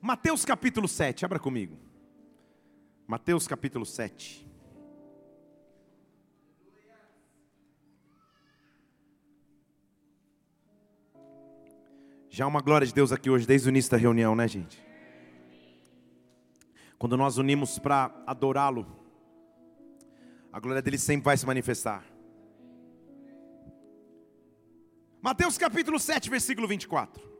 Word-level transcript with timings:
Mateus 0.00 0.44
capítulo 0.44 0.86
7, 0.86 1.24
abra 1.24 1.38
comigo. 1.38 1.76
Mateus 3.06 3.48
capítulo 3.48 3.84
7. 3.84 4.46
Já 12.30 12.46
uma 12.46 12.60
glória 12.60 12.86
de 12.86 12.94
Deus 12.94 13.10
aqui 13.10 13.28
hoje, 13.28 13.46
desde 13.46 13.68
o 13.68 13.70
início 13.70 13.90
da 13.90 13.96
reunião, 13.96 14.36
né, 14.36 14.46
gente? 14.46 14.80
Quando 16.96 17.16
nós 17.16 17.36
unimos 17.36 17.78
para 17.78 18.12
adorá-lo, 18.24 18.86
a 20.52 20.60
glória 20.60 20.80
dele 20.80 20.98
sempre 20.98 21.24
vai 21.24 21.36
se 21.36 21.44
manifestar. 21.44 22.04
Mateus 25.20 25.58
capítulo 25.58 25.98
7, 25.98 26.30
versículo 26.30 26.68
24. 26.68 27.37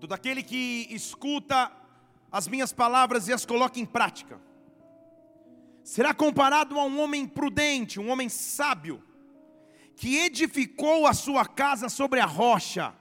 Todo 0.00 0.12
aquele 0.12 0.42
que 0.42 0.86
escuta 0.90 1.72
as 2.30 2.46
minhas 2.46 2.72
palavras 2.72 3.26
e 3.26 3.32
as 3.32 3.44
coloca 3.44 3.80
em 3.80 3.86
prática, 3.86 4.40
será 5.82 6.12
comparado 6.12 6.78
a 6.78 6.84
um 6.84 7.00
homem 7.00 7.26
prudente, 7.26 7.98
um 7.98 8.10
homem 8.10 8.28
sábio, 8.28 9.02
que 9.96 10.18
edificou 10.18 11.06
a 11.06 11.14
sua 11.14 11.44
casa 11.44 11.88
sobre 11.88 12.20
a 12.20 12.26
rocha. 12.26 12.94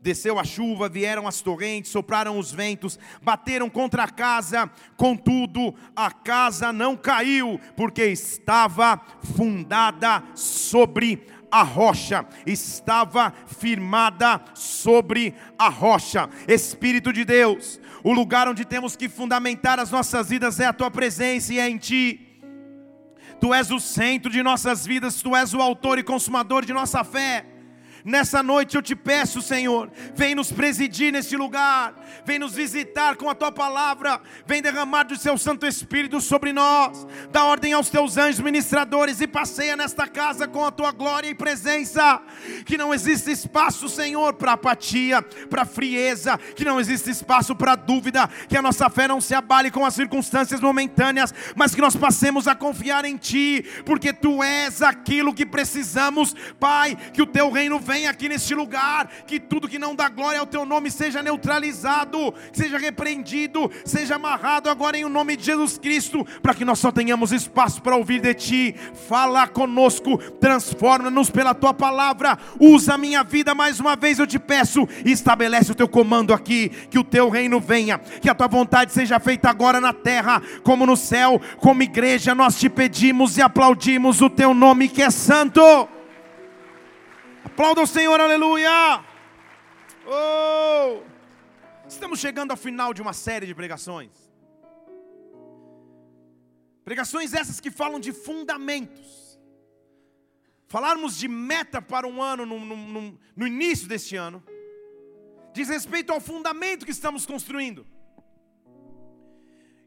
Desceu 0.00 0.38
a 0.38 0.44
chuva, 0.44 0.88
vieram 0.88 1.26
as 1.28 1.40
torrentes, 1.40 1.90
sopraram 1.90 2.38
os 2.38 2.52
ventos, 2.52 2.98
bateram 3.20 3.68
contra 3.68 4.04
a 4.04 4.08
casa, 4.08 4.70
contudo 4.96 5.74
a 5.94 6.10
casa 6.10 6.72
não 6.72 6.96
caiu, 6.96 7.60
porque 7.76 8.04
estava 8.04 9.00
fundada 9.36 10.24
sobre 10.34 11.26
a 11.36 11.37
rocha, 11.62 12.26
estava 12.46 13.32
firmada 13.46 14.40
sobre 14.54 15.34
a 15.58 15.68
rocha. 15.68 16.28
Espírito 16.46 17.12
de 17.12 17.24
Deus, 17.24 17.80
o 18.04 18.12
lugar 18.12 18.48
onde 18.48 18.64
temos 18.64 18.96
que 18.96 19.08
fundamentar 19.08 19.78
as 19.78 19.90
nossas 19.90 20.28
vidas 20.28 20.60
é 20.60 20.66
a 20.66 20.72
tua 20.72 20.90
presença 20.90 21.52
e 21.52 21.58
é 21.58 21.68
em 21.68 21.78
ti. 21.78 22.20
Tu 23.40 23.54
és 23.54 23.70
o 23.70 23.78
centro 23.78 24.30
de 24.30 24.42
nossas 24.42 24.84
vidas, 24.84 25.22
Tu 25.22 25.34
és 25.34 25.54
o 25.54 25.62
autor 25.62 25.98
e 25.98 26.02
consumador 26.02 26.64
de 26.64 26.72
nossa 26.72 27.04
fé. 27.04 27.46
Nessa 28.08 28.42
noite 28.42 28.74
eu 28.74 28.80
te 28.80 28.96
peço, 28.96 29.42
Senhor, 29.42 29.90
vem 30.14 30.34
nos 30.34 30.50
presidir 30.50 31.12
nesse 31.12 31.36
lugar, 31.36 31.94
vem 32.24 32.38
nos 32.38 32.54
visitar 32.54 33.16
com 33.16 33.28
a 33.28 33.34
tua 33.34 33.52
palavra, 33.52 34.18
vem 34.46 34.62
derramar 34.62 35.02
do 35.02 35.14
seu 35.14 35.36
Santo 35.36 35.66
Espírito 35.66 36.18
sobre 36.18 36.50
nós, 36.50 37.06
dá 37.30 37.44
ordem 37.44 37.74
aos 37.74 37.90
teus 37.90 38.16
anjos 38.16 38.40
ministradores 38.40 39.20
e 39.20 39.26
passeia 39.26 39.76
nesta 39.76 40.06
casa 40.06 40.48
com 40.48 40.64
a 40.64 40.70
tua 40.70 40.90
glória 40.90 41.28
e 41.28 41.34
presença. 41.34 42.22
Que 42.64 42.78
não 42.78 42.94
existe 42.94 43.30
espaço, 43.30 43.90
Senhor, 43.90 44.32
para 44.32 44.52
apatia, 44.52 45.20
para 45.50 45.66
frieza, 45.66 46.38
que 46.56 46.64
não 46.64 46.80
existe 46.80 47.10
espaço 47.10 47.54
para 47.54 47.76
dúvida, 47.76 48.26
que 48.48 48.56
a 48.56 48.62
nossa 48.62 48.88
fé 48.88 49.06
não 49.06 49.20
se 49.20 49.34
abale 49.34 49.70
com 49.70 49.84
as 49.84 49.92
circunstâncias 49.92 50.62
momentâneas, 50.62 51.34
mas 51.54 51.74
que 51.74 51.82
nós 51.82 51.94
passemos 51.94 52.48
a 52.48 52.54
confiar 52.54 53.04
em 53.04 53.18
Ti, 53.18 53.62
porque 53.84 54.14
Tu 54.14 54.42
és 54.42 54.80
aquilo 54.80 55.34
que 55.34 55.44
precisamos, 55.44 56.34
Pai, 56.58 56.96
que 57.12 57.20
o 57.20 57.26
Teu 57.26 57.50
reino 57.50 57.78
venha 57.78 57.97
aqui 58.06 58.28
neste 58.28 58.54
lugar, 58.54 59.08
que 59.26 59.40
tudo 59.40 59.68
que 59.68 59.78
não 59.78 59.94
dá 59.94 60.08
glória 60.08 60.40
ao 60.40 60.46
teu 60.46 60.64
nome 60.64 60.90
seja 60.90 61.22
neutralizado, 61.22 62.34
seja 62.52 62.78
repreendido, 62.78 63.70
seja 63.84 64.16
amarrado 64.16 64.68
agora 64.68 64.96
em 64.96 65.04
o 65.04 65.08
nome 65.08 65.36
de 65.36 65.44
Jesus 65.44 65.78
Cristo, 65.78 66.26
para 66.42 66.54
que 66.54 66.64
nós 66.64 66.78
só 66.78 66.90
tenhamos 66.90 67.32
espaço 67.32 67.82
para 67.82 67.96
ouvir 67.96 68.20
de 68.20 68.34
ti. 68.34 68.74
Fala 69.08 69.46
conosco, 69.46 70.18
transforma-nos 70.40 71.30
pela 71.30 71.54
tua 71.54 71.74
palavra, 71.74 72.38
usa 72.60 72.94
a 72.94 72.98
minha 72.98 73.22
vida 73.22 73.54
mais 73.54 73.80
uma 73.80 73.96
vez, 73.96 74.18
eu 74.18 74.26
te 74.26 74.38
peço, 74.38 74.88
estabelece 75.04 75.72
o 75.72 75.74
teu 75.74 75.88
comando 75.88 76.32
aqui, 76.32 76.68
que 76.90 76.98
o 76.98 77.04
teu 77.04 77.28
reino 77.28 77.60
venha, 77.60 77.98
que 77.98 78.28
a 78.28 78.34
tua 78.34 78.48
vontade 78.48 78.92
seja 78.92 79.18
feita 79.18 79.48
agora 79.48 79.80
na 79.80 79.92
terra, 79.92 80.42
como 80.62 80.86
no 80.86 80.96
céu, 80.96 81.40
como 81.58 81.82
igreja, 81.82 82.34
nós 82.34 82.58
te 82.58 82.68
pedimos 82.68 83.36
e 83.36 83.42
aplaudimos 83.42 84.20
o 84.20 84.30
teu 84.30 84.54
nome 84.54 84.88
que 84.88 85.02
é 85.02 85.10
santo. 85.10 85.97
Aplauda 87.58 87.82
o 87.82 87.88
Senhor, 87.88 88.20
aleluia! 88.20 89.04
Oh! 90.06 91.02
Estamos 91.88 92.20
chegando 92.20 92.52
ao 92.52 92.56
final 92.56 92.94
de 92.94 93.02
uma 93.02 93.12
série 93.12 93.48
de 93.48 93.52
pregações. 93.52 94.12
Pregações 96.84 97.34
essas 97.34 97.58
que 97.58 97.68
falam 97.68 97.98
de 97.98 98.12
fundamentos. 98.12 99.40
Falarmos 100.68 101.18
de 101.18 101.26
meta 101.26 101.82
para 101.82 102.06
um 102.06 102.22
ano 102.22 102.46
no, 102.46 102.60
no, 102.64 103.18
no 103.34 103.44
início 103.44 103.88
deste 103.88 104.14
ano, 104.14 104.40
diz 105.52 105.68
respeito 105.68 106.12
ao 106.12 106.20
fundamento 106.20 106.84
que 106.84 106.92
estamos 106.92 107.26
construindo. 107.26 107.84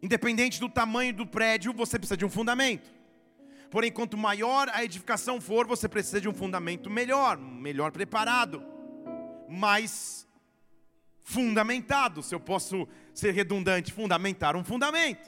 Independente 0.03 0.59
do 0.59 0.67
tamanho 0.67 1.13
do 1.13 1.25
prédio, 1.25 1.71
você 1.71 1.97
precisa 1.97 2.17
de 2.17 2.25
um 2.25 2.29
fundamento. 2.29 3.00
Porém, 3.71 3.89
quanto 3.89 4.17
maior 4.17 4.67
a 4.73 4.83
edificação 4.83 5.39
for, 5.39 5.65
você 5.65 5.87
precisa 5.87 6.19
de 6.19 6.27
um 6.27 6.33
fundamento 6.33 6.89
melhor, 6.89 7.37
melhor 7.37 7.89
preparado, 7.93 8.61
mais 9.47 10.27
fundamentado. 11.23 12.21
Se 12.21 12.35
eu 12.35 12.39
posso 12.39 12.85
ser 13.13 13.33
redundante, 13.33 13.93
fundamentar 13.93 14.57
um 14.57 14.63
fundamento. 14.63 15.25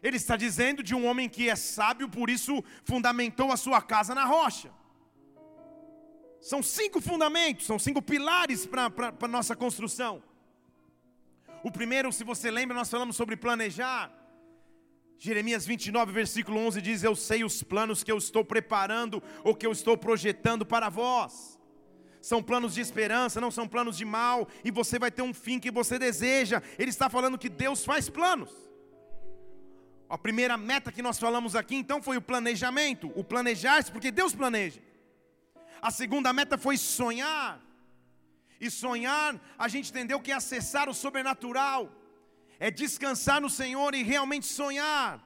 Ele 0.00 0.16
está 0.16 0.36
dizendo 0.36 0.80
de 0.80 0.94
um 0.94 1.04
homem 1.06 1.28
que 1.28 1.50
é 1.50 1.56
sábio, 1.56 2.08
por 2.08 2.30
isso 2.30 2.62
fundamentou 2.84 3.50
a 3.50 3.56
sua 3.56 3.82
casa 3.82 4.14
na 4.14 4.24
rocha. 4.24 4.70
São 6.40 6.62
cinco 6.62 7.00
fundamentos, 7.00 7.66
são 7.66 7.80
cinco 7.80 8.00
pilares 8.00 8.64
para 8.64 8.92
a 9.20 9.28
nossa 9.28 9.56
construção. 9.56 10.22
O 11.64 11.72
primeiro, 11.72 12.12
se 12.12 12.22
você 12.22 12.48
lembra, 12.48 12.76
nós 12.76 12.88
falamos 12.88 13.16
sobre 13.16 13.36
planejar. 13.36 14.15
Jeremias 15.18 15.66
29, 15.66 16.12
versículo 16.12 16.58
11 16.60 16.82
diz: 16.82 17.02
Eu 17.02 17.16
sei 17.16 17.42
os 17.42 17.62
planos 17.62 18.04
que 18.04 18.12
eu 18.12 18.18
estou 18.18 18.44
preparando 18.44 19.22
ou 19.42 19.54
que 19.54 19.66
eu 19.66 19.72
estou 19.72 19.96
projetando 19.96 20.64
para 20.66 20.88
vós. 20.88 21.58
São 22.20 22.42
planos 22.42 22.74
de 22.74 22.80
esperança, 22.80 23.40
não 23.40 23.50
são 23.50 23.68
planos 23.68 23.96
de 23.96 24.04
mal, 24.04 24.48
e 24.64 24.70
você 24.70 24.98
vai 24.98 25.10
ter 25.10 25.22
um 25.22 25.32
fim 25.32 25.60
que 25.60 25.70
você 25.70 25.98
deseja. 25.98 26.62
Ele 26.78 26.90
está 26.90 27.08
falando 27.08 27.38
que 27.38 27.48
Deus 27.48 27.84
faz 27.84 28.10
planos. 28.10 28.50
A 30.08 30.18
primeira 30.18 30.56
meta 30.56 30.92
que 30.92 31.02
nós 31.02 31.18
falamos 31.18 31.56
aqui 31.56 31.76
então 31.76 32.02
foi 32.02 32.16
o 32.16 32.22
planejamento, 32.22 33.10
o 33.14 33.24
planejar-se, 33.24 33.90
porque 33.90 34.10
Deus 34.10 34.34
planeja. 34.34 34.80
A 35.80 35.90
segunda 35.90 36.32
meta 36.32 36.58
foi 36.58 36.76
sonhar. 36.76 37.60
E 38.60 38.70
sonhar, 38.70 39.38
a 39.58 39.68
gente 39.68 39.90
entendeu 39.90 40.20
que 40.20 40.32
é 40.32 40.34
acessar 40.34 40.88
o 40.88 40.94
sobrenatural 40.94 41.92
é 42.58 42.70
descansar 42.70 43.40
no 43.40 43.50
Senhor 43.50 43.94
e 43.94 44.02
realmente 44.02 44.46
sonhar. 44.46 45.22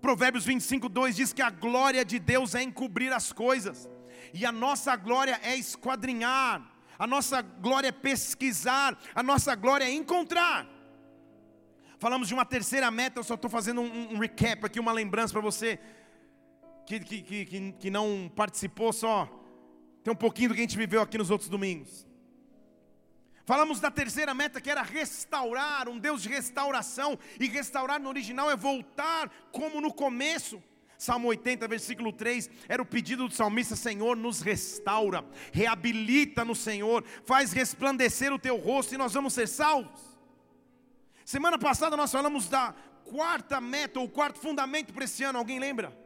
Provérbios 0.00 0.44
25, 0.44 0.88
2 0.88 1.16
diz 1.16 1.32
que 1.32 1.42
a 1.42 1.50
glória 1.50 2.04
de 2.04 2.18
Deus 2.18 2.54
é 2.54 2.62
encobrir 2.62 3.12
as 3.12 3.32
coisas, 3.32 3.88
e 4.34 4.44
a 4.44 4.52
nossa 4.52 4.96
glória 4.96 5.38
é 5.42 5.56
esquadrinhar, 5.56 6.68
a 6.98 7.06
nossa 7.06 7.40
glória 7.40 7.88
é 7.88 7.92
pesquisar, 7.92 8.98
a 9.14 9.22
nossa 9.22 9.54
glória 9.54 9.84
é 9.84 9.92
encontrar. 9.92 10.68
Falamos 11.98 12.26
de 12.26 12.34
uma 12.34 12.44
terceira 12.44 12.90
meta, 12.90 13.20
eu 13.20 13.24
só 13.24 13.34
estou 13.34 13.48
fazendo 13.48 13.80
um, 13.80 14.14
um, 14.14 14.18
recap 14.18 14.66
aqui, 14.66 14.80
uma 14.80 14.92
lembrança 14.92 15.32
para 15.32 15.40
você 15.40 15.78
que, 16.84 16.98
que, 16.98 17.22
que, 17.22 17.72
que 17.72 17.90
não 17.90 18.30
participou, 18.34 18.92
só 18.92 19.28
tem 20.02 20.12
um 20.12 20.16
pouquinho 20.16 20.48
do 20.48 20.54
que 20.54 20.60
a 20.60 20.64
gente 20.64 20.76
viveu 20.76 21.00
aqui 21.00 21.16
nos 21.16 21.30
outros 21.30 21.48
domingos. 21.48 22.04
Falamos 23.44 23.80
da 23.80 23.90
terceira 23.90 24.32
meta 24.32 24.60
que 24.60 24.70
era 24.70 24.82
restaurar, 24.82 25.88
um 25.88 25.98
Deus 25.98 26.22
de 26.22 26.28
restauração, 26.28 27.18
e 27.40 27.48
restaurar 27.48 28.00
no 28.00 28.08
original 28.08 28.50
é 28.50 28.56
voltar 28.56 29.30
como 29.50 29.80
no 29.80 29.92
começo. 29.92 30.62
Salmo 30.96 31.26
80, 31.28 31.66
versículo 31.66 32.12
3, 32.12 32.48
era 32.68 32.80
o 32.80 32.86
pedido 32.86 33.26
do 33.26 33.34
salmista: 33.34 33.74
Senhor, 33.74 34.16
nos 34.16 34.40
restaura, 34.40 35.24
reabilita 35.52 36.44
no 36.44 36.54
Senhor, 36.54 37.04
faz 37.24 37.52
resplandecer 37.52 38.32
o 38.32 38.38
teu 38.38 38.56
rosto 38.56 38.94
e 38.94 38.98
nós 38.98 39.12
vamos 39.12 39.32
ser 39.32 39.48
salvos. 39.48 40.00
Semana 41.24 41.58
passada 41.58 41.96
nós 41.96 42.12
falamos 42.12 42.48
da 42.48 42.72
quarta 43.04 43.60
meta, 43.60 43.98
ou 43.98 44.08
quarto 44.08 44.38
fundamento 44.38 44.92
para 44.92 45.04
esse 45.04 45.24
ano, 45.24 45.38
alguém 45.38 45.58
lembra? 45.58 45.96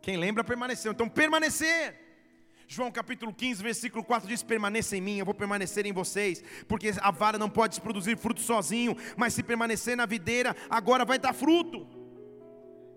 Quem 0.00 0.16
lembra 0.16 0.44
permaneceu, 0.44 0.92
então 0.92 1.08
permanecer. 1.08 2.07
João 2.70 2.92
capítulo 2.92 3.32
15, 3.32 3.62
versículo 3.62 4.04
4 4.04 4.28
diz: 4.28 4.42
Permaneça 4.42 4.94
em 4.94 5.00
mim, 5.00 5.16
eu 5.16 5.24
vou 5.24 5.34
permanecer 5.34 5.86
em 5.86 5.92
vocês, 5.92 6.44
porque 6.68 6.92
a 7.00 7.10
vara 7.10 7.38
não 7.38 7.48
pode 7.48 7.80
produzir 7.80 8.18
fruto 8.18 8.42
sozinho, 8.42 8.94
mas 9.16 9.32
se 9.32 9.42
permanecer 9.42 9.96
na 9.96 10.04
videira, 10.04 10.54
agora 10.68 11.02
vai 11.02 11.18
dar 11.18 11.32
fruto. 11.32 11.88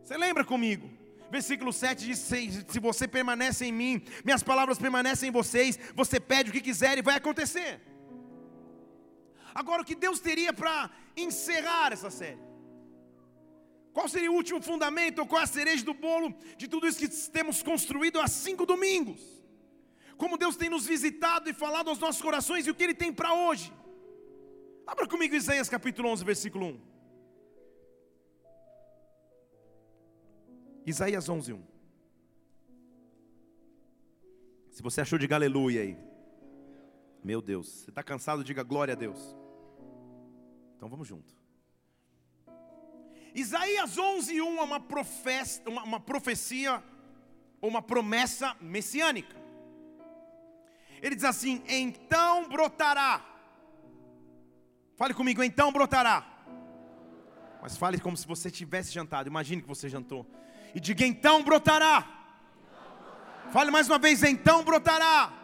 Você 0.03 0.17
lembra 0.17 0.43
comigo? 0.43 0.91
Versículo 1.31 1.71
7 1.71 2.05
diz: 2.05 2.19
Se 2.19 2.79
você 2.81 3.07
permanece 3.07 3.65
em 3.65 3.71
mim, 3.71 4.03
minhas 4.25 4.43
palavras 4.43 4.77
permanecem 4.77 5.29
em 5.29 5.31
vocês, 5.31 5.79
você 5.95 6.19
pede 6.19 6.49
o 6.49 6.53
que 6.53 6.59
quiser 6.59 6.97
e 6.97 7.01
vai 7.01 7.15
acontecer. 7.15 7.79
Agora, 9.55 9.83
o 9.83 9.85
que 9.85 9.95
Deus 9.95 10.19
teria 10.19 10.51
para 10.51 10.91
encerrar 11.15 11.93
essa 11.93 12.09
série? 12.09 12.41
Qual 13.93 14.09
seria 14.09 14.31
o 14.31 14.35
último 14.35 14.61
fundamento, 14.61 15.19
ou 15.19 15.25
qual 15.25 15.39
é 15.39 15.43
a 15.45 15.47
cereja 15.47 15.85
do 15.85 15.93
bolo 15.93 16.35
de 16.57 16.67
tudo 16.67 16.87
isso 16.87 16.99
que 16.99 17.07
temos 17.29 17.63
construído 17.63 18.19
há 18.19 18.27
cinco 18.27 18.65
domingos? 18.65 19.40
Como 20.21 20.37
Deus 20.37 20.55
tem 20.55 20.69
nos 20.69 20.85
visitado 20.85 21.49
e 21.49 21.53
falado 21.61 21.87
aos 21.89 21.97
nossos 21.97 22.21
corações 22.21 22.67
e 22.67 22.69
o 22.69 22.75
que 22.75 22.83
Ele 22.83 22.93
tem 22.93 23.11
para 23.11 23.33
hoje. 23.33 23.73
Abra 24.85 25.07
comigo 25.07 25.33
Isaías 25.33 25.67
capítulo 25.67 26.09
11, 26.09 26.23
versículo 26.23 26.67
1. 26.67 26.79
Isaías 30.85 31.27
11, 31.27 31.53
1. 31.53 31.63
Se 34.69 34.83
você 34.83 35.01
achou, 35.01 35.17
diga 35.17 35.33
aleluia 35.37 35.81
aí. 35.81 35.97
Meu 37.23 37.41
Deus, 37.41 37.67
você 37.67 37.89
está 37.89 38.03
cansado, 38.03 38.43
diga 38.43 38.61
glória 38.61 38.93
a 38.93 38.97
Deus. 39.05 39.35
Então 40.75 40.87
vamos 40.87 41.07
junto. 41.07 41.35
Isaías 43.33 43.97
11, 43.97 44.39
1 44.39 44.57
é 44.59 44.61
uma, 44.61 44.79
profecia, 44.79 45.63
uma, 45.67 45.83
uma 45.83 45.99
profecia, 45.99 46.83
uma 47.59 47.81
promessa 47.81 48.55
messiânica. 48.61 49.40
Ele 51.01 51.15
diz 51.15 51.25
assim: 51.25 51.63
então 51.67 52.47
brotará. 52.47 53.25
Fale 54.95 55.13
comigo, 55.13 55.43
então 55.43 55.71
brotará. 55.71 56.25
Mas 57.61 57.75
fale 57.75 57.99
como 57.99 58.15
se 58.15 58.27
você 58.27 58.51
tivesse 58.51 58.91
jantado. 58.91 59.27
Imagine 59.27 59.61
que 59.61 59.67
você 59.67 59.89
jantou. 59.89 60.25
E 60.75 60.79
diga: 60.79 61.05
então 61.05 61.43
brotará. 61.43 62.07
Fale 63.51 63.71
mais 63.71 63.87
uma 63.89 63.97
vez: 63.97 64.23
então 64.23 64.63
brotará. 64.63 65.40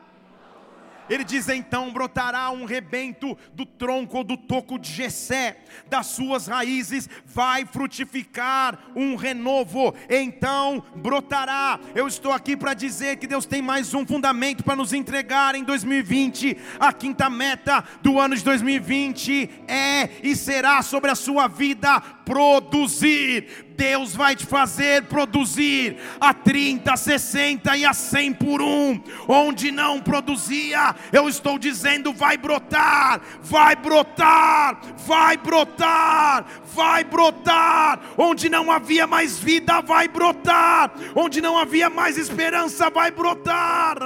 Ele 1.09 1.23
diz: 1.23 1.47
então 1.49 1.91
brotará 1.91 2.49
um 2.51 2.65
rebento 2.65 3.37
do 3.53 3.65
tronco 3.65 4.17
ou 4.17 4.23
do 4.23 4.37
toco 4.37 4.77
de 4.77 4.91
Jessé, 4.91 5.57
das 5.89 6.07
suas 6.07 6.47
raízes 6.47 7.09
vai 7.25 7.65
frutificar 7.65 8.79
um 8.95 9.15
renovo, 9.15 9.93
então 10.09 10.83
brotará. 10.95 11.79
Eu 11.95 12.07
estou 12.07 12.31
aqui 12.31 12.55
para 12.55 12.73
dizer 12.73 13.17
que 13.17 13.27
Deus 13.27 13.45
tem 13.45 13.61
mais 13.61 13.93
um 13.93 14.05
fundamento 14.05 14.63
para 14.63 14.75
nos 14.75 14.93
entregar 14.93 15.55
em 15.55 15.63
2020. 15.63 16.57
A 16.79 16.91
quinta 16.93 17.29
meta 17.29 17.83
do 18.01 18.19
ano 18.19 18.35
de 18.35 18.43
2020 18.43 19.49
é 19.67 20.09
e 20.23 20.35
será 20.35 20.81
sobre 20.81 21.11
a 21.11 21.15
sua 21.15 21.47
vida 21.47 22.01
produzir 22.27 23.67
Deus 23.77 24.15
vai 24.15 24.35
te 24.35 24.43
fazer 24.43 25.03
produzir 25.03 25.97
a 26.19 26.33
30, 26.33 26.91
a 26.91 26.97
60 26.97 27.77
e 27.77 27.85
a 27.85 27.93
100 27.93 28.33
por 28.33 28.59
um. 28.59 28.99
Onde 29.27 29.69
não 29.69 30.01
produzia, 30.01 30.95
eu 31.13 31.29
estou 31.29 31.59
dizendo, 31.59 32.11
vai 32.11 32.37
brotar, 32.37 33.21
vai 33.39 33.75
brotar, 33.75 34.81
vai 35.05 35.37
brotar, 35.37 36.43
vai 36.73 37.03
brotar. 37.03 37.99
Onde 38.17 38.49
não 38.49 38.71
havia 38.71 39.07
mais 39.07 39.37
vida, 39.37 39.81
vai 39.81 40.07
brotar. 40.07 40.91
Onde 41.15 41.41
não 41.41 41.57
havia 41.57 41.89
mais 41.89 42.17
esperança, 42.17 42.89
vai 42.89 43.11
brotar. 43.11 43.97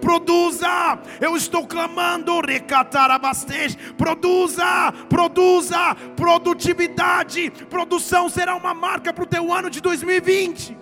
Produza, 0.00 0.98
eu 1.20 1.36
estou 1.36 1.66
clamando, 1.66 2.40
Produza, 3.96 4.92
produza, 5.08 5.94
produtividade 6.16 7.50
produção 7.68 8.28
será 8.28 8.54
uma 8.56 8.74
marca 8.74 9.12
para 9.12 9.24
o 9.24 9.26
teu 9.26 9.52
ano 9.52 9.70
de 9.70 9.80
2020. 9.80 10.76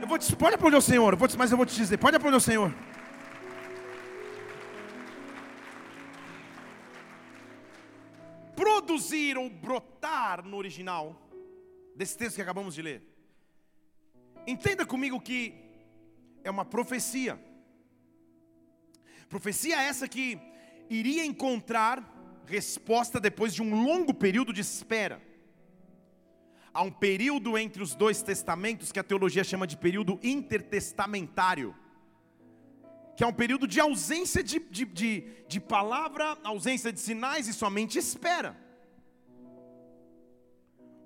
Eu 0.00 0.06
vou 0.06 0.18
te, 0.18 0.36
pode 0.36 0.54
aplaudir 0.54 0.76
o 0.76 0.82
Senhor, 0.82 1.16
vou 1.16 1.26
te, 1.26 1.38
mas 1.38 1.50
eu 1.50 1.56
vou 1.56 1.64
te 1.64 1.74
dizer, 1.74 1.96
pode 1.96 2.16
aplaudir 2.16 2.36
o 2.36 2.40
Senhor. 2.40 2.72
Produzir 8.54 9.36
ou 9.36 9.48
brotar 9.50 10.44
no 10.44 10.56
original 10.56 11.20
desse 11.94 12.16
texto 12.16 12.36
que 12.36 12.42
acabamos 12.42 12.74
de 12.74 12.82
ler. 12.82 13.02
Entenda 14.46 14.84
comigo 14.84 15.20
que 15.20 15.54
é 16.42 16.50
uma 16.50 16.64
profecia. 16.64 17.40
Profecia 19.28 19.80
essa 19.80 20.06
que 20.06 20.38
iria 20.88 21.24
encontrar 21.24 22.10
resposta 22.46 23.18
depois 23.18 23.54
de 23.54 23.62
um 23.62 23.82
longo 23.82 24.12
período 24.12 24.52
de 24.52 24.60
espera. 24.60 25.20
Há 26.72 26.82
um 26.82 26.90
período 26.90 27.56
entre 27.56 27.82
os 27.82 27.94
dois 27.94 28.20
testamentos 28.20 28.92
que 28.92 28.98
a 28.98 29.04
teologia 29.04 29.44
chama 29.44 29.66
de 29.66 29.76
período 29.76 30.18
intertestamentário, 30.22 31.74
que 33.16 33.22
é 33.22 33.26
um 33.26 33.32
período 33.32 33.66
de 33.66 33.80
ausência 33.80 34.42
de, 34.42 34.58
de, 34.58 34.84
de, 34.84 35.24
de 35.48 35.60
palavra, 35.60 36.36
ausência 36.42 36.92
de 36.92 37.00
sinais 37.00 37.46
e 37.46 37.52
somente 37.52 37.98
espera. 37.98 38.56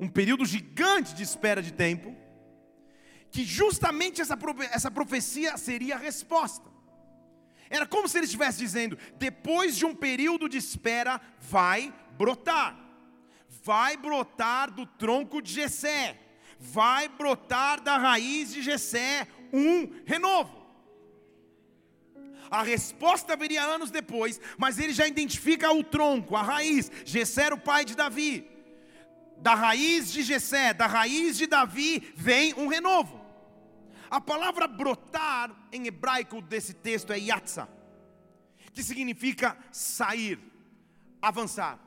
Um 0.01 0.09
período 0.09 0.45
gigante 0.47 1.15
de 1.15 1.23
espera 1.23 1.63
de 1.63 1.73
tempo, 1.73 2.17
que 3.31 3.45
justamente 3.45 4.21
essa, 4.21 4.39
essa 4.73 4.91
profecia 4.91 5.57
seria 5.59 5.97
a 5.97 5.99
resposta. 5.99 6.69
Era 7.69 7.87
como 7.87 8.09
se 8.09 8.17
ele 8.17 8.25
estivesse 8.25 8.59
dizendo: 8.59 8.99
depois 9.19 9.77
de 9.77 9.85
um 9.85 9.95
período 9.95 10.49
de 10.49 10.57
espera, 10.57 11.21
vai 11.39 11.93
brotar. 12.17 12.79
Vai 13.63 13.97
brotar 13.97 14.71
do 14.71 14.87
tronco 14.87 15.43
de 15.43 15.53
Jessé. 15.53 16.19
Vai 16.59 17.09
brotar 17.09 17.81
da 17.81 17.99
raiz 17.99 18.53
de 18.53 18.63
Jessé 18.63 19.29
um 19.53 19.91
renovo. 20.07 20.58
A 22.51 22.63
resposta 22.63 23.37
viria 23.37 23.63
anos 23.63 23.91
depois, 23.91 24.41
mas 24.57 24.79
ele 24.79 24.93
já 24.93 25.07
identifica 25.07 25.71
o 25.73 25.85
tronco, 25.85 26.37
a 26.37 26.43
raiz. 26.43 26.91
Jessé 27.05 27.45
era 27.45 27.55
o 27.55 27.61
pai 27.61 27.85
de 27.85 27.95
Davi. 27.95 28.49
Da 29.39 29.55
raiz 29.55 30.13
de 30.13 30.23
Jessé, 30.23 30.75
da 30.75 30.87
raiz 30.87 31.37
de 31.37 31.47
Davi, 31.47 32.13
vem 32.17 32.55
um 32.55 32.67
renovo. 32.67 33.21
A 34.11 34.21
palavra 34.21 34.67
brotar 34.67 35.55
em 35.71 35.87
hebraico 35.87 36.41
desse 36.41 36.73
texto 36.73 37.13
é 37.13 37.19
yatsa, 37.19 37.69
que 38.73 38.83
significa 38.83 39.57
sair, 39.71 40.39
avançar. 41.21 41.79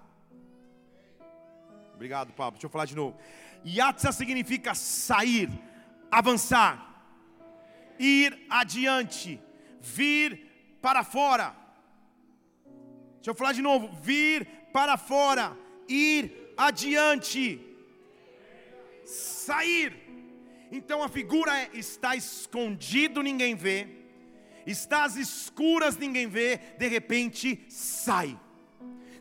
Obrigado, 1.96 2.32
Pablo. 2.34 2.54
Deixa 2.54 2.68
eu 2.68 2.72
falar 2.72 2.86
de 2.86 2.96
novo. 2.96 3.18
Yatsa 3.66 4.12
significa 4.12 4.74
sair, 4.74 5.50
avançar, 6.12 7.04
ir 8.00 8.46
adiante, 8.50 9.42
vir 9.82 10.51
para 10.82 11.04
fora. 11.04 11.56
Deixa 13.16 13.30
eu 13.30 13.36
falar 13.36 13.54
de 13.54 13.62
novo. 13.62 13.90
Vir 14.02 14.46
para 14.74 14.98
fora, 14.98 15.56
ir 15.88 16.54
adiante, 16.58 17.60
sair. 19.06 19.96
Então 20.72 21.04
a 21.04 21.10
figura 21.10 21.56
é: 21.56 21.70
está 21.74 22.16
escondido, 22.16 23.22
ninguém 23.22 23.56
vê, 23.56 23.88
está 24.66 25.04
às 25.04 25.16
escuras, 25.16 25.98
ninguém 25.98 26.28
vê, 26.28 26.58
de 26.78 26.88
repente 26.88 27.64
sai, 27.70 28.40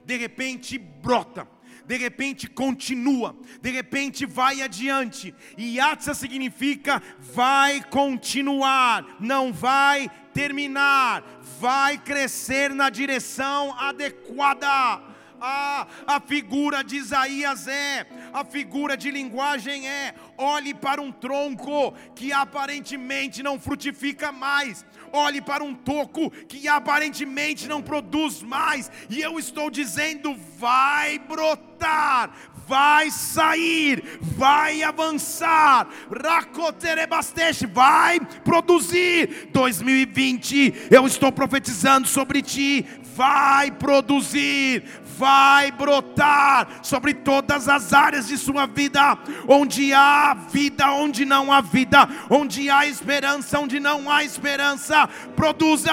de 0.04 0.16
repente 0.16 0.78
brota 0.78 1.46
de 1.90 1.96
repente 1.96 2.48
continua, 2.48 3.36
de 3.60 3.68
repente 3.68 4.24
vai 4.24 4.62
adiante. 4.62 5.34
Yatsa 5.58 6.14
significa 6.14 7.02
vai 7.18 7.82
continuar, 7.82 9.16
não 9.18 9.52
vai 9.52 10.08
terminar, 10.32 11.22
vai 11.58 11.98
crescer 11.98 12.74
na 12.74 12.90
direção 12.90 13.74
adequada. 13.78 15.10
Ah, 15.42 15.86
a 16.06 16.20
figura 16.20 16.84
de 16.84 16.96
Isaías 16.96 17.66
é, 17.66 18.06
a 18.30 18.44
figura 18.44 18.94
de 18.94 19.10
linguagem 19.10 19.88
é: 19.88 20.14
olhe 20.36 20.74
para 20.74 21.00
um 21.00 21.10
tronco 21.10 21.92
que 22.14 22.30
aparentemente 22.30 23.42
não 23.42 23.58
frutifica 23.58 24.30
mais, 24.30 24.84
olhe 25.10 25.40
para 25.40 25.64
um 25.64 25.74
toco 25.74 26.30
que 26.30 26.68
aparentemente 26.68 27.66
não 27.66 27.80
produz 27.80 28.42
mais, 28.42 28.90
e 29.08 29.22
eu 29.22 29.38
estou 29.38 29.70
dizendo: 29.70 30.36
vai 30.58 31.18
brotar, 31.18 32.30
vai 32.70 33.10
sair, 33.10 34.20
vai 34.20 34.80
avançar, 34.84 35.88
Racoterebasteste, 36.08 37.66
vai 37.66 38.20
produzir. 38.44 39.48
2020, 39.52 40.86
eu 40.88 41.04
estou 41.04 41.32
profetizando 41.32 42.06
sobre 42.06 42.40
ti, 42.40 42.86
vai 43.16 43.72
produzir, 43.72 44.84
vai 45.18 45.72
brotar 45.72 46.78
sobre 46.82 47.12
todas 47.12 47.68
as 47.68 47.92
áreas 47.92 48.28
de 48.28 48.38
sua 48.38 48.66
vida, 48.66 49.18
onde 49.48 49.92
há 49.92 50.32
vida, 50.32 50.92
onde 50.92 51.24
não 51.24 51.52
há 51.52 51.60
vida, 51.60 52.08
onde 52.30 52.70
há 52.70 52.86
esperança, 52.86 53.58
onde 53.58 53.80
não 53.80 54.08
há 54.08 54.22
esperança, 54.22 55.08
produza, 55.34 55.92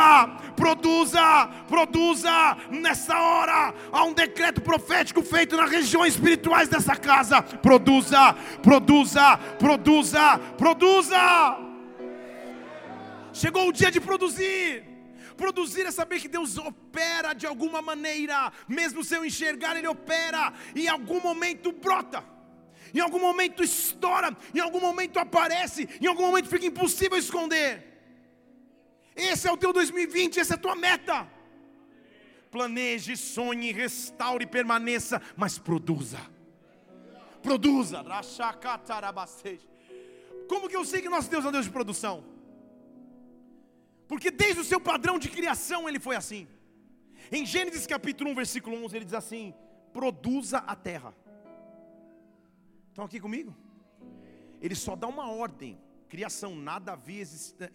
produza, 0.58 1.48
produza, 1.70 2.58
nessa 2.72 3.18
hora 3.18 3.74
há 3.92 4.04
um 4.04 4.12
decreto 4.12 4.60
profético 4.60 5.22
feito 5.22 5.56
nas 5.56 5.70
regiões 5.70 6.16
espirituais 6.16 6.68
dessa 6.68 6.96
casa, 6.96 7.42
produza, 7.42 8.34
produza, 8.64 9.38
produza, 9.60 10.40
produza. 10.58 11.60
Chegou 13.32 13.70
o 13.70 13.72
dia 13.72 13.92
de 13.92 14.02
produzir. 14.02 14.84
Produzir 15.38 15.86
é 15.86 15.92
saber 15.92 16.20
que 16.20 16.28
Deus 16.28 16.58
opera 16.58 17.34
de 17.34 17.46
alguma 17.46 17.80
maneira, 17.80 18.52
mesmo 18.68 19.04
sem 19.04 19.20
eu 19.20 19.26
enxergar, 19.26 19.78
Ele 19.78 19.88
opera, 19.88 20.52
e 20.76 20.86
em 20.86 20.88
algum 20.90 21.22
momento 21.22 21.72
brota. 21.72 22.24
em 22.94 23.00
algum 23.00 23.20
momento 23.20 23.62
estoura, 23.64 24.36
em 24.56 24.60
algum 24.60 24.80
momento 24.80 25.20
aparece, 25.20 25.88
em 26.02 26.08
algum 26.08 26.24
momento 26.24 26.50
fica 26.50 26.66
impossível 26.66 27.18
esconder. 27.18 27.87
Esse 29.18 29.48
é 29.48 29.52
o 29.52 29.58
teu 29.58 29.74
2020, 29.74 30.40
essa 30.40 30.54
é 30.54 30.58
a 30.58 30.60
tua 30.60 30.76
meta. 30.76 31.28
Planeje, 32.52 33.18
sonhe, 33.18 33.72
restaure, 33.72 34.46
permaneça, 34.46 35.22
mas 35.36 35.58
produza. 35.58 36.20
Produza. 37.42 38.04
Como 40.48 40.70
que 40.70 40.76
eu 40.76 40.86
sei 40.86 41.02
que 41.02 41.10
nosso 41.10 41.30
Deus 41.30 41.44
é 41.44 41.48
um 41.50 41.52
Deus 41.52 41.66
de 41.66 41.72
produção? 41.72 42.24
Porque 44.08 44.30
desde 44.32 44.62
o 44.62 44.64
seu 44.64 44.80
padrão 44.80 45.18
de 45.20 45.30
criação 45.30 45.90
ele 45.90 46.00
foi 46.00 46.16
assim. 46.16 46.48
Em 47.32 47.46
Gênesis 47.46 47.86
capítulo 47.88 48.30
1, 48.32 48.36
versículo 48.36 48.84
11, 48.86 48.96
ele 48.96 49.06
diz 49.06 49.14
assim: 49.14 49.54
produza 49.92 50.60
a 50.60 50.76
terra. 50.76 51.14
Estão 52.90 53.04
aqui 53.04 53.20
comigo? 53.20 53.56
Ele 54.62 54.76
só 54.76 54.96
dá 54.96 55.08
uma 55.08 55.30
ordem. 55.30 55.78
Criação, 56.10 56.56
nada 56.56 56.94
havia 56.94 57.24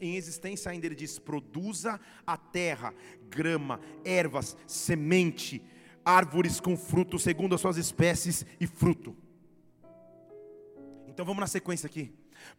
em 0.00 0.16
existência 0.16 0.70
ainda. 0.70 0.86
Ele 0.86 0.94
diz: 0.94 1.18
produza 1.18 2.00
a 2.26 2.36
terra, 2.36 2.94
grama, 3.28 3.80
ervas, 4.04 4.56
semente, 4.66 5.62
árvores 6.04 6.60
com 6.60 6.76
fruto, 6.76 7.18
segundo 7.18 7.54
as 7.54 7.60
suas 7.60 7.76
espécies 7.76 8.46
e 8.58 8.66
fruto. 8.66 9.16
Então 11.06 11.26
vamos 11.26 11.40
na 11.40 11.46
sequência 11.46 11.86
aqui. 11.86 12.12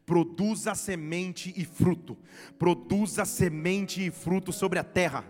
Produza 0.06 0.76
semente 0.76 1.54
e 1.58 1.66
fruto. 1.66 2.18
Produza 2.60 3.26
semente 3.26 4.06
e 4.06 4.12
fruto 4.12 4.54
sobre 4.54 4.80
a 4.80 4.84
terra. 4.84 5.26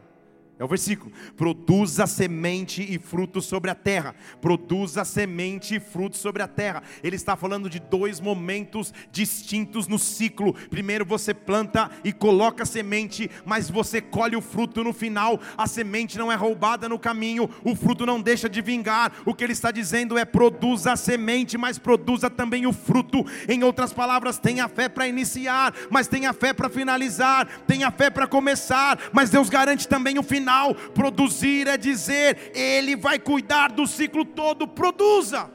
É 0.60 0.64
o 0.64 0.68
versículo. 0.68 1.12
Produza 1.36 2.06
semente 2.06 2.86
e 2.88 3.00
fruto 3.00 3.42
sobre 3.42 3.72
a 3.72 3.76
terra. 3.76 4.14
Produza 4.40 5.04
semente 5.04 5.76
e 5.76 5.80
fruto 5.80 6.16
sobre 6.16 6.44
a 6.44 6.48
terra. 6.48 6.84
Ele 7.04 7.16
está 7.16 7.36
falando 7.36 7.68
de 7.68 7.80
dois 7.80 8.20
momentos 8.20 8.94
distintos 9.12 9.88
no 9.88 9.98
ciclo. 9.98 10.54
Primeiro 10.70 11.06
você 11.06 11.34
planta 11.34 11.90
e 12.04 12.14
coloca 12.14 12.66
semente, 12.66 13.32
mas 13.44 13.68
você 13.68 14.00
colhe 14.00 14.36
o 14.36 14.42
fruto 14.42 14.84
no 14.84 14.94
final. 14.94 15.42
A 15.58 15.66
semente 15.66 16.20
não 16.20 16.32
é 16.32 16.36
roubada 16.36 16.88
no 16.88 17.00
caminho, 17.00 17.50
o 17.64 17.76
fruto 17.76 18.06
não 18.06 18.22
deixa 18.22 18.48
de 18.48 18.62
vingar. 18.62 19.12
O 19.26 19.34
que 19.34 19.44
ele 19.44 19.54
está 19.54 19.72
dizendo 19.72 20.20
é: 20.20 20.26
produza 20.26 20.92
a 20.92 20.96
semente, 20.96 21.58
mas 21.58 21.80
produza 21.80 22.30
também 22.30 22.68
o 22.68 22.74
fruto. 22.74 23.26
Em 23.50 23.64
outras 23.64 23.92
palavras, 23.92 24.38
tenha 24.38 24.68
fé 24.68 24.88
para 24.88 25.08
iniciar, 25.08 25.74
mas 25.90 26.08
tenha 26.08 26.32
fé 26.32 26.54
para 26.54 26.70
finalizar, 26.70 27.48
tenha 27.66 27.90
fé 27.90 28.12
para 28.12 28.28
começar, 28.28 29.00
mas 29.12 29.32
Deus 29.32 29.50
garante 29.50 29.88
também 29.88 30.20
o 30.20 30.24
final 30.24 30.43
final. 30.44 30.76
Produzir 30.76 31.68
é 31.68 31.78
dizer, 31.78 32.52
Ele 32.56 32.96
vai 32.96 33.18
cuidar 33.18 33.72
do 33.72 33.88
ciclo 33.88 34.26
todo. 34.26 34.68
Produza. 34.68 35.50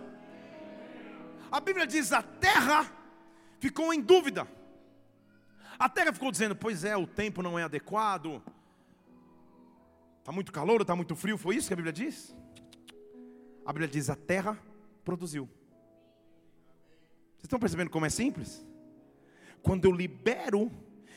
A 1.52 1.60
Bíblia 1.60 1.86
diz: 1.86 2.12
a 2.12 2.22
terra 2.22 2.90
ficou 3.60 3.92
em 3.92 4.00
dúvida. 4.00 4.48
A 5.78 5.88
terra 5.88 6.12
ficou 6.12 6.30
dizendo: 6.30 6.56
pois 6.56 6.84
é, 6.84 6.96
o 6.96 7.06
tempo 7.06 7.42
não 7.42 7.58
é 7.58 7.62
adequado. 7.62 8.42
Está 10.18 10.32
muito 10.32 10.50
calor, 10.50 10.80
está 10.80 10.96
muito 10.96 11.14
frio. 11.14 11.36
Foi 11.38 11.56
isso 11.56 11.68
que 11.68 11.74
a 11.74 11.76
Bíblia 11.76 11.92
diz? 11.92 12.34
A 13.64 13.72
Bíblia 13.72 13.88
diz: 13.88 14.08
a 14.08 14.16
terra 14.16 14.58
produziu. 15.04 15.48
Vocês 17.36 17.44
estão 17.44 17.58
percebendo 17.58 17.90
como 17.90 18.06
é 18.06 18.10
simples? 18.10 18.66
Quando 19.62 19.84
eu 19.84 19.92
libero, 19.92 20.70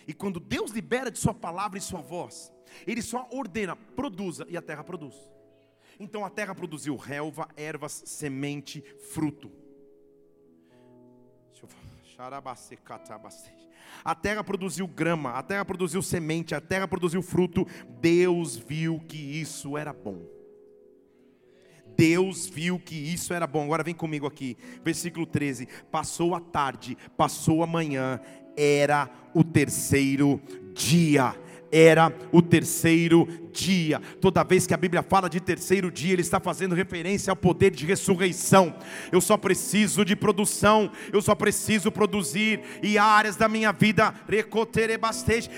e 0.07 0.13
quando 0.13 0.39
Deus 0.39 0.71
libera 0.71 1.11
de 1.11 1.19
Sua 1.19 1.33
palavra 1.33 1.77
e 1.77 1.81
Sua 1.81 2.01
voz, 2.01 2.51
ele 2.85 3.01
só 3.01 3.27
ordena, 3.31 3.75
produza, 3.75 4.45
e 4.49 4.57
a 4.57 4.61
terra 4.61 4.83
produz. 4.83 5.15
Então 5.99 6.25
a 6.25 6.29
terra 6.29 6.55
produziu 6.55 6.95
relva, 6.95 7.47
ervas, 7.55 8.03
semente, 8.05 8.81
fruto. 9.11 9.51
A 14.03 14.15
terra 14.15 14.43
produziu 14.43 14.87
grama, 14.87 15.31
a 15.33 15.43
terra 15.43 15.65
produziu 15.65 16.01
semente, 16.01 16.55
a 16.55 16.61
terra 16.61 16.87
produziu 16.87 17.21
fruto. 17.21 17.65
Deus 17.99 18.55
viu 18.57 18.99
que 18.99 19.17
isso 19.17 19.77
era 19.77 19.93
bom. 19.93 20.25
Deus 21.95 22.47
viu 22.47 22.79
que 22.79 22.95
isso 22.95 23.33
era 23.33 23.45
bom. 23.45 23.63
Agora 23.65 23.83
vem 23.83 23.93
comigo 23.93 24.25
aqui, 24.25 24.57
versículo 24.83 25.25
13. 25.25 25.67
Passou 25.91 26.33
a 26.33 26.39
tarde, 26.39 26.97
passou 27.17 27.63
a 27.63 27.67
manhã, 27.67 28.19
era 28.55 29.09
o 29.33 29.43
terceiro 29.43 30.41
dia 30.73 31.35
era 31.71 32.13
o 32.31 32.41
terceiro 32.41 33.27
dia. 33.51 34.01
Toda 34.19 34.43
vez 34.43 34.65
que 34.65 34.73
a 34.73 34.77
Bíblia 34.77 35.03
fala 35.03 35.29
de 35.29 35.39
terceiro 35.39 35.91
dia, 35.91 36.13
ele 36.13 36.21
está 36.21 36.39
fazendo 36.39 36.73
referência 36.73 37.31
ao 37.31 37.35
poder 37.35 37.71
de 37.71 37.85
ressurreição. 37.85 38.73
Eu 39.11 39.21
só 39.21 39.37
preciso 39.37 40.03
de 40.05 40.15
produção, 40.15 40.91
eu 41.11 41.21
só 41.21 41.35
preciso 41.35 41.91
produzir, 41.91 42.61
e 42.81 42.97
há 42.97 43.03
áreas 43.03 43.35
da 43.35 43.47
minha 43.47 43.71
vida, 43.71 44.13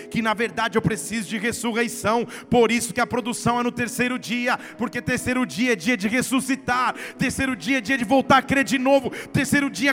que 0.10 0.22
na 0.22 0.34
verdade 0.34 0.78
eu 0.78 0.82
preciso 0.82 1.30
de 1.30 1.38
ressurreição. 1.38 2.26
Por 2.50 2.72
isso 2.72 2.94
que 2.94 3.02
a 3.02 3.08
produção 3.08 3.60
é 3.60 3.64
no 3.64 3.72
terceiro 3.72 4.18
dia, 4.18 4.58
porque 4.78 5.02
terceiro 5.02 5.46
dia 5.46 5.74
é 5.74 5.76
dia 5.76 5.96
de 5.96 6.08
ressuscitar, 6.08 6.96
terceiro 7.18 7.56
dia 7.56 7.78
é 7.78 7.82
dia 7.82 7.98
de 7.98 8.04
voltar 8.04 8.38
a 8.38 8.42
crer 8.42 8.64
de 8.64 8.78
novo, 8.78 9.10
terceiro 9.32 9.70
dia 9.70 9.92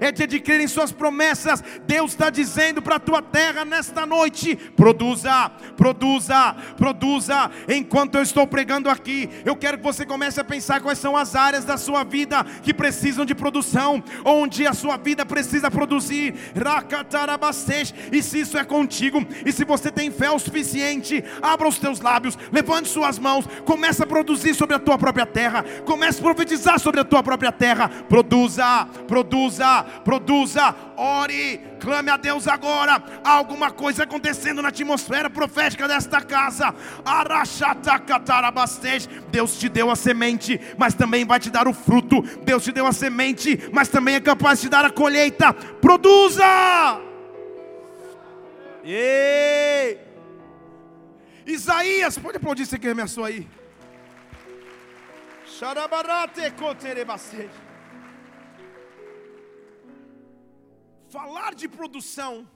é 0.00 0.12
dia 0.12 0.26
de 0.26 0.40
crer 0.40 0.60
em 0.60 0.68
suas 0.68 0.92
promessas. 0.92 1.62
Deus 1.86 2.12
está 2.12 2.30
dizendo 2.30 2.80
para 2.80 2.96
a 2.96 3.00
tua 3.00 3.22
terra 3.22 3.64
nesta 3.64 4.06
noite: 4.06 4.58
produza, 4.82 5.48
produza, 5.76 6.56
produza. 6.76 7.50
Enquanto 7.68 8.16
eu 8.16 8.22
estou 8.22 8.48
pregando 8.48 8.90
aqui, 8.90 9.30
eu 9.44 9.54
quero 9.54 9.78
que 9.78 9.84
você 9.84 10.04
comece 10.04 10.40
a 10.40 10.44
pensar 10.44 10.80
quais 10.80 10.98
são 10.98 11.16
as 11.16 11.36
áreas 11.36 11.64
da 11.64 11.76
sua 11.76 12.02
vida 12.02 12.44
que 12.64 12.74
precisam 12.74 13.24
de 13.24 13.32
produção, 13.32 14.02
onde 14.24 14.66
a 14.66 14.72
sua 14.72 14.96
vida 14.96 15.24
precisa 15.24 15.70
produzir. 15.70 16.34
E 18.10 18.22
se 18.24 18.40
isso 18.40 18.58
é 18.58 18.64
contigo, 18.64 19.24
e 19.46 19.52
se 19.52 19.64
você 19.64 19.88
tem 19.88 20.10
fé 20.10 20.32
o 20.32 20.38
suficiente, 20.40 21.22
abra 21.40 21.68
os 21.68 21.78
teus 21.78 22.00
lábios, 22.00 22.36
levante 22.50 22.88
suas 22.88 23.20
mãos, 23.20 23.46
comece 23.64 24.02
a 24.02 24.06
produzir 24.06 24.52
sobre 24.52 24.74
a 24.74 24.80
tua 24.80 24.98
própria 24.98 25.26
terra, 25.26 25.64
comece 25.84 26.18
a 26.18 26.22
profetizar 26.22 26.80
sobre 26.80 27.00
a 27.00 27.04
tua 27.04 27.22
própria 27.22 27.52
terra. 27.52 27.88
Produza, 28.08 28.88
produza, 29.06 29.84
produza, 30.02 30.74
ore, 30.96 31.60
clame 31.82 32.10
a 32.10 32.16
Deus 32.16 32.46
agora. 32.46 33.02
Há 33.24 33.30
alguma 33.30 33.72
coisa 33.72 34.04
acontecendo 34.04 34.62
na 34.62 34.68
atmosfera 34.68 35.28
profética 35.28 35.88
desta 35.88 36.20
casa. 36.20 36.72
Deus 39.30 39.58
te 39.58 39.68
deu 39.68 39.90
a 39.90 39.96
semente, 39.96 40.60
mas 40.78 40.94
também 40.94 41.24
vai 41.26 41.40
te 41.40 41.50
dar 41.50 41.66
o 41.66 41.74
fruto. 41.74 42.22
Deus 42.44 42.62
te 42.62 42.70
deu 42.70 42.86
a 42.86 42.92
semente, 42.92 43.58
mas 43.72 43.88
também 43.88 44.14
é 44.14 44.20
capaz 44.20 44.60
de 44.60 44.68
dar 44.68 44.84
a 44.84 44.90
colheita. 44.90 45.52
Produza! 45.52 46.44
Ei! 48.84 49.98
Isaías, 51.44 52.16
pode 52.16 52.36
aplaudir 52.36 52.64
você 52.64 52.78
que 52.78 52.86
arremessou 52.86 53.24
aí. 53.24 53.48
Falar 61.12 61.54
de 61.54 61.68
produção 61.68 62.48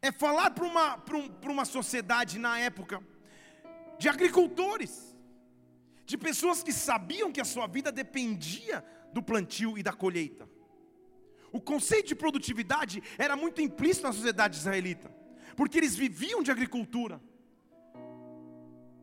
é 0.00 0.12
falar 0.12 0.50
para 0.52 0.64
uma, 0.64 1.02
um, 1.20 1.50
uma 1.50 1.64
sociedade 1.64 2.38
na 2.38 2.60
época 2.60 3.02
de 3.98 4.08
agricultores, 4.08 4.92
de 6.04 6.16
pessoas 6.16 6.62
que 6.62 6.72
sabiam 6.72 7.32
que 7.32 7.40
a 7.40 7.44
sua 7.44 7.66
vida 7.66 7.90
dependia 7.90 8.84
do 9.12 9.20
plantio 9.20 9.76
e 9.76 9.82
da 9.82 9.92
colheita. 9.92 10.48
O 11.50 11.60
conceito 11.60 12.08
de 12.08 12.14
produtividade 12.14 13.02
era 13.18 13.34
muito 13.34 13.60
implícito 13.60 14.06
na 14.06 14.12
sociedade 14.12 14.58
israelita, 14.58 15.08
porque 15.56 15.78
eles 15.78 15.96
viviam 15.96 16.44
de 16.44 16.52
agricultura. 16.52 17.20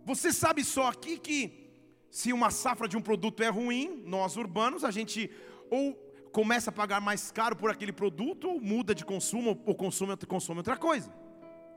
Você 0.06 0.32
sabe 0.32 0.64
só 0.64 0.88
aqui 0.88 1.18
que 1.18 1.70
se 2.10 2.32
uma 2.32 2.50
safra 2.50 2.88
de 2.88 2.96
um 2.96 3.02
produto 3.02 3.44
é 3.44 3.50
ruim, 3.50 4.04
nós 4.06 4.38
urbanos, 4.38 4.86
a 4.86 4.92
gente 4.92 5.30
ou 5.70 6.03
começa 6.34 6.72
a 6.72 6.74
pagar 6.74 7.00
mais 7.00 7.32
caro 7.32 7.56
por 7.56 7.70
aquele 7.70 7.94
produto, 7.94 8.50
ou 8.50 8.60
muda 8.60 8.96
de 8.96 9.06
consumo, 9.06 9.62
ou 9.68 9.76
consome, 9.76 10.18
consome 10.28 10.58
outra 10.58 10.76
coisa. 10.76 11.14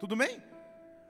Tudo 0.01 0.17
bem? 0.17 0.43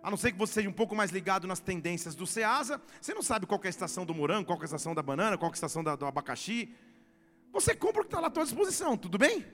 A 0.03 0.11
não 0.11 0.17
ser 0.17 0.33
que 0.33 0.39
você 0.39 0.55
seja 0.55 0.69
um 0.69 0.73
pouco 0.73 0.97
mais 0.97 1.13
ligado 1.13 1.47
nas 1.47 1.61
tendências 1.61 2.17
do 2.17 2.27
Ceasa, 2.27 2.83
você 3.01 3.15
não 3.15 3.23
sabe 3.23 3.47
qual 3.47 3.61
é 3.63 3.69
a 3.69 3.71
estação 3.71 4.05
do 4.05 4.13
morango, 4.13 4.47
qual 4.47 4.59
é 4.59 4.63
a 4.63 4.65
estação 4.65 4.95
da 4.95 5.03
banana, 5.03 5.39
qual 5.39 5.49
é 5.49 5.53
a 5.53 5.55
estação 5.55 5.83
da, 5.85 5.95
do 5.95 6.05
abacaxi. 6.05 6.75
Você 7.53 7.75
compra 7.75 8.01
o 8.03 8.05
que 8.05 8.09
está 8.09 8.21
lá 8.21 8.27
à 8.27 8.31
tua 8.31 8.43
disposição, 8.43 8.97
tudo 8.97 9.17
bem? 9.17 9.47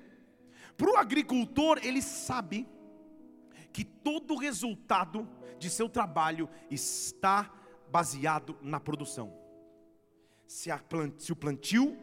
Para 0.74 0.90
o 0.90 0.96
agricultor, 0.96 1.78
ele 1.82 2.00
sabe 2.00 2.66
que 3.74 3.84
todo 3.84 4.34
o 4.34 4.38
resultado 4.38 5.28
de 5.58 5.68
seu 5.68 5.86
trabalho 5.86 6.48
está 6.70 7.52
baseado 7.90 8.56
na 8.62 8.80
produção. 8.80 9.34
Se, 10.46 10.70
se 11.18 11.30
o 11.30 11.36
plantio 11.36 11.96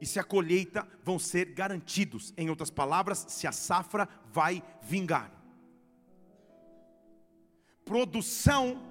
e 0.00 0.06
se 0.06 0.18
a 0.18 0.24
colheita 0.24 0.86
vão 1.04 1.18
ser 1.18 1.46
garantidos. 1.46 2.32
Em 2.36 2.48
outras 2.48 2.70
palavras, 2.70 3.26
se 3.28 3.46
a 3.46 3.52
safra 3.52 4.08
vai 4.32 4.62
vingar. 4.82 5.30
Produção 7.84 8.82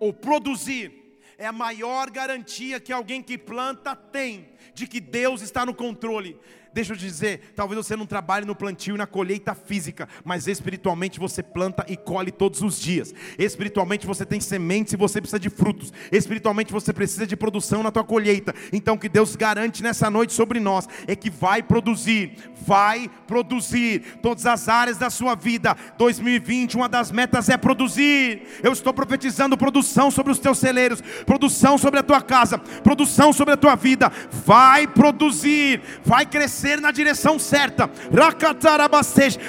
ou 0.00 0.12
produzir 0.12 1.18
é 1.36 1.46
a 1.46 1.52
maior 1.52 2.10
garantia 2.10 2.78
que 2.80 2.92
alguém 2.92 3.22
que 3.22 3.36
planta 3.36 3.94
tem 3.94 4.48
de 4.72 4.86
que 4.86 5.00
Deus 5.00 5.42
está 5.42 5.66
no 5.66 5.74
controle. 5.74 6.38
Deixa 6.74 6.92
eu 6.92 6.96
dizer, 6.96 7.52
talvez 7.54 7.86
você 7.86 7.94
não 7.94 8.04
trabalhe 8.04 8.44
no 8.44 8.56
plantio 8.56 8.96
e 8.96 8.98
na 8.98 9.06
colheita 9.06 9.54
física, 9.54 10.08
mas 10.24 10.48
espiritualmente 10.48 11.20
você 11.20 11.40
planta 11.40 11.86
e 11.88 11.96
colhe 11.96 12.32
todos 12.32 12.62
os 12.62 12.80
dias. 12.80 13.14
Espiritualmente 13.38 14.08
você 14.08 14.26
tem 14.26 14.40
sementes 14.40 14.92
e 14.92 14.96
você 14.96 15.20
precisa 15.20 15.38
de 15.38 15.48
frutos. 15.48 15.92
Espiritualmente 16.10 16.72
você 16.72 16.92
precisa 16.92 17.28
de 17.28 17.36
produção 17.36 17.80
na 17.80 17.92
tua 17.92 18.02
colheita. 18.02 18.52
Então 18.72 18.98
que 18.98 19.08
Deus 19.08 19.36
garante 19.36 19.84
nessa 19.84 20.10
noite 20.10 20.32
sobre 20.32 20.58
nós 20.58 20.88
é 21.06 21.14
que 21.14 21.30
vai 21.30 21.62
produzir, 21.62 22.32
vai 22.66 23.08
produzir 23.28 24.18
todas 24.20 24.44
as 24.44 24.68
áreas 24.68 24.98
da 24.98 25.10
sua 25.10 25.36
vida. 25.36 25.76
2020, 25.96 26.74
uma 26.74 26.88
das 26.88 27.12
metas 27.12 27.48
é 27.48 27.56
produzir. 27.56 28.48
Eu 28.64 28.72
estou 28.72 28.92
profetizando 28.92 29.56
produção 29.56 30.10
sobre 30.10 30.32
os 30.32 30.40
teus 30.40 30.58
celeiros, 30.58 31.00
produção 31.24 31.78
sobre 31.78 32.00
a 32.00 32.02
tua 32.02 32.20
casa, 32.20 32.58
produção 32.58 33.32
sobre 33.32 33.54
a 33.54 33.56
tua 33.56 33.76
vida. 33.76 34.10
Vai 34.44 34.88
produzir, 34.88 35.80
vai 36.04 36.26
crescer 36.26 36.63
na 36.80 36.90
direção 36.90 37.38
certa. 37.38 37.90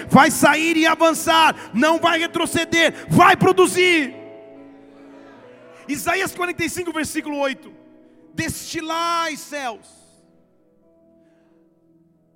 Vai 0.10 0.32
sair 0.32 0.78
e 0.78 0.86
avançar, 0.86 1.56
não 1.74 2.00
vai 2.00 2.20
retroceder, 2.20 3.08
vai 3.10 3.36
produzir. 3.36 4.14
Isaías 5.88 6.34
45, 6.36 6.92
versículo 6.92 7.38
8: 7.38 7.72
Destilai 8.34 9.38
céus, 9.38 9.88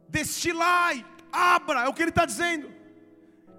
destilai, 0.07 1.05
abra, 1.31 1.83
é 1.85 1.87
o 1.87 1.93
que 1.93 2.01
ele 2.01 2.09
está 2.09 2.25
dizendo. 2.25 2.79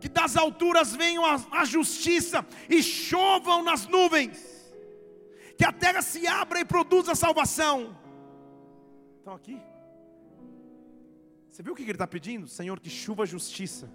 Que 0.00 0.08
das 0.08 0.34
alturas 0.34 0.96
venham 0.96 1.24
a, 1.26 1.38
a 1.52 1.64
justiça 1.64 2.46
e 2.70 2.82
chovam 2.82 3.62
nas 3.62 3.86
nuvens, 3.86 4.38
que 5.58 5.64
a 5.64 5.72
terra 5.72 6.00
se 6.00 6.26
abra 6.26 6.60
e 6.60 6.64
produza 6.64 7.14
salvação. 7.14 7.96
Estão 9.18 9.34
aqui? 9.34 9.60
Você 11.50 11.62
viu 11.62 11.72
o 11.72 11.76
que 11.76 11.82
ele 11.82 11.92
está 11.92 12.06
pedindo? 12.06 12.46
Senhor, 12.46 12.78
que 12.78 12.88
chuva 12.88 13.26
justiça. 13.26 13.90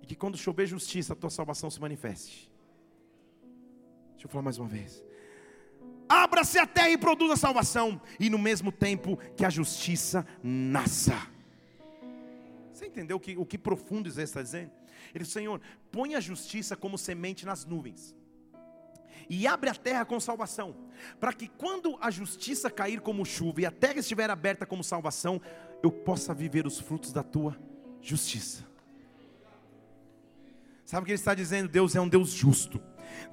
E 0.00 0.06
que 0.06 0.16
quando 0.16 0.36
chover 0.36 0.66
justiça, 0.66 1.12
a 1.12 1.16
tua 1.16 1.30
salvação 1.30 1.70
se 1.70 1.80
manifeste. 1.80 2.50
Deixa 4.12 4.26
eu 4.26 4.30
falar 4.30 4.42
mais 4.42 4.58
uma 4.58 4.68
vez. 4.68 5.04
Abra-se 6.08 6.58
a 6.58 6.66
terra 6.66 6.90
e 6.90 6.98
produza 6.98 7.36
salvação. 7.36 8.00
E 8.18 8.30
no 8.30 8.38
mesmo 8.38 8.72
tempo 8.72 9.18
que 9.36 9.44
a 9.44 9.50
justiça 9.50 10.26
nasça. 10.42 11.16
Você 12.72 12.86
entendeu 12.86 13.18
o 13.18 13.20
que, 13.20 13.36
o 13.36 13.44
que 13.44 13.58
profundo 13.58 14.08
Isaías 14.08 14.30
está 14.30 14.42
dizendo? 14.42 14.72
Ele 15.14 15.24
disse, 15.24 15.32
Senhor, 15.32 15.60
põe 15.90 16.14
a 16.14 16.20
justiça 16.20 16.74
como 16.74 16.96
semente 16.96 17.44
nas 17.44 17.66
nuvens 17.66 18.14
e 19.28 19.46
abre 19.46 19.70
a 19.70 19.74
terra 19.74 20.04
com 20.04 20.18
salvação, 20.20 20.74
para 21.18 21.32
que 21.32 21.48
quando 21.48 21.96
a 22.00 22.10
justiça 22.10 22.70
cair 22.70 23.00
como 23.00 23.24
chuva 23.24 23.60
e 23.62 23.66
a 23.66 23.70
terra 23.70 23.98
estiver 23.98 24.28
aberta 24.30 24.66
como 24.66 24.82
salvação, 24.82 25.40
eu 25.82 25.90
possa 25.90 26.32
viver 26.32 26.66
os 26.66 26.78
frutos 26.78 27.12
da 27.12 27.22
tua 27.22 27.56
justiça. 28.00 28.64
Sabe 30.84 31.02
o 31.02 31.06
que 31.06 31.12
ele 31.12 31.18
está 31.18 31.34
dizendo? 31.34 31.68
Deus 31.68 31.96
é 31.96 32.00
um 32.00 32.08
Deus 32.08 32.30
justo. 32.30 32.80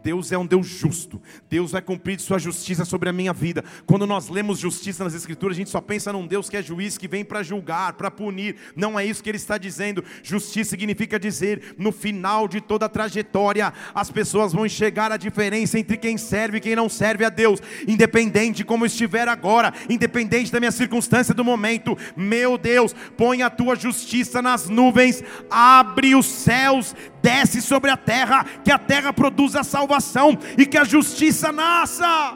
Deus 0.03 0.31
é 0.31 0.37
um 0.37 0.45
Deus 0.45 0.67
justo. 0.67 1.21
Deus 1.49 1.71
vai 1.71 1.81
cumprir 1.81 2.19
sua 2.19 2.39
justiça 2.39 2.85
sobre 2.85 3.09
a 3.09 3.13
minha 3.13 3.33
vida. 3.33 3.63
Quando 3.85 4.05
nós 4.05 4.29
lemos 4.29 4.59
justiça 4.59 5.03
nas 5.03 5.13
Escrituras, 5.13 5.55
a 5.55 5.59
gente 5.59 5.69
só 5.69 5.81
pensa 5.81 6.13
num 6.13 6.27
Deus 6.27 6.49
que 6.49 6.57
é 6.57 6.61
juiz, 6.61 6.97
que 6.97 7.07
vem 7.07 7.25
para 7.25 7.43
julgar, 7.43 7.93
para 7.93 8.11
punir. 8.11 8.55
Não 8.75 8.99
é 8.99 9.05
isso 9.05 9.23
que 9.23 9.29
ele 9.29 9.37
está 9.37 9.57
dizendo. 9.57 10.03
Justiça 10.23 10.71
significa 10.71 11.19
dizer, 11.19 11.75
no 11.77 11.91
final 11.91 12.47
de 12.47 12.61
toda 12.61 12.85
a 12.85 12.89
trajetória, 12.89 13.73
as 13.93 14.11
pessoas 14.11 14.53
vão 14.53 14.65
enxergar 14.65 15.11
a 15.11 15.17
diferença 15.17 15.79
entre 15.79 15.97
quem 15.97 16.17
serve 16.17 16.57
e 16.57 16.61
quem 16.61 16.75
não 16.75 16.89
serve 16.89 17.25
a 17.25 17.29
Deus, 17.29 17.61
independente 17.87 18.57
de 18.57 18.65
como 18.65 18.85
estiver 18.85 19.27
agora, 19.27 19.73
independente 19.89 20.51
da 20.51 20.59
minha 20.59 20.71
circunstância 20.71 21.33
do 21.33 21.45
momento. 21.45 21.97
Meu 22.15 22.57
Deus, 22.57 22.93
põe 23.15 23.41
a 23.41 23.49
tua 23.49 23.75
justiça 23.75 24.41
nas 24.41 24.67
nuvens, 24.69 25.23
abre 25.49 26.15
os 26.15 26.25
céus, 26.25 26.95
desce 27.21 27.61
sobre 27.61 27.89
a 27.89 27.97
terra, 27.97 28.45
que 28.63 28.71
a 28.71 28.77
terra 28.77 29.13
produza 29.13 29.63
salvação 29.75 30.31
e 30.57 30.65
que 30.65 30.77
a 30.77 30.83
justiça 30.83 31.51
nasça. 31.51 32.35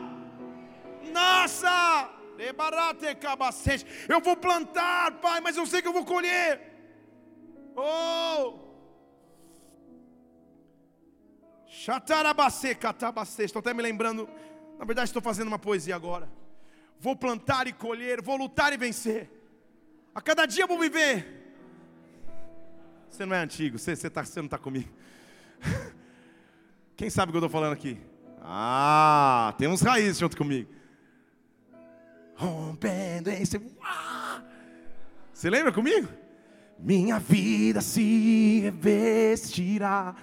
Nasça. 1.12 2.10
Eu 4.08 4.20
vou 4.20 4.36
plantar, 4.36 5.14
Pai, 5.26 5.40
mas 5.42 5.58
eu 5.58 5.66
sei 5.66 5.82
que 5.82 5.88
eu 5.88 5.94
vou 5.94 6.06
colher. 6.06 6.52
Oh! 7.76 8.60
Estou 13.46 13.60
até 13.60 13.74
me 13.74 13.82
lembrando. 13.82 14.30
Na 14.78 14.86
verdade, 14.86 15.10
estou 15.10 15.22
fazendo 15.22 15.48
uma 15.48 15.60
poesia 15.60 15.96
agora. 15.96 16.30
Vou 17.00 17.16
plantar 17.16 17.68
e 17.68 17.74
colher, 17.74 18.22
vou 18.22 18.38
lutar 18.38 18.74
e 18.74 18.78
vencer. 18.78 19.30
A 20.14 20.22
cada 20.22 20.46
dia 20.46 20.68
vou 20.68 20.80
viver 20.80 21.44
você 23.14 23.26
não 23.28 23.36
é 23.36 23.40
antigo, 23.40 23.78
você, 23.78 23.96
você, 23.96 24.10
tá, 24.10 24.26
você 24.26 24.40
não 24.40 24.46
está 24.46 24.58
comigo. 24.58 24.90
Quem 26.96 27.10
sabe 27.10 27.30
o 27.30 27.34
que 27.34 27.38
eu 27.38 27.40
estou 27.40 27.50
falando 27.50 27.74
aqui? 27.74 28.00
Ah, 28.42 29.54
tem 29.58 29.68
uns 29.68 29.82
raízes 29.82 30.20
junto 30.20 30.38
comigo. 30.38 30.72
Rompendo 32.36 33.30
esse. 33.30 33.60
Você 35.34 35.50
lembra 35.50 35.72
comigo? 35.72 36.08
Minha 36.78 37.20
vida 37.20 37.82
se 37.82 38.60
revestirá. 38.62 40.16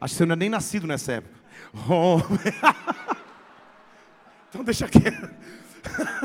Acho 0.00 0.14
que 0.14 0.18
você 0.18 0.26
não 0.26 0.34
é 0.34 0.36
nem 0.36 0.48
nascido 0.48 0.86
nessa 0.86 1.12
época. 1.12 1.40
então 4.48 4.64
deixa 4.64 4.88
quieto. 4.88 5.30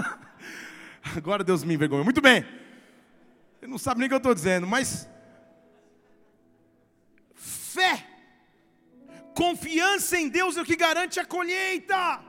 Agora 1.15 1.43
Deus 1.43 1.63
me 1.63 1.73
envergonha. 1.73 2.03
Muito 2.03 2.21
bem. 2.21 2.45
Ele 3.61 3.71
não 3.71 3.77
sabe 3.77 3.99
nem 3.99 4.07
o 4.07 4.09
que 4.09 4.15
eu 4.15 4.17
estou 4.17 4.33
dizendo, 4.33 4.67
mas 4.67 5.07
fé. 7.33 8.06
Confiança 9.37 10.17
em 10.17 10.27
Deus 10.27 10.57
é 10.57 10.61
o 10.61 10.65
que 10.65 10.75
garante 10.75 11.19
a 11.19 11.25
colheita. 11.25 12.19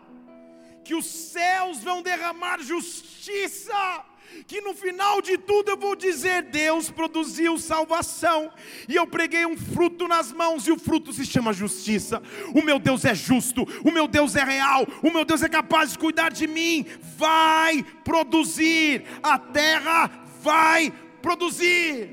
Que 0.85 0.95
os 0.95 1.07
céus 1.07 1.79
vão 1.83 2.03
derramar 2.03 2.61
justiça. 2.61 4.05
Que 4.47 4.61
no 4.61 4.75
final 4.75 5.23
de 5.23 5.39
tudo 5.39 5.71
eu 5.71 5.77
vou 5.79 5.97
dizer: 5.97 6.43
Deus 6.43 6.91
produziu 6.91 7.57
salvação, 7.57 8.53
e 8.87 8.95
eu 8.95 9.07
preguei 9.07 9.47
um 9.47 9.57
fruto 9.57 10.07
nas 10.07 10.31
mãos, 10.31 10.67
e 10.67 10.71
o 10.71 10.79
fruto 10.79 11.15
se 11.15 11.25
chama 11.25 11.51
justiça. 11.51 12.23
O 12.55 12.61
meu 12.61 12.79
Deus 12.79 13.07
é 13.07 13.15
justo, 13.15 13.67
o 13.83 13.91
meu 13.91 14.07
Deus 14.07 14.37
é 14.37 14.45
real, 14.45 14.87
o 15.03 15.11
meu 15.11 15.25
Deus 15.25 15.43
é 15.43 15.49
capaz 15.49 15.93
de 15.93 15.99
cuidar 15.99 16.31
de 16.31 16.47
mim. 16.47 16.85
Vai 17.17 17.83
produzir, 18.05 19.05
a 19.23 19.39
terra 19.39 20.11
vai 20.43 20.93
produzir. 21.23 22.11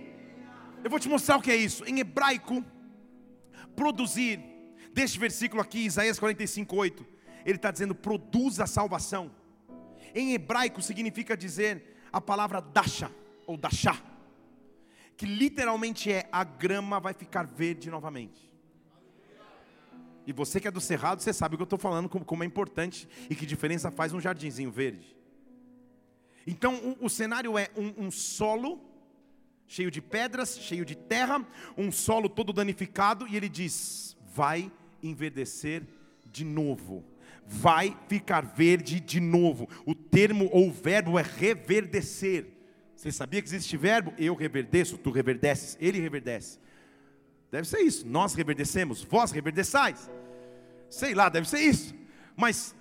Eu 0.81 0.89
vou 0.89 0.99
te 0.99 1.09
mostrar 1.09 1.35
o 1.35 1.41
que 1.41 1.51
é 1.51 1.57
isso. 1.57 1.83
Em 1.85 1.99
hebraico, 1.99 2.63
produzir. 3.75 4.54
Deste 4.95 5.19
versículo 5.19 5.61
aqui, 5.61 5.79
Isaías 5.79 6.17
45, 6.17 6.73
8, 6.73 7.05
ele 7.45 7.57
está 7.57 7.69
dizendo: 7.69 7.93
produz 7.93 8.61
a 8.61 8.65
salvação. 8.65 9.29
Em 10.15 10.33
hebraico 10.33 10.81
significa 10.81 11.35
dizer 11.35 12.07
a 12.13 12.21
palavra 12.21 12.61
dasha, 12.61 13.11
ou 13.45 13.57
dashá, 13.57 14.01
que 15.17 15.25
literalmente 15.25 16.09
é 16.09 16.29
a 16.31 16.45
grama 16.45 16.97
vai 16.97 17.13
ficar 17.13 17.45
verde 17.45 17.91
novamente. 17.91 18.49
E 20.25 20.31
você 20.31 20.61
que 20.61 20.67
é 20.69 20.71
do 20.71 20.79
Cerrado, 20.79 21.21
você 21.21 21.33
sabe 21.33 21.55
o 21.55 21.57
que 21.57 21.63
eu 21.63 21.65
estou 21.65 21.77
falando, 21.77 22.07
como, 22.07 22.41
é 22.41 22.45
importante 22.45 23.05
e 23.29 23.35
que 23.35 23.45
diferença 23.45 23.91
faz 23.91 24.13
um 24.13 24.21
jardinzinho 24.21 24.71
verde. 24.71 25.13
Então 26.47 26.73
o, 26.73 27.07
o 27.07 27.09
cenário 27.09 27.57
é 27.57 27.69
um, 27.75 28.05
um 28.05 28.09
solo 28.09 28.79
cheio 29.67 29.91
de 29.91 30.01
pedras, 30.01 30.57
cheio 30.57 30.85
de 30.85 30.95
terra, 30.95 31.45
um 31.77 31.91
solo 31.91 32.29
todo 32.29 32.53
danificado, 32.53 33.27
e 33.27 33.35
ele 33.35 33.49
diz: 33.49 34.15
vai 34.33 34.71
enverdecer 35.07 35.83
de 36.31 36.43
novo, 36.43 37.03
vai 37.45 37.97
ficar 38.07 38.41
verde 38.41 38.99
de 38.99 39.19
novo. 39.19 39.69
O 39.85 39.93
termo 39.93 40.49
ou 40.51 40.67
o 40.67 40.71
verbo 40.71 41.17
é 41.19 41.21
reverdecer. 41.21 42.47
Você 42.95 43.11
sabia 43.11 43.41
que 43.41 43.47
existe 43.47 43.77
verbo? 43.77 44.13
Eu 44.17 44.35
reverdeço, 44.35 44.97
tu 44.97 45.11
reverdeces, 45.11 45.77
ele 45.79 45.99
reverdece. 45.99 46.59
Deve 47.51 47.67
ser 47.67 47.79
isso. 47.81 48.07
Nós 48.07 48.33
reverdecemos, 48.33 49.03
vós 49.03 49.31
reverdeçais. 49.31 50.09
Sei 50.89 51.13
lá, 51.13 51.29
deve 51.29 51.47
ser 51.47 51.59
isso. 51.59 51.93
Mas 52.35 52.75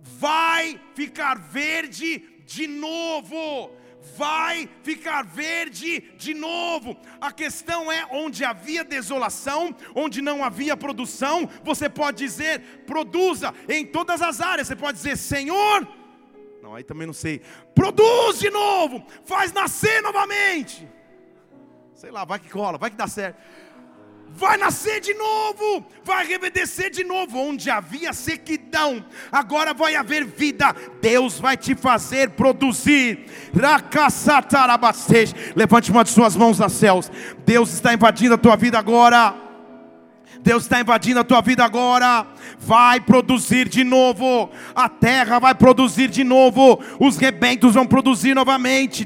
vai 0.00 0.80
ficar 0.94 1.38
verde 1.38 2.22
de 2.44 2.66
novo 2.66 3.70
vai 4.16 4.68
ficar 4.82 5.24
verde 5.24 6.00
de 6.16 6.34
novo. 6.34 6.96
A 7.20 7.32
questão 7.32 7.90
é 7.90 8.06
onde 8.10 8.44
havia 8.44 8.84
desolação, 8.84 9.74
onde 9.94 10.20
não 10.20 10.44
havia 10.44 10.76
produção, 10.76 11.48
você 11.62 11.88
pode 11.88 12.18
dizer, 12.18 12.60
produza 12.86 13.54
em 13.68 13.86
todas 13.86 14.20
as 14.20 14.40
áreas. 14.40 14.68
Você 14.68 14.76
pode 14.76 14.98
dizer, 14.98 15.16
Senhor, 15.16 15.86
não, 16.62 16.74
aí 16.74 16.84
também 16.84 17.06
não 17.06 17.14
sei, 17.14 17.40
produz 17.74 18.38
de 18.38 18.50
novo, 18.50 19.04
faz 19.24 19.52
nascer 19.52 20.02
novamente. 20.02 20.88
Sei 21.94 22.10
lá, 22.10 22.24
vai 22.24 22.38
que 22.38 22.50
cola, 22.50 22.78
vai 22.78 22.90
que 22.90 22.96
dá 22.96 23.06
certo. 23.06 23.40
Vai 24.34 24.56
nascer 24.56 25.00
de 25.00 25.14
novo, 25.14 25.84
vai 26.04 26.26
reverdecer 26.26 26.90
de 26.90 27.04
novo. 27.04 27.38
Onde 27.38 27.70
havia 27.70 28.12
sequidão, 28.12 29.04
agora 29.30 29.74
vai 29.74 29.94
haver 29.94 30.24
vida. 30.24 30.74
Deus 31.00 31.38
vai 31.38 31.56
te 31.56 31.74
fazer 31.74 32.30
produzir. 32.30 33.26
Levante 35.54 35.90
uma 35.90 36.04
de 36.04 36.10
suas 36.10 36.36
mãos 36.36 36.60
aos 36.60 36.72
céus. 36.72 37.10
Deus 37.44 37.72
está 37.72 37.94
invadindo 37.94 38.34
a 38.34 38.38
tua 38.38 38.56
vida 38.56 38.78
agora. 38.78 39.34
Deus 40.40 40.64
está 40.64 40.80
invadindo 40.80 41.20
a 41.20 41.24
tua 41.24 41.40
vida 41.40 41.64
agora. 41.64 42.26
Vai 42.58 43.00
produzir 43.00 43.68
de 43.68 43.84
novo. 43.84 44.50
A 44.74 44.88
terra 44.88 45.38
vai 45.38 45.54
produzir 45.54 46.08
de 46.08 46.24
novo. 46.24 46.80
Os 46.98 47.16
rebentos 47.16 47.74
vão 47.74 47.86
produzir 47.86 48.34
novamente. 48.34 49.04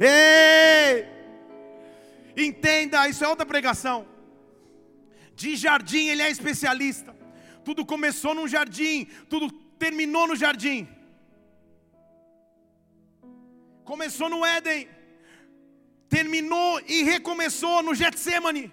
Ei! 0.00 1.11
Entenda, 2.36 3.08
isso 3.08 3.24
é 3.24 3.28
outra 3.28 3.46
pregação. 3.46 4.06
De 5.34 5.56
jardim 5.56 6.08
ele 6.08 6.22
é 6.22 6.30
especialista. 6.30 7.14
Tudo 7.64 7.86
começou 7.86 8.34
num 8.34 8.48
jardim, 8.48 9.06
tudo 9.28 9.50
terminou 9.78 10.26
no 10.26 10.36
jardim. 10.36 10.88
Começou 13.84 14.28
no 14.28 14.44
Éden, 14.44 14.88
terminou 16.08 16.80
e 16.86 17.02
recomeçou 17.02 17.82
no 17.82 17.94
Getsemane. 17.94 18.72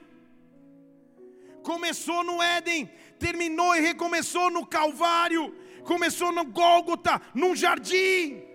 Começou 1.64 2.24
no 2.24 2.42
Éden, 2.42 2.90
terminou 3.20 3.76
e 3.76 3.82
recomeçou 3.82 4.50
no 4.50 4.66
Calvário. 4.66 5.56
Começou 5.84 6.32
no 6.32 6.46
Gólgota, 6.46 7.22
num 7.34 7.56
jardim. 7.56 8.49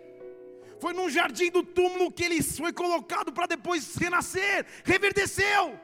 Foi 0.85 0.93
num 0.93 1.09
jardim 1.09 1.51
do 1.51 1.63
túmulo 1.63 2.13
que 2.13 2.23
ele 2.23 2.43
foi 2.43 2.71
colocado 2.71 3.33
para 3.33 3.47
depois 3.47 3.97
renascer, 3.97 4.67
reverdeceu. 4.85 5.81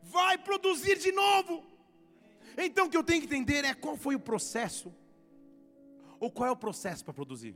Vai 0.00 0.38
produzir 0.38 0.96
de 0.98 1.12
novo. 1.12 1.62
Então 2.56 2.86
o 2.86 2.90
que 2.90 2.96
eu 2.96 3.04
tenho 3.04 3.20
que 3.20 3.26
entender 3.26 3.66
é 3.66 3.74
qual 3.74 3.98
foi 3.98 4.14
o 4.14 4.18
processo, 4.30 4.94
ou 6.18 6.30
qual 6.30 6.48
é 6.48 6.50
o 6.50 6.56
processo 6.56 7.04
para 7.04 7.12
produzir. 7.12 7.54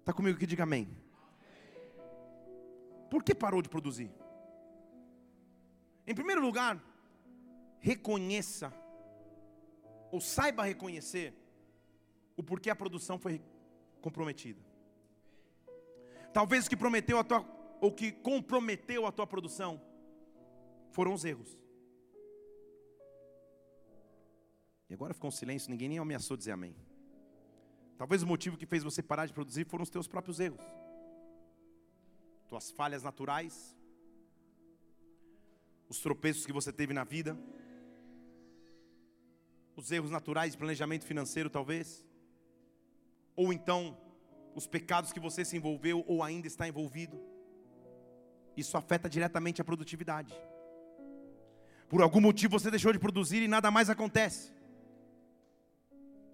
Está 0.00 0.12
comigo 0.12 0.36
aqui? 0.36 0.46
Diga 0.46 0.64
amém. 0.64 0.86
Por 3.10 3.24
que 3.24 3.34
parou 3.34 3.62
de 3.62 3.70
produzir? 3.70 4.10
Em 6.06 6.14
primeiro 6.14 6.42
lugar, 6.42 6.78
reconheça, 7.80 8.70
ou 10.12 10.20
saiba 10.20 10.64
reconhecer, 10.64 11.45
o 12.36 12.42
porquê 12.42 12.70
a 12.70 12.76
produção 12.76 13.18
foi 13.18 13.40
comprometida. 14.00 14.60
Talvez 16.32 16.66
o 16.66 16.70
que 16.70 16.76
prometeu 16.76 17.18
a 17.18 17.24
tua, 17.24 17.44
ou 17.80 17.90
que 17.90 18.12
comprometeu 18.12 19.06
a 19.06 19.12
tua 19.12 19.26
produção 19.26 19.80
foram 20.90 21.14
os 21.14 21.24
erros. 21.24 21.58
E 24.88 24.94
agora 24.94 25.14
ficou 25.14 25.28
um 25.28 25.32
silêncio, 25.32 25.70
ninguém 25.70 25.88
nem 25.88 25.98
ameaçou 25.98 26.36
dizer 26.36 26.52
amém. 26.52 26.76
Talvez 27.98 28.22
o 28.22 28.26
motivo 28.26 28.56
que 28.56 28.66
fez 28.66 28.84
você 28.84 29.02
parar 29.02 29.26
de 29.26 29.32
produzir 29.32 29.64
foram 29.64 29.82
os 29.82 29.90
teus 29.90 30.06
próprios 30.06 30.38
erros. 30.38 30.64
Tuas 32.48 32.70
falhas 32.70 33.02
naturais, 33.02 33.76
os 35.88 35.98
tropeços 36.00 36.46
que 36.46 36.52
você 36.52 36.72
teve 36.72 36.92
na 36.92 37.02
vida, 37.02 37.36
os 39.74 39.90
erros 39.90 40.10
naturais 40.10 40.52
de 40.52 40.58
planejamento 40.58 41.04
financeiro, 41.04 41.50
talvez 41.50 42.05
ou 43.36 43.52
então 43.52 43.96
os 44.54 44.66
pecados 44.66 45.12
que 45.12 45.20
você 45.20 45.44
se 45.44 45.56
envolveu 45.56 46.02
ou 46.08 46.22
ainda 46.22 46.46
está 46.46 46.66
envolvido. 46.66 47.20
Isso 48.56 48.76
afeta 48.76 49.08
diretamente 49.08 49.60
a 49.60 49.64
produtividade. 49.64 50.34
Por 51.88 52.00
algum 52.00 52.20
motivo 52.20 52.58
você 52.58 52.70
deixou 52.70 52.92
de 52.92 52.98
produzir 52.98 53.42
e 53.42 53.48
nada 53.48 53.70
mais 53.70 53.90
acontece. 53.90 54.50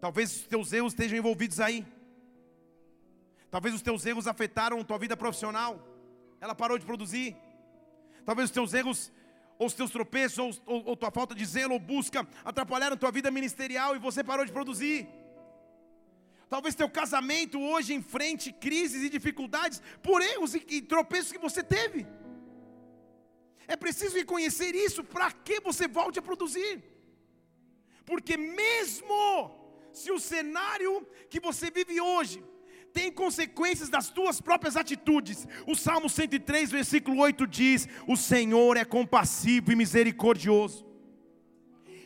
Talvez 0.01 0.37
os 0.37 0.47
teus 0.47 0.73
erros 0.73 0.93
estejam 0.93 1.19
envolvidos 1.19 1.61
aí. 1.61 1.87
Talvez 3.51 3.75
os 3.75 3.83
teus 3.83 4.07
erros 4.07 4.27
afetaram 4.27 4.81
a 4.81 4.85
tua 4.85 4.99
vida 4.99 5.17
profissional. 5.17 5.79
Ela 6.41 6.55
parou 6.55 6.79
de 6.79 6.87
produzir. 6.87 7.37
Talvez 8.25 8.49
os 8.49 8.55
teus 8.55 8.73
erros, 8.73 9.13
ou 9.59 9.67
os 9.67 9.75
teus 9.75 9.91
tropeços, 9.91 10.39
ou, 10.39 10.75
ou, 10.75 10.85
ou 10.87 10.97
tua 10.97 11.11
falta 11.11 11.35
de 11.35 11.45
zelo 11.45 11.75
ou 11.75 11.81
busca 11.81 12.27
atrapalharam 12.45 12.95
a 12.95 12.97
tua 12.97 13.11
vida 13.11 13.31
ministerial 13.31 13.95
e 13.95 13.99
você 13.99 14.25
parou 14.25 14.45
de 14.45 14.53
produzir. 14.53 15.09
Talvez 16.53 16.75
teu 16.75 16.89
casamento 17.01 17.59
hoje 17.59 17.95
enfrente 17.95 18.53
crises 18.53 19.03
e 19.03 19.09
dificuldades 19.09 19.81
por 20.03 20.21
erros 20.21 20.55
e, 20.55 20.63
e 20.69 20.83
tropeços 20.83 21.33
que 21.33 21.39
você 21.39 21.63
teve. 21.63 22.07
É 23.67 23.75
preciso 23.75 24.17
reconhecer 24.17 24.75
isso 24.75 25.03
para 25.03 25.33
que 25.33 25.61
você 25.61 25.89
volte 25.89 26.19
a 26.19 26.27
produzir. 26.29 26.75
Porque 28.05 28.37
mesmo 28.37 29.17
se 29.95 30.13
o 30.13 30.21
cenário 30.21 31.07
que 31.31 31.41
você 31.41 31.71
vive 31.71 31.99
hoje 32.03 32.45
tem 32.93 33.11
consequências 33.11 33.89
das 33.89 34.11
tuas 34.11 34.39
próprias 34.39 34.77
atitudes. 34.77 35.49
O 35.67 35.75
Salmo 35.75 36.11
103, 36.11 36.71
versículo 36.71 37.17
8 37.23 37.47
diz: 37.47 37.89
O 38.07 38.15
Senhor 38.15 38.77
é 38.77 38.85
compassivo 38.85 39.73
e 39.73 39.77
misericordioso 39.77 40.92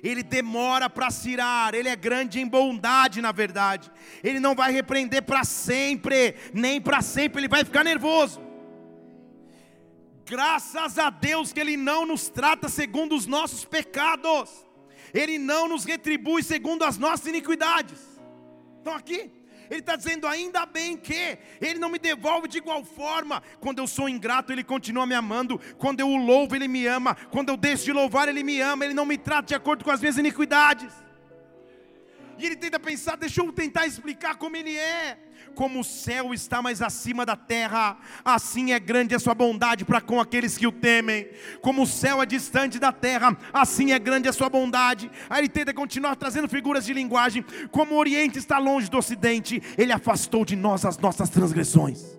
ele 0.09 0.23
demora 0.23 0.89
para 0.89 1.11
se 1.11 1.31
irar, 1.31 1.75
ele 1.75 1.89
é 1.89 1.97
grande 1.97 2.39
em 2.39 2.47
bondade, 2.47 3.21
na 3.21 3.33
verdade. 3.33 3.91
Ele 4.23 4.39
não 4.39 4.55
vai 4.55 4.73
repreender 4.73 5.23
para 5.23 5.45
sempre, 5.45 6.37
nem 6.53 6.81
para 6.81 7.03
sempre 7.03 7.41
ele 7.41 7.49
vai 7.49 7.65
ficar 7.65 7.83
nervoso. 7.83 8.41
Graças 10.25 10.99
a 10.99 11.09
Deus 11.09 11.53
que 11.53 11.61
ele 11.61 11.77
não 11.77 12.05
nos 12.05 12.29
trata 12.29 12.69
segundo 12.69 13.15
os 13.15 13.27
nossos 13.27 13.65
pecados. 13.65 14.51
Ele 15.15 15.39
não 15.39 15.69
nos 15.69 15.85
retribui 15.85 16.43
segundo 16.43 16.85
as 16.85 16.99
nossas 16.99 17.27
iniquidades. 17.27 17.99
Estão 18.79 18.95
aqui? 18.95 19.31
Ele 19.71 19.81
está 19.81 19.97
dizendo: 19.97 20.27
ainda 20.27 20.65
bem 20.67 20.97
que 20.97 21.39
Ele 21.61 21.79
não 21.79 21.89
me 21.89 21.99
devolve 21.99 22.49
de 22.49 22.59
igual 22.59 22.85
forma. 22.85 23.43
Quando 23.61 23.79
eu 23.79 23.87
sou 23.87 24.09
ingrato, 24.09 24.53
Ele 24.53 24.65
continua 24.65 25.07
me 25.07 25.15
amando. 25.15 25.61
Quando 25.79 26.01
eu 26.01 26.09
o 26.09 26.17
louvo, 26.17 26.55
Ele 26.55 26.69
me 26.69 26.87
ama. 26.87 27.15
Quando 27.31 27.49
eu 27.49 27.57
deixo 27.57 27.85
de 27.85 27.93
louvar, 27.93 28.29
Ele 28.29 28.43
me 28.43 28.61
ama. 28.61 28.85
Ele 28.85 28.95
não 28.95 29.07
me 29.07 29.19
trata 29.19 29.49
de 29.49 29.55
acordo 29.55 29.85
com 29.85 29.91
as 29.91 30.01
minhas 30.01 30.19
iniquidades. 30.19 30.93
E 32.39 32.45
ele 32.45 32.57
tenta 32.57 32.79
pensar, 32.79 33.17
deixa 33.17 33.41
eu 33.41 33.53
tentar 33.53 33.87
explicar 33.87 34.37
como 34.37 34.57
ele 34.57 34.77
é. 34.77 35.19
Como 35.57 35.81
o 35.81 35.85
céu 35.85 36.35
está 36.35 36.61
mais 36.61 36.83
acima 36.83 37.25
da 37.25 37.35
terra, 37.35 37.97
assim 38.23 38.73
é 38.73 38.79
grande 38.79 39.15
a 39.15 39.19
sua 39.19 39.35
bondade 39.35 39.87
para 39.87 40.03
com 40.03 40.21
aqueles 40.21 40.59
que 40.59 40.67
o 40.67 40.71
temem. 40.71 41.27
Como 41.63 41.83
o 41.83 41.87
céu 41.87 42.23
é 42.23 42.27
distante 42.27 42.79
da 42.79 42.93
terra, 42.93 43.35
assim 43.55 43.91
é 43.91 43.99
grande 43.99 44.29
a 44.29 44.35
sua 44.35 44.51
bondade. 44.51 45.11
Aí 45.31 45.41
ele 45.41 45.49
tenta 45.49 45.73
continuar 45.73 46.15
trazendo 46.15 46.47
figuras 46.47 46.85
de 46.85 46.93
linguagem. 46.93 47.43
Como 47.71 47.95
o 47.95 47.99
Oriente 47.99 48.39
está 48.39 48.59
longe 48.59 48.91
do 48.91 48.99
Ocidente, 48.99 49.63
ele 49.79 49.93
afastou 49.93 50.45
de 50.45 50.55
nós 50.55 50.85
as 50.85 50.99
nossas 50.99 51.31
transgressões. 51.31 52.17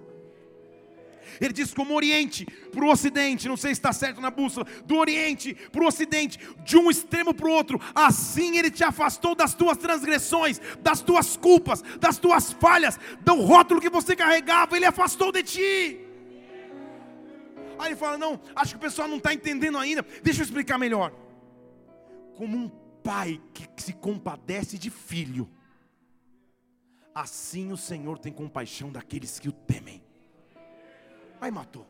Ele 1.40 1.54
diz 1.54 1.74
como 1.74 1.94
Oriente 1.94 2.46
para 2.72 2.84
o 2.84 2.90
Ocidente, 2.90 3.48
não 3.48 3.58
sei 3.58 3.72
se 3.74 3.80
está 3.80 3.94
certo 3.94 4.22
na 4.22 4.32
bússola, 4.32 4.66
do 4.86 4.96
Oriente 4.96 5.54
para 5.72 5.84
o 5.84 5.88
Ocidente, 5.88 6.40
de 6.64 6.78
um 6.78 6.90
extremo 6.90 7.34
para 7.34 7.48
o 7.48 7.52
outro, 7.52 7.80
assim 7.94 8.58
Ele 8.58 8.72
te 8.72 8.84
afastou 8.84 9.36
das 9.36 9.54
tuas 9.54 9.78
transgressões, 9.78 10.60
das 10.82 11.02
tuas 11.02 11.38
culpas, 11.38 11.82
das 12.00 12.18
tuas 12.18 12.52
falhas, 12.54 13.00
do 13.22 13.36
rótulo 13.36 13.82
que 13.82 13.90
você 13.90 14.16
carregava, 14.16 14.76
Ele 14.76 14.86
afastou 14.86 15.32
de 15.32 15.44
ti. 15.44 16.08
Aí 17.80 17.90
ele 17.90 17.96
fala: 17.96 18.18
Não, 18.18 18.40
acho 18.56 18.72
que 18.72 18.78
o 18.78 18.82
pessoal 18.82 19.08
não 19.08 19.18
está 19.18 19.34
entendendo 19.34 19.78
ainda, 19.78 20.06
deixa 20.24 20.42
eu 20.42 20.46
explicar 20.46 20.78
melhor. 20.78 21.14
Como 22.36 22.58
um 22.58 22.70
pai 23.04 23.42
que 23.54 23.68
se 23.82 23.94
compadece 23.94 24.78
de 24.78 24.90
filho, 24.90 25.50
assim 27.14 27.72
o 27.72 27.78
Senhor 27.78 28.18
tem 28.20 28.32
compaixão 28.32 28.92
daqueles 28.92 29.40
que 29.40 29.50
o 29.50 29.52
temem. 29.52 30.04
Aí 31.40 31.52
matou. 31.52 31.88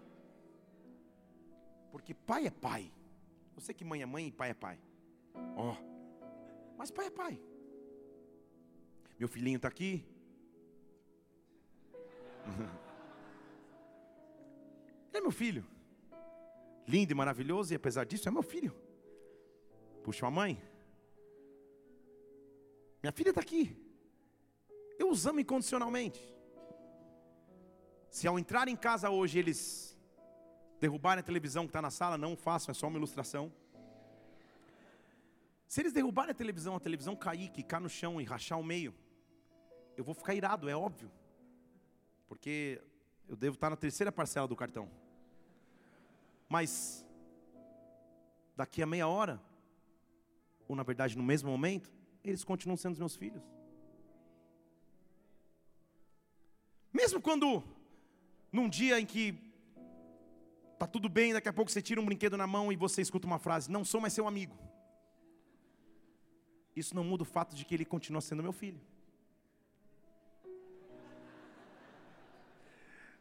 Porque 1.92 2.14
pai 2.14 2.48
é 2.48 2.52
pai. 2.52 2.92
Eu 3.56 3.62
sei 3.62 3.74
que 3.74 3.84
mãe 3.84 4.02
é 4.02 4.06
mãe 4.06 4.28
e 4.28 4.32
pai 4.32 4.52
é 4.52 4.54
pai. 4.54 4.80
Ó. 5.56 5.72
Oh. 5.72 5.78
Mas 6.78 6.92
pai 6.92 7.08
é 7.08 7.10
pai. 7.10 7.42
Meu 9.18 9.28
filhinho 9.28 9.58
está 9.58 9.68
aqui. 9.68 10.06
É 15.14 15.20
meu 15.20 15.32
filho. 15.32 15.66
Lindo 16.88 17.12
e 17.12 17.16
maravilhoso, 17.16 17.74
e 17.74 17.76
apesar 17.76 18.06
disso, 18.06 18.30
é 18.30 18.32
meu 18.32 18.44
filho. 18.44 18.72
Puxa 20.04 20.28
a 20.28 20.32
mãe. 20.32 20.62
Minha 23.02 23.12
filha 23.12 23.30
está 23.30 23.42
aqui. 23.42 23.76
Eu 25.00 25.10
os 25.10 25.26
amo 25.26 25.40
incondicionalmente. 25.40 26.37
Se 28.18 28.28
ao 28.28 28.40
entrar 28.40 28.68
em 28.68 28.76
casa 28.76 29.12
hoje 29.12 29.38
eles 29.38 29.96
derrubarem 30.80 31.20
a 31.20 31.24
televisão 31.24 31.66
que 31.66 31.70
está 31.70 31.84
na 31.84 31.92
sala, 31.92 32.18
não 32.18 32.36
façam, 32.36 32.72
é 32.72 32.74
só 32.74 32.88
uma 32.88 32.98
ilustração. 32.98 33.54
Se 35.68 35.82
eles 35.82 35.94
derrubarem 35.94 36.32
a 36.32 36.34
televisão, 36.34 36.76
a 36.76 36.80
televisão 36.80 37.16
cair, 37.16 37.52
quicar 37.52 37.80
no 37.80 37.88
chão 37.88 38.20
e 38.20 38.24
rachar 38.24 38.60
o 38.60 38.64
meio, 38.64 38.92
eu 39.96 40.04
vou 40.04 40.16
ficar 40.16 40.34
irado, 40.34 40.68
é 40.68 40.76
óbvio. 40.76 41.12
Porque 42.28 42.82
Eu 43.30 43.36
devo 43.36 43.54
estar 43.54 43.70
na 43.70 43.76
terceira 43.76 44.12
parcela 44.12 44.48
do 44.48 44.56
cartão. 44.56 44.90
Mas 46.50 47.06
daqui 48.56 48.82
a 48.82 48.88
meia 48.88 49.08
hora, 49.08 49.40
ou 50.68 50.76
na 50.76 50.82
verdade 50.82 51.16
no 51.16 51.24
mesmo 51.24 51.52
momento, 51.52 51.92
eles 52.24 52.44
continuam 52.44 52.78
sendo 52.78 52.94
os 52.94 53.00
meus 53.00 53.16
filhos. 53.16 53.44
Mesmo 56.92 57.22
quando, 57.22 57.77
num 58.58 58.68
dia 58.68 59.00
em 59.00 59.06
que 59.06 59.24
tá 60.80 60.88
tudo 60.88 61.08
bem, 61.08 61.34
daqui 61.34 61.50
a 61.50 61.54
pouco 61.54 61.72
você 61.72 61.82
tira 61.82 62.02
um 62.02 62.06
brinquedo 62.06 62.36
na 62.36 62.48
mão 62.48 62.72
e 62.72 62.76
você 62.76 63.02
escuta 63.02 63.28
uma 63.28 63.40
frase: 63.40 63.72
Não 63.72 63.86
sou 63.86 64.02
mais 64.02 64.14
seu 64.14 64.28
amigo. 64.28 64.58
Isso 66.76 66.96
não 66.96 67.04
muda 67.04 67.24
o 67.24 67.26
fato 67.26 67.56
de 67.56 67.64
que 67.66 67.74
ele 67.76 67.86
continua 67.86 68.22
sendo 68.22 68.44
meu 68.44 68.52
filho. 68.52 68.82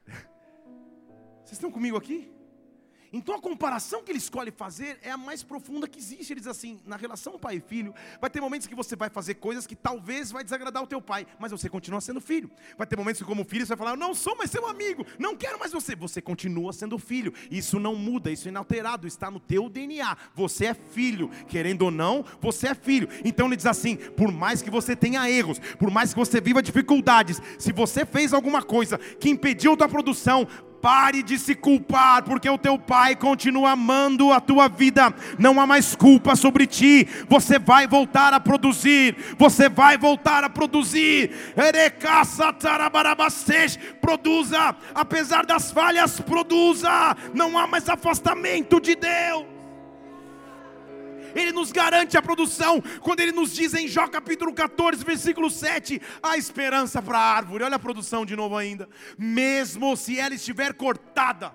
Vocês 1.44 1.52
estão 1.52 1.70
comigo 1.70 1.96
aqui? 1.96 2.35
Então 3.12 3.34
a 3.34 3.40
comparação 3.40 4.02
que 4.02 4.10
ele 4.10 4.18
escolhe 4.18 4.50
fazer 4.50 4.98
é 5.02 5.10
a 5.10 5.16
mais 5.16 5.42
profunda 5.42 5.88
que 5.88 5.98
existe. 5.98 6.32
Ele 6.32 6.40
diz 6.40 6.48
assim: 6.48 6.80
na 6.86 6.96
relação 6.96 7.38
pai 7.38 7.56
e 7.56 7.60
filho, 7.60 7.94
vai 8.20 8.30
ter 8.30 8.40
momentos 8.40 8.66
que 8.66 8.74
você 8.74 8.96
vai 8.96 9.08
fazer 9.08 9.34
coisas 9.34 9.66
que 9.66 9.74
talvez 9.74 10.30
vai 10.30 10.42
desagradar 10.42 10.82
o 10.82 10.86
teu 10.86 11.00
pai, 11.00 11.26
mas 11.38 11.52
você 11.52 11.68
continua 11.68 12.00
sendo 12.00 12.20
filho. 12.20 12.50
Vai 12.76 12.86
ter 12.86 12.96
momentos 12.96 13.20
que, 13.20 13.26
como 13.26 13.44
filho, 13.44 13.64
você 13.64 13.74
vai 13.74 13.78
falar: 13.78 13.90
Eu 13.92 13.96
não 13.96 14.14
sou 14.14 14.36
mais 14.36 14.50
seu 14.50 14.66
amigo, 14.66 15.06
não 15.18 15.36
quero 15.36 15.58
mais 15.58 15.72
você. 15.72 15.94
Você 15.96 16.20
continua 16.20 16.72
sendo 16.72 16.98
filho. 16.98 17.32
Isso 17.50 17.78
não 17.78 17.94
muda, 17.94 18.30
isso 18.30 18.48
é 18.48 18.50
inalterado, 18.50 19.06
está 19.06 19.30
no 19.30 19.40
teu 19.40 19.68
DNA. 19.68 20.16
Você 20.34 20.66
é 20.66 20.74
filho, 20.74 21.30
querendo 21.48 21.82
ou 21.82 21.90
não, 21.90 22.24
você 22.40 22.68
é 22.68 22.74
filho. 22.74 23.08
Então 23.24 23.46
ele 23.46 23.56
diz 23.56 23.66
assim: 23.66 23.96
por 23.96 24.32
mais 24.32 24.62
que 24.62 24.70
você 24.70 24.96
tenha 24.96 25.28
erros, 25.30 25.58
por 25.78 25.90
mais 25.90 26.12
que 26.12 26.18
você 26.18 26.40
viva 26.40 26.62
dificuldades, 26.62 27.40
se 27.58 27.72
você 27.72 28.04
fez 28.04 28.32
alguma 28.32 28.62
coisa 28.62 28.98
que 28.98 29.30
impediu 29.30 29.76
tua 29.76 29.88
produção, 29.88 30.46
Pare 30.86 31.20
de 31.20 31.36
se 31.36 31.52
culpar, 31.52 32.22
porque 32.22 32.48
o 32.48 32.56
teu 32.56 32.78
pai 32.78 33.16
continua 33.16 33.72
amando 33.72 34.30
a 34.30 34.40
tua 34.40 34.68
vida. 34.68 35.12
Não 35.36 35.60
há 35.60 35.66
mais 35.66 35.96
culpa 35.96 36.36
sobre 36.36 36.64
ti. 36.64 37.08
Você 37.28 37.58
vai 37.58 37.88
voltar 37.88 38.32
a 38.32 38.38
produzir. 38.38 39.16
Você 39.36 39.68
vai 39.68 39.98
voltar 39.98 40.44
a 40.44 40.48
produzir. 40.48 41.32
Produza, 44.00 44.76
apesar 44.94 45.44
das 45.44 45.72
falhas, 45.72 46.20
produza. 46.20 47.16
Não 47.34 47.58
há 47.58 47.66
mais 47.66 47.88
afastamento 47.88 48.80
de 48.80 48.94
Deus. 48.94 49.55
Ele 51.36 51.52
nos 51.52 51.70
garante 51.70 52.16
a 52.16 52.22
produção, 52.22 52.82
quando 53.02 53.20
Ele 53.20 53.30
nos 53.30 53.54
diz 53.54 53.74
em 53.74 53.86
Jó 53.86 54.08
capítulo 54.08 54.54
14, 54.54 55.04
versículo 55.04 55.50
7, 55.50 56.00
a 56.22 56.38
esperança 56.38 57.02
para 57.02 57.18
a 57.18 57.34
árvore, 57.34 57.62
olha 57.62 57.76
a 57.76 57.78
produção 57.78 58.24
de 58.24 58.34
novo 58.34 58.56
ainda, 58.56 58.88
mesmo 59.18 59.94
se 59.96 60.18
ela 60.18 60.34
estiver 60.34 60.72
cortada, 60.72 61.52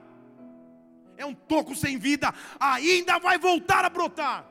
é 1.18 1.26
um 1.26 1.34
toco 1.34 1.76
sem 1.76 1.98
vida, 1.98 2.32
ainda 2.60 3.18
vai 3.18 3.40
voltar 3.40 3.84
a 3.84 3.90
brotar, 3.90 4.46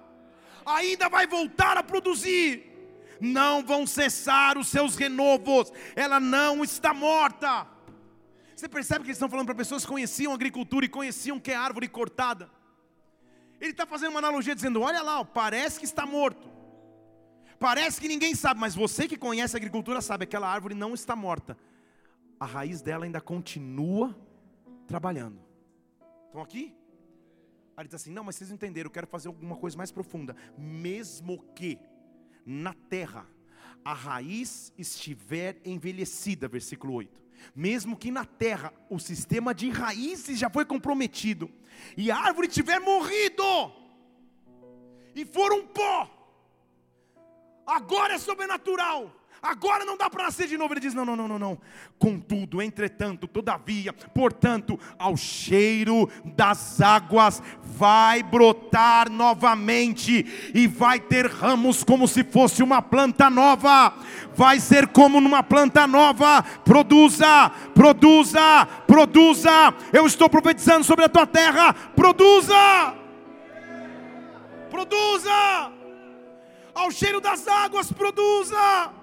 ainda 0.67 1.09
vai 1.09 1.29
voltar 1.29 1.79
a 1.79 1.83
produzir, 1.83 2.67
não 3.21 3.63
vão 3.63 3.87
cessar 3.87 4.59
os 4.59 4.67
seus 4.67 4.97
renovos, 4.97 5.73
ela 5.95 6.19
não 6.19 6.65
está 6.65 6.93
morta. 6.93 7.69
Você 8.57 8.69
percebe 8.69 9.01
que 9.05 9.07
eles 9.07 9.17
estão 9.17 9.29
falando 9.29 9.47
para 9.47 9.55
pessoas 9.55 9.85
que 9.85 9.91
conheciam 9.91 10.35
agricultura 10.35 10.85
e 10.85 10.89
conheciam 10.89 11.41
que 11.41 11.51
é 11.51 11.55
árvore 11.55 11.89
cortada. 11.89 12.51
Ele 13.61 13.73
está 13.73 13.85
fazendo 13.85 14.11
uma 14.11 14.21
analogia 14.21 14.55
dizendo: 14.55 14.81
olha 14.81 15.03
lá, 15.03 15.25
parece 15.25 15.79
que 15.79 15.85
está 15.85 16.07
morto. 16.07 16.49
Parece 17.59 18.01
que 18.01 18.09
ninguém 18.09 18.35
sabe, 18.35 18.59
mas 18.59 18.75
você 18.75 19.07
que 19.07 19.19
conhece 19.19 19.55
a 19.55 19.59
agricultura 19.59 20.01
sabe, 20.01 20.25
aquela 20.25 20.49
árvore 20.49 20.75
não 20.75 20.95
está 20.95 21.15
morta. 21.15 21.59
A 22.39 22.47
raiz 22.47 22.81
dela 22.81 23.05
ainda 23.05 23.21
continua 23.21 24.17
trabalhando. 24.87 25.39
Estão 26.27 26.41
aqui? 26.41 26.75
Aí 27.77 27.83
ele 27.83 27.89
diz 27.89 27.97
assim: 27.97 28.11
não, 28.11 28.25
mas 28.25 28.37
vocês 28.37 28.51
entenderam, 28.51 28.89
eu 28.89 28.93
quero 28.93 29.07
fazer 29.07 29.29
alguma 29.29 29.57
coisa 29.57 29.77
mais 29.77 29.93
profunda. 29.93 30.35
Mesmo 30.57 31.45
que 31.55 31.79
na 32.47 32.73
terra 32.73 33.27
a 33.85 33.93
raiz 33.93 34.73
estiver 34.79 35.61
envelhecida, 35.65 36.49
versículo 36.49 36.95
8 36.95 37.21
mesmo 37.55 37.97
que 37.97 38.11
na 38.11 38.25
terra 38.25 38.73
o 38.89 38.99
sistema 38.99 39.55
de 39.55 39.71
raízes 39.71 40.39
já 40.39 40.49
foi 40.49 40.65
comprometido, 40.65 41.51
e 41.97 42.11
a 42.11 42.17
árvore 42.17 42.49
tiver 42.49 42.81
morrido, 42.81 43.73
e 45.15 45.25
for 45.25 45.53
um 45.53 45.67
pó, 45.67 46.09
agora 47.67 48.15
é 48.15 48.19
sobrenatural, 48.19 49.15
agora 49.43 49.85
não 49.85 49.97
dá 49.97 50.09
para 50.11 50.25
nascer 50.25 50.47
de 50.47 50.57
novo. 50.57 50.73
Ele 50.75 50.81
diz: 50.81 50.95
não, 50.95 51.05
não, 51.05 51.17
não, 51.17 51.29
não, 51.29 51.39
não. 51.39 51.59
Contudo, 51.99 52.61
entretanto, 52.61 53.27
todavia, 53.27 53.93
portanto, 53.93 54.79
ao 54.99 55.17
cheiro 55.17 56.09
das 56.25 56.81
águas 56.81 57.43
vai 57.63 58.23
brotar 58.23 59.11
novamente 59.11 60.53
e 60.55 60.67
vai 60.67 61.01
ter 61.01 61.27
ramos 61.27 61.83
como 61.83 62.07
se 62.07 62.23
fosse 62.25 62.63
uma 62.63 62.83
planta 62.83 63.31
nova. 63.31 63.95
Vai 64.35 64.61
ser 64.61 64.89
como 64.89 65.21
numa 65.21 65.43
planta 65.43 65.87
nova. 65.87 66.43
Produza, 66.65 67.51
produza, 67.75 68.67
produza. 68.87 69.75
Eu 69.93 70.07
estou 70.07 70.29
profetizando 70.29 70.85
sobre 70.85 71.05
a 71.05 71.09
tua 71.09 71.27
terra. 71.27 71.73
Produza, 71.73 72.95
produza. 74.71 75.73
Ao 76.75 76.91
cheiro 76.91 77.21
das 77.21 77.47
águas, 77.49 77.93
produza. 77.93 79.00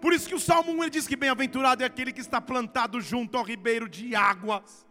Por 0.00 0.12
isso 0.12 0.28
que 0.28 0.34
o 0.34 0.40
Salmo 0.40 0.72
1 0.72 0.82
ele 0.82 0.90
diz 0.90 1.06
que 1.06 1.16
bem-aventurado 1.16 1.82
é 1.82 1.86
aquele 1.86 2.12
que 2.12 2.20
está 2.20 2.40
plantado 2.40 3.00
junto 3.00 3.38
ao 3.38 3.44
ribeiro 3.44 3.88
de 3.88 4.14
águas. 4.14 4.86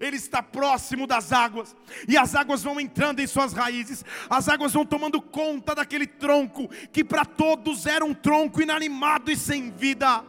Ele 0.00 0.16
está 0.16 0.42
próximo 0.42 1.06
das 1.06 1.32
águas, 1.32 1.74
e 2.06 2.18
as 2.18 2.34
águas 2.34 2.62
vão 2.62 2.78
entrando 2.78 3.20
em 3.20 3.26
suas 3.26 3.52
raízes, 3.52 4.04
as 4.28 4.48
águas 4.48 4.72
vão 4.74 4.84
tomando 4.84 5.22
conta 5.22 5.74
daquele 5.74 6.06
tronco, 6.06 6.68
que 6.92 7.02
para 7.02 7.24
todos 7.24 7.86
era 7.86 8.04
um 8.04 8.12
tronco 8.12 8.60
inanimado 8.60 9.30
e 9.30 9.36
sem 9.36 9.70
vida. 9.70 10.22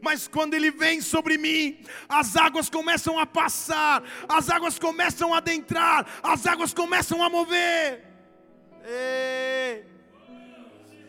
Mas 0.00 0.26
quando 0.26 0.54
ele 0.54 0.70
vem 0.70 1.00
sobre 1.00 1.38
mim, 1.38 1.84
as 2.08 2.36
águas 2.36 2.68
começam 2.68 3.18
a 3.18 3.24
passar, 3.24 4.02
as 4.28 4.50
águas 4.50 4.78
começam 4.78 5.32
a 5.32 5.38
adentrar, 5.38 6.06
as 6.22 6.46
águas 6.46 6.74
começam 6.74 7.22
a 7.22 7.30
mover. 7.30 8.04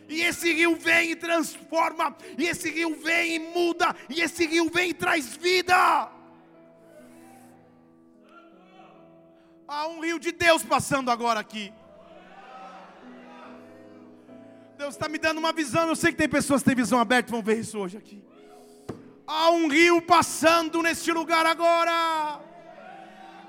E 0.08 0.20
esse 0.20 0.52
rio 0.52 0.76
vem 0.76 1.12
e 1.12 1.16
transforma, 1.16 2.16
e 2.38 2.46
esse 2.46 2.70
rio 2.70 2.94
vem 2.94 3.34
e 3.34 3.38
muda, 3.38 3.96
e 4.08 4.20
esse 4.20 4.46
rio 4.46 4.70
vem 4.70 4.90
e 4.90 4.94
traz 4.94 5.36
vida. 5.36 6.10
Há 9.66 9.88
um 9.88 10.00
rio 10.00 10.18
de 10.20 10.30
Deus 10.30 10.62
passando 10.62 11.10
agora 11.10 11.40
aqui. 11.40 11.72
Deus 14.84 14.96
está 14.96 15.08
me 15.08 15.16
dando 15.16 15.38
uma 15.38 15.50
visão. 15.50 15.88
Eu 15.88 15.96
sei 15.96 16.12
que 16.12 16.18
tem 16.18 16.28
pessoas 16.28 16.60
que 16.60 16.66
têm 16.66 16.74
visão 16.74 17.00
aberta, 17.00 17.30
vão 17.30 17.40
ver 17.40 17.58
isso 17.58 17.78
hoje 17.78 17.96
aqui. 17.96 18.22
Há 19.26 19.50
um 19.50 19.66
rio 19.66 20.02
passando 20.02 20.82
neste 20.82 21.10
lugar 21.10 21.46
agora. 21.46 22.38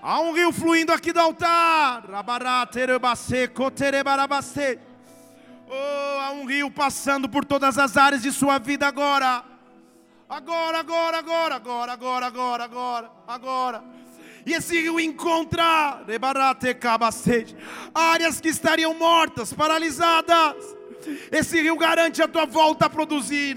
Há 0.01 0.21
um 0.21 0.31
rio 0.31 0.53
fluindo 0.53 0.93
aqui 0.93 1.11
do 1.11 1.19
altar. 1.19 2.05
Oh, 5.67 6.19
há 6.21 6.31
um 6.31 6.45
rio 6.45 6.71
passando 6.71 7.27
por 7.27 7.43
todas 7.43 7.77
as 7.77 7.97
áreas 7.97 8.21
de 8.21 8.31
sua 8.31 8.57
vida 8.57 8.87
agora. 8.87 9.43
Agora, 10.29 10.79
agora, 10.79 11.17
agora, 11.17 11.55
agora, 11.55 11.91
agora, 11.91 12.25
agora, 12.27 12.63
agora, 12.63 13.11
agora. 13.27 13.83
E 14.45 14.53
esse 14.53 14.79
rio 14.79 15.01
encontra 15.01 16.01
áreas 17.93 18.39
que 18.39 18.47
estariam 18.47 18.93
mortas, 18.93 19.51
paralisadas 19.51 20.75
esse 21.31 21.61
rio 21.61 21.77
garante 21.77 22.21
a 22.21 22.27
tua 22.27 22.45
volta 22.45 22.85
a 22.85 22.89
produzir. 22.89 23.55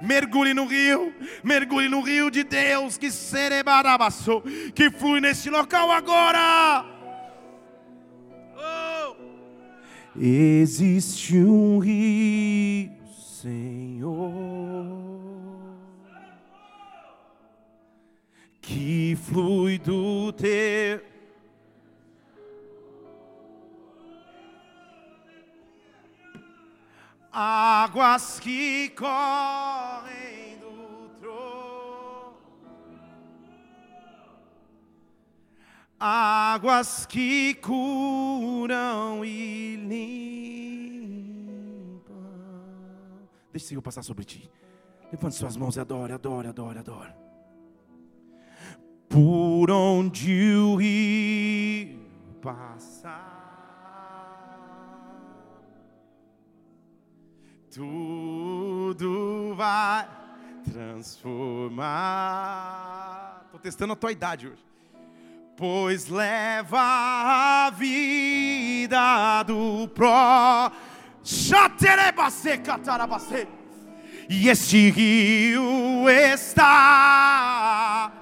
Mergulhe 0.00 0.54
no 0.54 0.64
rio, 0.64 1.14
mergulhe 1.44 1.88
no 1.88 2.00
rio 2.00 2.30
de 2.30 2.42
Deus 2.42 2.96
que 2.96 3.10
serebarabaçou, 3.10 4.42
que 4.74 4.90
flui 4.90 5.20
nesse 5.20 5.50
local 5.50 5.90
agora. 5.90 6.86
Oh. 8.56 9.16
Existe 10.18 11.36
um 11.36 11.78
rio, 11.78 12.92
Senhor, 13.42 14.24
que 18.62 19.18
flui 19.28 19.78
do 19.78 20.32
teu 20.32 21.09
águas 27.90 28.38
que 28.38 28.90
correm 28.90 30.58
do 30.60 31.08
trono, 31.18 32.36
águas 35.98 37.04
que 37.04 37.54
curam 37.56 39.24
e 39.24 39.74
limpam. 39.74 41.34
Deixa 43.52 43.66
o 43.66 43.68
Senhor 43.68 43.82
passar 43.82 44.04
sobre 44.04 44.24
ti. 44.24 44.48
Levante 45.10 45.34
suas 45.34 45.56
mãos 45.56 45.74
e 45.74 45.80
adore, 45.80 46.12
adore, 46.12 46.46
adore, 46.46 46.78
adore. 46.78 47.12
Por 49.08 49.68
onde 49.68 50.54
o 50.54 50.76
rio 50.76 51.98
passar, 52.40 53.29
tudo 57.74 59.54
vai 59.56 60.06
transformar. 60.72 63.42
Estou 63.46 63.60
testando 63.60 63.92
a 63.92 63.96
tua 63.96 64.12
idade 64.12 64.46
hoje. 64.48 64.64
Pois 65.56 66.08
leva 66.08 66.80
a 66.80 67.70
vida 67.70 69.42
do 69.44 69.88
pró. 69.88 70.70
E 74.28 74.48
este 74.48 74.90
rio 74.90 76.08
está 76.08 78.12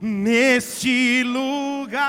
neste 0.00 1.22
lugar. 1.24 2.02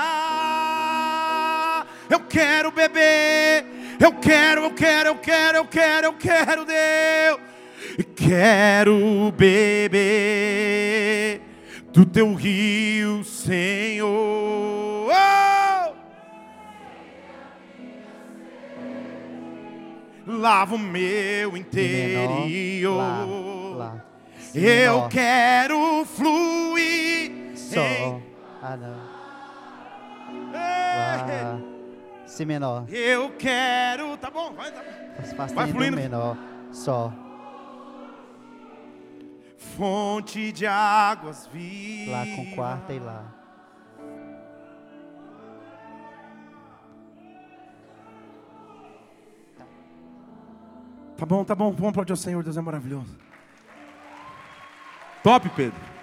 Eu 2.08 2.20
quero 2.20 2.70
beber, 2.70 3.66
eu 4.00 4.12
quero, 4.12 4.62
eu 4.64 4.70
quero, 4.70 5.08
eu 5.10 5.16
quero, 5.16 5.58
eu 5.58 5.64
quero, 5.66 6.06
eu 6.08 6.12
quero, 6.14 6.64
Deus. 6.64 7.40
Quero 8.16 9.32
beber 9.36 11.40
do 11.92 12.04
teu 12.04 12.34
rio, 12.34 13.22
Senhor. 13.24 15.08
Oh! 15.10 15.94
Lava 20.26 20.74
o 20.74 20.78
meu 20.78 21.56
interior. 21.56 22.96
Lá, 23.76 24.04
Eu 24.54 25.08
quero 25.08 26.04
fluir. 26.06 27.52
Sol. 27.56 27.82
em- 27.84 28.22
Ah, 28.62 28.76
não. 28.76 28.96
Lá. 30.52 31.58
Si 32.34 32.44
menor. 32.44 32.84
Eu 32.88 33.30
quero. 33.38 34.16
Tá 34.16 34.28
bom, 34.28 34.52
vai, 34.54 34.72
tá 34.72 34.82
bom. 34.82 35.36
Faz 35.36 35.52
Vai 35.52 35.66
do 35.68 35.72
fluindo. 35.72 35.96
menor. 35.96 36.36
Sol. 36.72 37.12
Fonte 39.56 40.50
de 40.50 40.66
águas 40.66 41.46
vivas. 41.52 42.12
Lá 42.12 42.26
com 42.34 42.56
quarta 42.56 42.92
e 42.92 42.98
lá. 42.98 43.24
Tá 51.16 51.24
bom, 51.24 51.44
tá 51.44 51.54
bom. 51.54 51.70
Vamos 51.70 51.90
aplaudir 51.90 52.14
o 52.14 52.16
Senhor. 52.16 52.42
Deus 52.42 52.56
é 52.56 52.60
maravilhoso. 52.60 53.16
Top, 55.22 55.48
Pedro. 55.50 55.93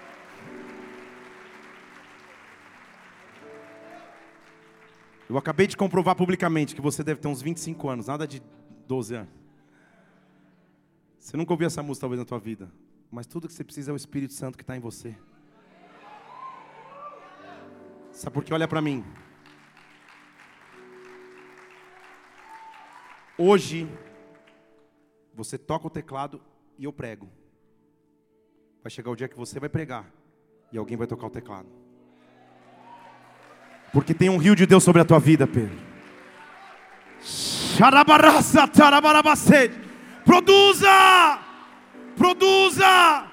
Eu 5.32 5.38
acabei 5.38 5.66
de 5.66 5.78
comprovar 5.78 6.14
publicamente 6.14 6.74
que 6.74 6.80
você 6.82 7.02
deve 7.02 7.18
ter 7.18 7.26
uns 7.26 7.40
25 7.40 7.88
anos, 7.88 8.06
nada 8.06 8.28
de 8.28 8.42
12 8.86 9.14
anos. 9.14 9.32
Você 11.18 11.38
nunca 11.38 11.54
ouviu 11.54 11.66
essa 11.66 11.82
música 11.82 12.02
talvez 12.02 12.18
na 12.18 12.26
tua 12.26 12.38
vida, 12.38 12.70
mas 13.10 13.26
tudo 13.26 13.48
que 13.48 13.54
você 13.54 13.64
precisa 13.64 13.90
é 13.90 13.94
o 13.94 13.96
Espírito 13.96 14.34
Santo 14.34 14.58
que 14.58 14.62
está 14.62 14.76
em 14.76 14.80
você. 14.80 15.16
Sabe 18.10 18.34
por 18.34 18.44
que? 18.44 18.52
Olha 18.52 18.68
para 18.68 18.82
mim. 18.82 19.02
Hoje, 23.38 23.88
você 25.32 25.56
toca 25.56 25.86
o 25.86 25.90
teclado 25.90 26.42
e 26.76 26.84
eu 26.84 26.92
prego. 26.92 27.26
Vai 28.82 28.90
chegar 28.90 29.10
o 29.10 29.16
dia 29.16 29.28
que 29.28 29.36
você 29.36 29.58
vai 29.58 29.70
pregar 29.70 30.12
e 30.70 30.76
alguém 30.76 30.98
vai 30.98 31.06
tocar 31.06 31.26
o 31.26 31.30
teclado. 31.30 31.81
Porque 33.92 34.14
tem 34.14 34.30
um 34.30 34.38
rio 34.38 34.56
de 34.56 34.66
Deus 34.66 34.82
sobre 34.82 35.02
a 35.02 35.04
tua 35.04 35.20
vida, 35.20 35.46
Pedro. 35.46 35.76
Produza! 40.24 41.38
Produza! 42.16 43.24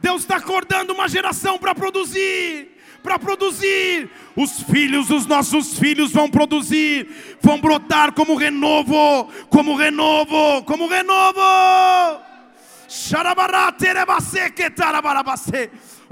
Deus 0.00 0.22
está 0.22 0.36
acordando 0.36 0.92
uma 0.92 1.08
geração 1.08 1.58
para 1.58 1.74
produzir. 1.74 2.76
Para 3.02 3.18
produzir, 3.18 4.10
os 4.36 4.62
filhos 4.62 5.06
dos 5.08 5.26
nossos 5.26 5.78
filhos 5.78 6.12
vão 6.12 6.28
produzir, 6.28 7.08
vão 7.40 7.58
brotar 7.58 8.12
como 8.12 8.34
renovo, 8.36 9.30
como 9.48 9.74
renovo, 9.74 10.62
como 10.64 10.86
renovo. 10.86 11.40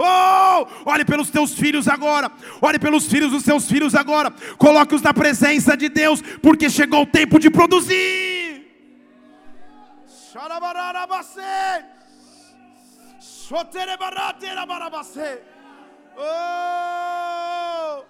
Oh, 0.00 0.66
olhe 0.84 1.04
pelos 1.04 1.28
teus 1.28 1.54
filhos 1.54 1.88
agora, 1.88 2.30
olhe 2.62 2.78
pelos 2.78 3.08
filhos 3.08 3.32
dos 3.32 3.42
seus 3.42 3.66
filhos 3.66 3.96
agora, 3.96 4.30
coloque-os 4.56 5.02
na 5.02 5.12
presença 5.12 5.76
de 5.76 5.88
Deus, 5.88 6.22
porque 6.40 6.70
chegou 6.70 7.02
o 7.02 7.06
tempo 7.06 7.40
de 7.40 7.50
produzir. 7.50 8.64
Oh! 16.16 18.04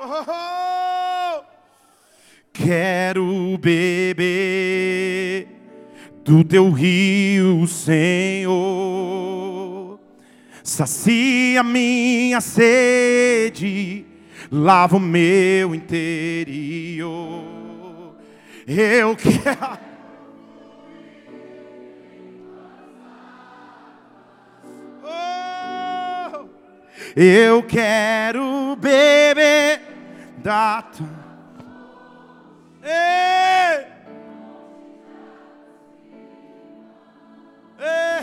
Oh! 0.00 1.44
Quero 2.52 3.58
beber 3.58 5.53
do 6.24 6.42
teu 6.42 6.70
rio, 6.70 7.66
Senhor. 7.66 8.54
Sacia 10.62 11.62
minha 11.62 12.40
sede, 12.40 14.06
lava 14.50 14.96
o 14.96 15.00
meu 15.00 15.74
interior. 15.74 17.44
Eu 18.66 19.14
quero. 19.20 19.84
Oh, 25.06 26.46
eu 27.14 27.62
quero 27.64 28.74
beber 28.76 29.82
da 30.38 30.80
tua. 30.80 31.23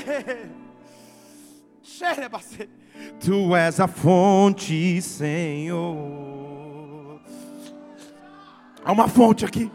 Tu 3.19 3.55
és 3.55 3.79
a 3.79 3.87
fonte, 3.87 5.01
Senhor. 5.01 6.01
Há 8.83 8.91
uma 8.91 9.07
fonte 9.07 9.45
aqui. 9.45 9.71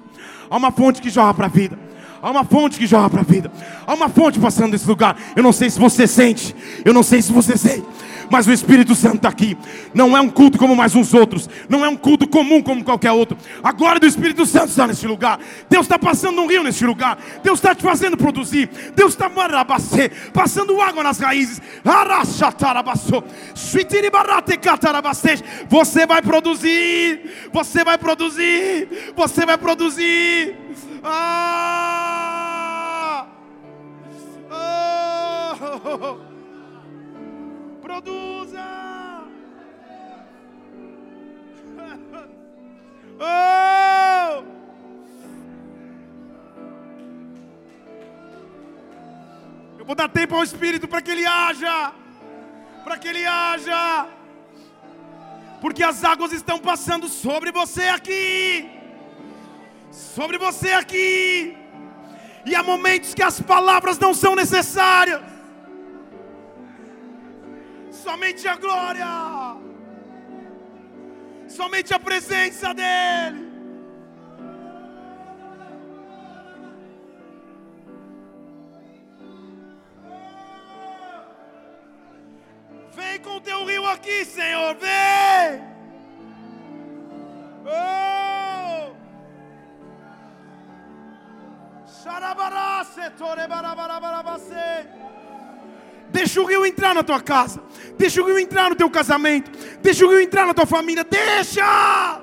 Há 0.50 0.56
uma 0.56 0.70
fonte 0.70 1.00
que 1.00 1.10
jorra 1.10 1.34
para 1.34 1.46
a 1.46 1.48
vida. 1.48 1.78
Há 2.20 2.30
uma 2.30 2.44
fonte 2.44 2.78
que 2.78 2.86
jorra 2.86 3.10
para 3.10 3.20
a 3.20 3.24
vida. 3.24 3.52
Há 3.86 3.94
uma 3.94 4.08
fonte 4.08 4.38
passando 4.40 4.72
nesse 4.72 4.88
lugar. 4.88 5.16
Eu 5.36 5.42
não 5.42 5.52
sei 5.52 5.70
se 5.70 5.78
você 5.78 6.06
sente. 6.06 6.54
Eu 6.84 6.92
não 6.92 7.02
sei 7.02 7.22
se 7.22 7.32
você 7.32 7.56
sente. 7.56 7.86
Mas 8.30 8.46
o 8.46 8.52
Espírito 8.52 8.94
Santo 8.94 9.16
está 9.16 9.28
aqui. 9.28 9.56
Não 9.94 10.16
é 10.16 10.20
um 10.20 10.28
culto 10.28 10.58
como 10.58 10.74
mais 10.76 10.94
uns 10.94 11.12
outros. 11.14 11.48
Não 11.68 11.84
é 11.84 11.88
um 11.88 11.96
culto 11.96 12.28
comum 12.28 12.62
como 12.62 12.84
qualquer 12.84 13.12
outro. 13.12 13.36
A 13.62 13.72
glória 13.72 14.00
do 14.00 14.06
Espírito 14.06 14.46
Santo 14.46 14.68
está 14.68 14.86
nesse 14.86 15.06
lugar. 15.06 15.38
Deus 15.68 15.84
está 15.86 15.98
passando 15.98 16.40
um 16.40 16.46
rio 16.46 16.62
nesse 16.62 16.84
lugar. 16.84 17.18
Deus 17.42 17.58
está 17.58 17.74
te 17.74 17.82
fazendo 17.82 18.16
produzir. 18.16 18.68
Deus 18.94 19.12
está 19.12 19.30
passando 20.32 20.80
água 20.80 21.02
nas 21.02 21.18
raízes. 21.18 21.60
Você 25.68 26.06
vai 26.06 26.22
produzir. 26.22 27.50
Você 27.52 27.84
vai 27.84 27.98
produzir. 27.98 29.12
Você 29.16 29.44
vai 29.46 29.58
produzir. 29.58 30.56
Ah! 31.04 31.66
Oh! 35.88 36.16
Produza! 37.96 38.64
Oh! 43.18 44.44
Eu 49.78 49.84
vou 49.86 49.94
dar 49.94 50.08
tempo 50.10 50.34
ao 50.34 50.44
Espírito 50.44 50.86
para 50.86 51.00
que 51.00 51.10
ele 51.10 51.26
haja, 51.26 51.94
para 52.84 52.98
que 52.98 53.08
ele 53.08 53.24
haja, 53.24 54.06
porque 55.62 55.82
as 55.82 56.04
águas 56.04 56.32
estão 56.32 56.58
passando 56.58 57.08
sobre 57.08 57.50
você 57.50 57.84
aqui, 57.84 58.68
sobre 59.90 60.36
você 60.36 60.72
aqui, 60.72 61.56
e 62.44 62.54
há 62.54 62.62
momentos 62.62 63.14
que 63.14 63.22
as 63.22 63.40
palavras 63.40 63.98
não 63.98 64.12
são 64.12 64.34
necessárias, 64.34 65.22
somente 68.06 68.46
a 68.46 68.54
glória, 68.54 69.06
somente 71.48 71.92
a 71.92 71.98
presença 71.98 72.72
dEle. 72.72 73.44
Vem 82.92 83.18
com 83.24 83.38
o 83.38 83.40
teu 83.40 83.64
rio 83.64 83.84
aqui, 83.88 84.24
Senhor, 84.24 84.76
vem. 84.76 85.64
Oh! 87.66 88.94
Xarabará, 91.88 92.84
setore, 92.84 93.48
barabará, 93.48 93.98
barabacê. 93.98 95.05
Deixa 96.16 96.40
o 96.40 96.46
rio 96.46 96.64
entrar 96.64 96.94
na 96.94 97.02
tua 97.02 97.20
casa. 97.20 97.60
Deixa 97.98 98.22
o 98.22 98.24
rio 98.24 98.38
entrar 98.38 98.70
no 98.70 98.74
teu 98.74 98.88
casamento. 98.88 99.50
Deixa 99.82 100.06
o 100.06 100.08
rio 100.08 100.22
entrar 100.22 100.46
na 100.46 100.54
tua 100.54 100.64
família. 100.64 101.04
Deixa! 101.04 102.22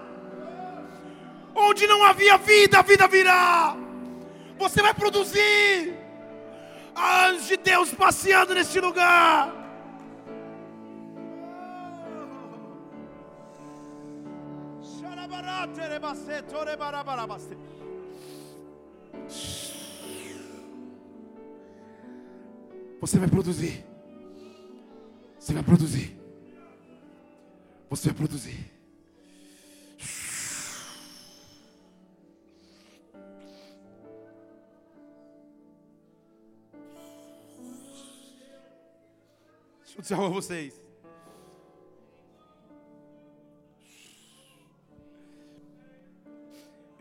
Onde 1.54 1.86
não 1.86 2.04
havia 2.04 2.36
vida, 2.38 2.80
a 2.80 2.82
vida 2.82 3.08
virá. 3.08 3.76
Você 4.58 4.82
vai 4.82 4.96
produzir. 4.96 5.94
Anjos 6.96 7.48
de 7.48 7.58
Deus 7.58 7.94
passeando 7.94 8.56
neste 8.56 8.80
lugar. 8.80 9.54
Você 23.04 23.20
vai 23.20 23.28
produzir. 23.28 23.86
Você 25.38 25.54
vai 25.54 25.62
produzir. 25.62 26.18
Você 27.90 28.08
vai 28.08 28.18
produzir. 28.18 28.72
Deixa 39.82 39.98
eu 39.98 40.02
dizer 40.02 40.14
algo 40.14 40.28
a 40.28 40.30
vocês. 40.30 40.82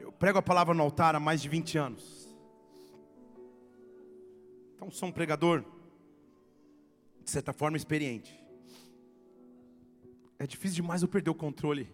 Eu 0.01 0.11
prego 0.11 0.41
a 0.41 0.43
palavra 0.43 0.75
no 0.75 0.83
altar 0.83 1.15
há 1.15 1.21
mais 1.21 1.41
de 1.41 1.49
20 1.49 1.79
anos. 1.79 2.29
Então 4.75 4.91
sou 4.91 5.09
um 5.09 5.13
pregador, 5.13 5.65
de 7.23 7.31
certa 7.31 7.53
forma, 7.53 7.77
experiente. 7.77 8.39
É 10.39 10.47
difícil 10.47 10.77
demais 10.77 11.03
eu 11.03 11.09
perder 11.09 11.31
o 11.31 11.35
controle. 11.35 11.89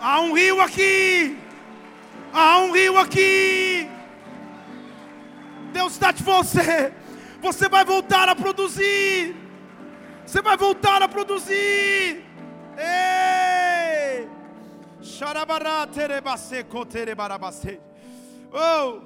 Há 0.00 0.20
um 0.20 0.34
rio 0.34 0.60
aqui. 0.60 1.38
Há 2.32 2.58
um 2.58 2.72
rio 2.72 2.98
aqui. 2.98 3.88
Deus 5.72 5.92
está 5.92 6.10
de 6.10 6.24
você. 6.24 6.92
Você 7.40 7.68
vai 7.68 7.84
voltar 7.84 8.28
a 8.28 8.34
produzir. 8.34 9.36
Você 10.32 10.40
vai 10.40 10.56
voltar 10.56 11.02
a 11.02 11.06
produzir. 11.06 12.24
Ei! 12.78 14.26
Oh! 18.50 19.02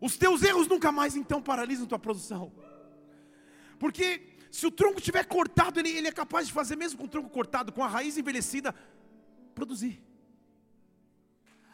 Os 0.00 0.16
teus 0.16 0.44
erros 0.44 0.68
nunca 0.68 0.92
mais 0.92 1.16
então 1.16 1.42
paralisam 1.42 1.84
tua 1.84 1.98
produção. 1.98 2.52
Porque 3.76 4.36
se 4.52 4.68
o 4.68 4.70
tronco 4.70 5.00
estiver 5.00 5.24
cortado, 5.24 5.80
ele, 5.80 5.90
ele 5.90 6.06
é 6.06 6.12
capaz 6.12 6.46
de 6.46 6.52
fazer, 6.52 6.76
mesmo 6.76 6.96
com 6.96 7.06
o 7.06 7.08
tronco 7.08 7.28
cortado, 7.28 7.72
com 7.72 7.82
a 7.82 7.88
raiz 7.88 8.16
envelhecida, 8.16 8.72
produzir. 9.52 10.00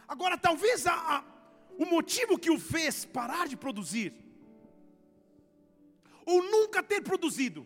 Agora, 0.09 0.39
talvez 0.39 0.87
a, 0.87 0.95
a, 0.95 1.25
o 1.79 1.85
motivo 1.85 2.39
que 2.39 2.51
o 2.51 2.59
fez 2.59 3.05
parar 3.05 3.47
de 3.47 3.55
produzir, 3.55 4.26
ou 6.27 6.43
nunca 6.43 6.83
ter 6.83 7.01
produzido, 7.03 7.65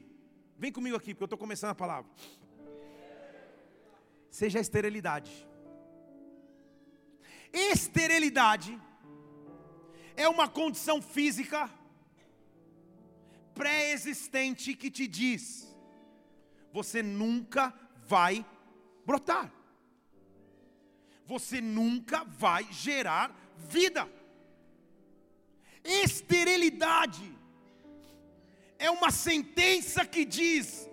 vem 0.58 0.70
comigo 0.70 0.96
aqui, 0.96 1.14
porque 1.14 1.22
eu 1.22 1.26
estou 1.26 1.38
começando 1.38 1.70
a 1.70 1.74
palavra, 1.74 2.11
seja 4.30 4.58
a 4.58 4.61
esterilidade. 4.61 5.48
Esterilidade 7.52 8.78
é 10.14 10.28
uma 10.28 10.46
condição 10.46 11.00
física 11.00 11.68
pré-existente 13.54 14.74
que 14.74 14.90
te 14.90 15.06
diz: 15.08 15.74
você 16.70 17.02
nunca 17.02 17.74
vai 18.06 18.44
brotar, 19.06 19.52
você 21.24 21.61
nunca 21.61 22.24
vai 22.24 22.70
gerar 22.70 23.34
vida. 23.56 24.06
Esterilidade 25.82 27.39
é 28.81 28.91
uma 28.91 29.11
sentença 29.11 30.05
que 30.05 30.24
diz: 30.24 30.89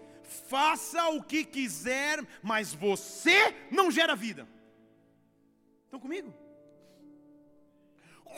faça 0.48 1.08
o 1.10 1.24
que 1.24 1.44
quiser, 1.44 2.24
mas 2.44 2.74
você 2.74 3.56
não 3.72 3.90
gera 3.90 4.16
vida. 4.16 4.48
Estão 5.86 6.00
comigo? 6.00 6.34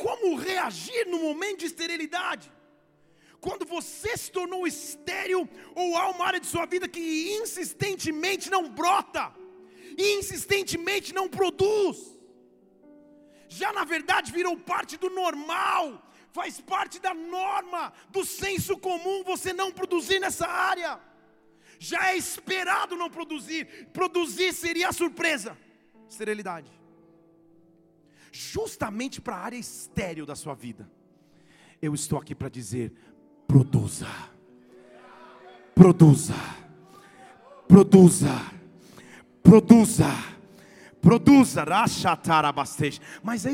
Como 0.04 0.36
reagir 0.36 1.08
no 1.08 1.20
momento 1.20 1.60
de 1.60 1.66
esterilidade? 1.66 2.50
Quando 3.42 3.66
você 3.66 4.16
se 4.16 4.32
tornou 4.32 4.68
estéril, 4.68 5.50
ou 5.74 5.98
há 5.98 6.10
uma 6.10 6.26
área 6.26 6.40
de 6.40 6.48
sua 6.48 6.66
vida 6.66 6.88
que 6.88 7.34
insistentemente 7.42 8.50
não 8.50 8.70
brota, 8.70 9.34
insistentemente 9.98 11.14
não 11.14 11.28
produz, 11.28 11.98
já 13.48 13.74
na 13.74 13.84
verdade 13.84 14.32
virou 14.32 14.56
parte 14.58 14.98
do 14.98 15.10
normal, 15.10 16.09
faz 16.32 16.60
parte 16.60 17.00
da 17.00 17.14
norma, 17.14 17.92
do 18.10 18.24
senso 18.24 18.78
comum 18.78 19.24
você 19.24 19.52
não 19.54 19.72
produzir 19.72 20.20
nessa 20.20 20.48
área, 20.48 21.00
já 21.80 22.12
é 22.12 22.18
esperado 22.18 22.96
não 22.96 23.10
produzir, 23.10 23.88
produzir 23.94 24.54
seria 24.54 24.90
a 24.90 24.94
surpresa, 24.94 25.58
esterilidade, 26.10 26.70
justamente 28.32 29.22
para 29.22 29.36
a 29.36 29.40
área 29.40 29.58
estéril 29.58 30.26
da 30.26 30.36
sua 30.36 30.54
vida. 30.54 30.90
Eu 31.82 31.96
estou 31.96 32.20
aqui 32.20 32.36
para 32.36 32.50
dizer: 32.50 32.92
produza, 33.48 34.08
produza, 35.74 36.36
produza, 37.68 38.52
produza, 39.42 40.10
produza. 41.02 41.66
Mas 43.24 43.46
é 43.46 43.54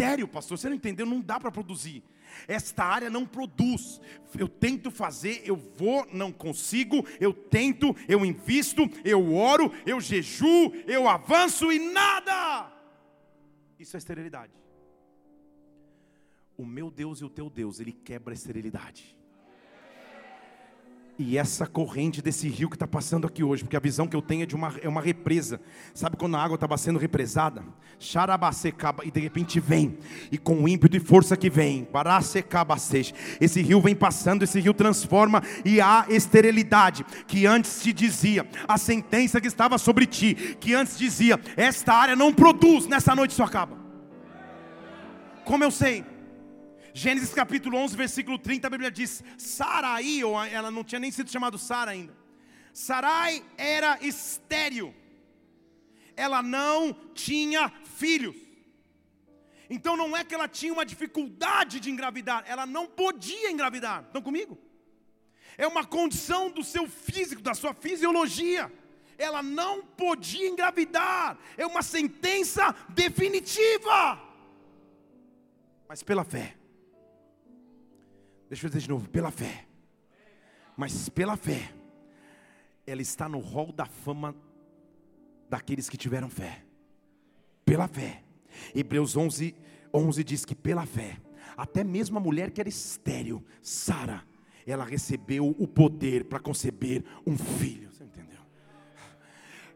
estéreo, 0.00 0.26
pastor, 0.26 0.58
você 0.58 0.68
não 0.68 0.76
entendeu? 0.76 1.04
Não 1.04 1.20
dá 1.20 1.38
para 1.38 1.50
produzir. 1.50 2.02
Esta 2.48 2.84
área 2.84 3.10
não 3.10 3.26
produz. 3.26 4.00
Eu 4.38 4.48
tento 4.48 4.90
fazer, 4.90 5.42
eu 5.44 5.56
vou, 5.56 6.06
não 6.12 6.32
consigo. 6.32 7.04
Eu 7.20 7.34
tento, 7.34 7.94
eu 8.08 8.24
invisto, 8.24 8.88
eu 9.04 9.34
oro, 9.34 9.72
eu 9.84 10.00
jejuo, 10.00 10.72
eu 10.86 11.06
avanço 11.08 11.70
e 11.70 11.78
nada. 11.78 12.72
Isso 13.78 13.96
é 13.96 13.98
esterilidade. 13.98 14.52
O 16.56 16.64
meu 16.64 16.90
Deus 16.90 17.20
e 17.20 17.24
o 17.24 17.30
teu 17.30 17.50
Deus, 17.50 17.78
ele 17.78 17.92
quebra 17.92 18.32
a 18.32 18.34
esterilidade. 18.34 19.16
E 21.22 21.36
essa 21.36 21.66
corrente 21.66 22.22
desse 22.22 22.48
rio 22.48 22.70
que 22.70 22.76
está 22.76 22.86
passando 22.86 23.26
aqui 23.26 23.44
hoje, 23.44 23.62
porque 23.62 23.76
a 23.76 23.80
visão 23.80 24.08
que 24.08 24.16
eu 24.16 24.22
tenho 24.22 24.44
é 24.44 24.46
de 24.46 24.54
uma, 24.54 24.72
é 24.80 24.88
uma 24.88 25.02
represa. 25.02 25.60
Sabe 25.92 26.16
quando 26.16 26.34
a 26.34 26.42
água 26.42 26.54
estava 26.54 26.78
sendo 26.78 26.98
represada? 26.98 27.62
Xarabacecaba, 27.98 29.04
e 29.04 29.10
de 29.10 29.20
repente 29.20 29.60
vem, 29.60 29.98
e 30.32 30.38
com 30.38 30.66
ímpeto 30.66 30.96
e 30.96 30.98
força 30.98 31.36
que 31.36 31.50
vem, 31.50 31.86
baracecabacej. 31.92 33.12
Esse 33.38 33.60
rio 33.60 33.82
vem 33.82 33.94
passando, 33.94 34.44
esse 34.44 34.58
rio 34.60 34.72
transforma, 34.72 35.42
e 35.62 35.78
há 35.78 36.06
esterilidade, 36.08 37.04
que 37.26 37.44
antes 37.44 37.82
te 37.82 37.92
dizia, 37.92 38.48
a 38.66 38.78
sentença 38.78 39.42
que 39.42 39.46
estava 39.46 39.76
sobre 39.76 40.06
ti, 40.06 40.56
que 40.58 40.72
antes 40.72 40.96
dizia, 40.96 41.38
esta 41.54 41.92
área 41.92 42.16
não 42.16 42.32
produz, 42.32 42.86
nessa 42.86 43.14
noite 43.14 43.32
isso 43.32 43.42
acaba. 43.42 43.76
Como 45.44 45.62
eu 45.62 45.70
sei? 45.70 46.02
Gênesis 46.92 47.32
capítulo 47.32 47.76
11, 47.78 47.96
versículo 47.96 48.38
30, 48.38 48.66
a 48.66 48.70
Bíblia 48.70 48.90
diz: 48.90 49.22
Sarai, 49.38 50.24
ou 50.24 50.42
ela 50.44 50.70
não 50.70 50.82
tinha 50.82 50.98
nem 50.98 51.10
sido 51.10 51.30
chamada 51.30 51.56
Sara 51.56 51.92
ainda. 51.92 52.16
Sarai 52.72 53.44
era 53.56 53.98
estéril, 54.00 54.94
ela 56.16 56.42
não 56.42 56.92
tinha 57.14 57.70
filhos. 57.96 58.36
Então 59.68 59.96
não 59.96 60.16
é 60.16 60.24
que 60.24 60.34
ela 60.34 60.48
tinha 60.48 60.72
uma 60.72 60.84
dificuldade 60.84 61.78
de 61.78 61.90
engravidar, 61.90 62.44
ela 62.46 62.66
não 62.66 62.86
podia 62.86 63.50
engravidar. 63.50 64.04
Estão 64.04 64.20
comigo? 64.20 64.58
É 65.56 65.66
uma 65.66 65.84
condição 65.84 66.50
do 66.50 66.64
seu 66.64 66.88
físico, 66.88 67.42
da 67.42 67.54
sua 67.54 67.72
fisiologia. 67.74 68.72
Ela 69.18 69.42
não 69.42 69.82
podia 69.84 70.48
engravidar. 70.48 71.38
É 71.56 71.66
uma 71.66 71.82
sentença 71.82 72.74
definitiva. 72.88 74.18
Mas 75.86 76.02
pela 76.02 76.24
fé 76.24 76.59
Deixa 78.50 78.66
eu 78.66 78.68
dizer 78.68 78.82
de 78.82 78.88
novo, 78.88 79.08
pela 79.08 79.30
fé. 79.30 79.64
Mas 80.76 81.08
pela 81.08 81.36
fé, 81.36 81.72
ela 82.84 83.00
está 83.00 83.28
no 83.28 83.38
rol 83.38 83.70
da 83.72 83.86
fama 83.86 84.34
daqueles 85.48 85.88
que 85.88 85.96
tiveram 85.96 86.28
fé. 86.28 86.64
Pela 87.64 87.86
fé. 87.86 88.24
Hebreus 88.74 89.16
11, 89.16 89.54
11 89.94 90.24
diz 90.24 90.44
que 90.44 90.56
pela 90.56 90.84
fé, 90.84 91.16
até 91.56 91.84
mesmo 91.84 92.18
a 92.18 92.20
mulher 92.20 92.50
que 92.50 92.60
era 92.60 92.68
estéril, 92.68 93.44
Sara, 93.62 94.24
ela 94.66 94.84
recebeu 94.84 95.54
o 95.56 95.68
poder 95.68 96.24
para 96.24 96.40
conceber 96.40 97.04
um 97.24 97.38
filho. 97.38 97.89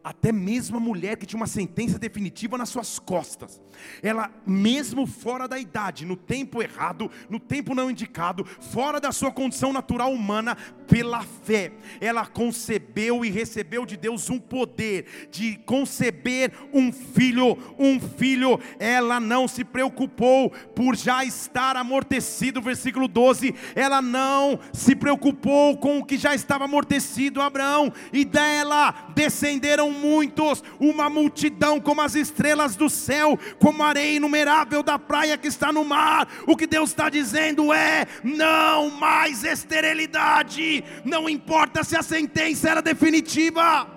Até 0.05 0.31
mesmo 0.31 0.77
a 0.77 0.81
mulher 0.81 1.17
que 1.17 1.25
tinha 1.25 1.41
uma 1.41 1.47
sentença 1.47 1.99
definitiva 1.99 2.59
nas 2.59 2.69
suas 2.69 2.99
costas, 2.99 3.59
ela, 4.03 4.31
mesmo 4.47 5.07
fora 5.07 5.49
da 5.49 5.59
idade, 5.59 6.05
no 6.05 6.15
tempo 6.15 6.63
errado, 6.63 7.11
no 7.31 7.41
tempo 7.41 7.75
não 7.75 7.91
indicado, 7.91 8.45
fora 8.45 9.01
da 9.01 9.11
sua 9.11 9.33
condição 9.33 9.73
natural 9.73 10.13
humana, 10.13 10.59
pela 10.87 11.23
fé, 11.23 11.73
ela 12.01 12.27
concebeu 12.27 13.25
e 13.25 13.31
recebeu 13.31 13.87
de 13.87 13.97
Deus 13.97 14.29
um 14.29 14.39
poder 14.39 15.29
de 15.31 15.57
conceber 15.65 16.53
um 16.73 16.93
filho, 16.93 17.57
um 17.79 17.99
filho. 17.99 18.61
Ela 18.79 19.19
não 19.19 19.49
se 19.49 19.65
preocupou 19.65 20.51
por 20.75 20.95
já 20.97 21.25
estar 21.25 21.77
amortecido, 21.77 22.61
versículo 22.61 23.09
12. 23.09 23.55
Ela 23.75 24.03
não 24.03 24.59
se 24.73 24.95
preocupou 24.95 25.79
com 25.79 25.99
o 25.99 26.05
que 26.05 26.19
já 26.19 26.35
estava 26.35 26.65
amortecido, 26.65 27.41
Abraão, 27.41 27.93
e 28.13 28.25
dela 28.25 28.93
descenderam 29.15 29.93
muitos, 29.95 30.62
uma 30.78 31.09
multidão 31.09 31.80
como 31.80 32.03
as 32.03 32.14
estrelas 32.14 32.76
do 32.76 32.90
céu, 32.90 33.38
como 33.59 33.82
a 33.82 33.88
areia 33.88 34.16
inumerável 34.16 34.82
da 34.82 34.99
praia 34.99 35.38
que 35.38 35.49
está 35.49 35.72
no 35.72 35.84
mar. 35.84 36.28
O 36.47 36.57
que 36.57 36.66
Deus 36.66 36.90
está 36.90 37.09
dizendo 37.09 37.72
é: 37.72 38.07
não 38.22 38.90
mais 38.90 39.45
esterilidade 39.45 40.84
não 41.05 41.28
importa 41.28 41.84
se 41.84 41.97
a 41.97 42.03
sentença 42.03 42.70
era 42.70 42.82
definitiva. 42.82 43.90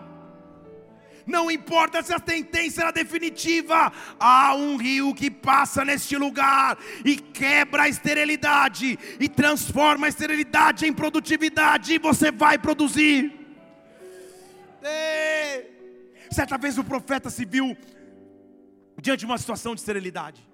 Não 1.25 1.51
importa 1.51 2.01
se 2.01 2.13
a 2.13 2.21
sentença 2.25 2.83
era 2.83 2.91
definitiva, 2.91 3.91
há 4.17 4.55
um 4.55 4.77
rio 4.77 5.13
que 5.13 5.29
passa 5.29 5.83
neste 5.83 6.15
lugar 6.15 6.77
e 7.03 7.17
quebra 7.17 7.83
a 7.83 7.89
esterilidade 7.89 8.97
e 9.19 9.27
transforma 9.27 10.05
a 10.05 10.09
esterilidade 10.09 10.87
em 10.87 10.93
produtividade, 10.93 11.95
e 11.95 11.99
você 11.99 12.31
vai 12.31 12.57
produzir. 12.57 13.33
Certa 16.31 16.57
vez 16.57 16.77
o 16.77 16.83
profeta 16.83 17.29
se 17.29 17.45
viu 17.45 17.75
diante 19.01 19.19
de 19.19 19.25
uma 19.25 19.37
situação 19.37 19.73
de 19.73 19.81
esterilidade. 19.81 20.47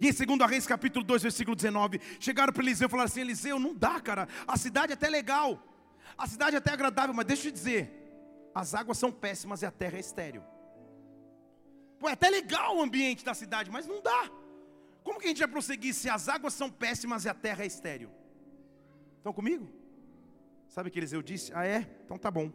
E 0.00 0.08
em 0.08 0.12
2 0.12 0.50
Reis 0.50 0.66
capítulo 0.66 1.04
2, 1.04 1.22
versículo 1.22 1.56
19, 1.56 2.00
chegaram 2.18 2.52
para 2.52 2.62
Eliseu 2.62 2.86
e 2.86 2.90
falaram 2.90 3.08
assim: 3.08 3.20
Eliseu, 3.20 3.58
não 3.58 3.74
dá, 3.74 4.00
cara, 4.00 4.28
a 4.46 4.56
cidade 4.56 4.92
é 4.92 4.94
até 4.94 5.08
legal, 5.08 5.62
a 6.16 6.26
cidade 6.26 6.54
é 6.54 6.58
até 6.58 6.72
agradável, 6.72 7.14
mas 7.14 7.26
deixa 7.26 7.48
eu 7.48 7.52
te 7.52 7.54
dizer, 7.54 8.50
as 8.54 8.74
águas 8.74 8.98
são 8.98 9.10
péssimas 9.10 9.62
e 9.62 9.66
a 9.66 9.70
terra 9.70 9.96
é 9.96 10.00
estéril. 10.00 10.42
Pô, 11.98 12.08
é 12.08 12.12
até 12.12 12.28
legal 12.30 12.76
o 12.76 12.82
ambiente 12.82 13.24
da 13.24 13.34
cidade, 13.34 13.70
mas 13.70 13.86
não 13.86 14.02
dá. 14.02 14.30
Como 15.02 15.18
que 15.18 15.26
a 15.26 15.28
gente 15.28 15.38
vai 15.38 15.48
prosseguir 15.48 15.94
se 15.94 16.08
as 16.08 16.28
águas 16.28 16.54
são 16.54 16.70
péssimas 16.70 17.24
e 17.24 17.28
a 17.28 17.34
terra 17.34 17.62
é 17.62 17.66
estéril? 17.66 18.10
Estão 19.18 19.32
comigo? 19.32 19.68
Sabe 20.68 20.88
o 20.88 20.92
que 20.92 20.98
Eliseu 20.98 21.22
disse? 21.22 21.52
Ah, 21.54 21.66
é? 21.66 21.86
Então 22.04 22.16
tá 22.18 22.30
bom. 22.30 22.50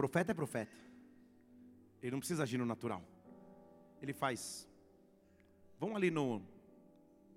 Profeta 0.00 0.30
é 0.30 0.34
profeta. 0.34 0.76
Ele 2.00 2.12
não 2.12 2.20
precisa 2.20 2.44
agir 2.44 2.58
no 2.58 2.64
natural. 2.64 3.02
Ele 4.00 4.12
faz. 4.12 4.68
Vão 5.80 5.96
ali 5.96 6.10
no 6.10 6.40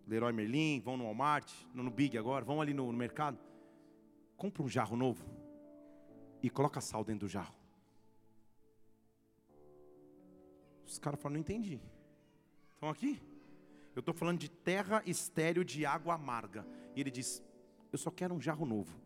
Leroy 0.07 0.32
Merlin, 0.32 0.80
vão 0.80 0.95
no 0.97 1.05
Walmart, 1.05 1.51
no, 1.74 1.89
Big 1.89 2.18
agora, 2.18 2.45
vão 2.45 2.62
ali 2.62 2.74
no, 2.74 2.91
no 2.91 2.97
mercado 2.97 3.39
compra 4.41 4.64
um 4.64 4.68
jarro 4.68 4.97
novo 4.97 5.24
e 6.41 6.49
coloca 6.49 6.82
sal 6.82 7.03
dentro 7.03 7.28
do 7.28 7.30
jarro. 7.30 7.53
Os 10.84 10.97
caras 10.97 11.22
falam, 11.22 11.34
não 11.34 11.41
entendi. 11.41 11.80
Estão 12.74 12.89
aqui? 12.89 13.22
Eu 13.95 13.99
estou 13.99 14.16
falando 14.16 14.39
de 14.39 14.49
terra 14.49 15.03
estéreo 15.05 15.64
de 15.64 15.86
água 15.86 16.16
amarga. 16.16 16.66
E 16.95 17.01
ele 17.01 17.12
diz: 17.12 17.43
Eu 17.91 17.99
só 17.99 18.09
quero 18.09 18.34
um 18.34 18.41
jarro 18.41 18.66
novo 18.66 18.99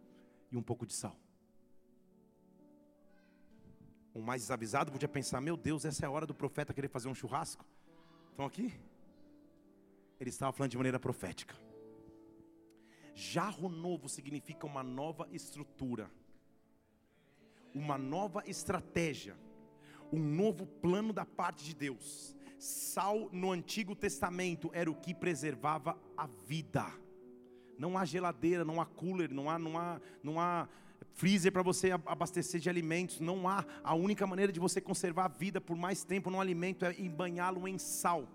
e 0.49 0.56
um 0.56 0.64
pouco 0.64 0.86
de 0.86 0.93
sal. 0.93 1.20
Um 4.16 4.22
mais 4.22 4.43
desavisado 4.43 4.93
podia 4.93 5.09
pensar: 5.09 5.41
Meu 5.41 5.57
Deus, 5.57 5.84
essa 5.84 6.05
é 6.05 6.07
a 6.07 6.11
hora 6.11 6.26
do 6.26 6.34
profeta 6.34 6.74
querer 6.74 6.88
fazer 6.88 7.09
um 7.09 7.13
churrasco. 7.13 7.66
Estão 8.32 8.45
aqui? 8.45 8.74
Ele 10.18 10.30
estava 10.30 10.53
falando 10.53 10.72
de 10.72 10.78
maneira 10.78 10.97
profética. 10.97 11.53
Jarro 13.13 13.68
novo 13.68 14.07
significa 14.07 14.66
uma 14.66 14.82
nova 14.82 15.28
estrutura, 15.32 16.09
uma 17.74 17.97
nova 17.97 18.41
estratégia, 18.47 19.38
um 20.11 20.20
novo 20.20 20.66
plano 20.66 21.11
da 21.11 21.26
parte 21.26 21.66
de 21.66 21.76
Deus. 21.76 22.36
Sal 22.57 23.30
no 23.34 23.51
Antigo 23.51 23.95
Testamento 23.95 24.70
era 24.74 24.89
o 24.89 24.95
que 24.95 25.13
preservava 25.13 25.97
a 26.16 26.26
vida. 26.26 26.86
Não 27.78 27.97
há 27.97 28.05
geladeira, 28.05 28.63
não 28.63 28.80
há 28.80 28.86
cooler, 28.86 29.34
não 29.34 29.49
há, 29.49 29.59
não 29.59 29.78
há, 29.78 30.01
não 30.24 30.39
há 30.39 30.70
freezer 31.16 31.51
para 31.51 31.63
você 31.63 31.91
abastecer 31.91 32.59
de 32.59 32.70
alimentos. 32.70 33.20
Não 33.20 33.47
há. 33.47 33.66
A 33.84 33.95
única 33.95 34.28
maneira 34.28 34.51
de 34.51 34.59
você 34.59 34.80
conservar 34.80 35.26
a 35.26 35.30
vida 35.30 35.59
por 35.59 35.76
mais 35.76 36.03
tempo 36.03 36.30
no 36.30 36.39
alimento 36.39 36.86
é 36.86 36.93
banhá-lo 37.09 37.68
em 37.68 37.78
sal. 37.78 38.28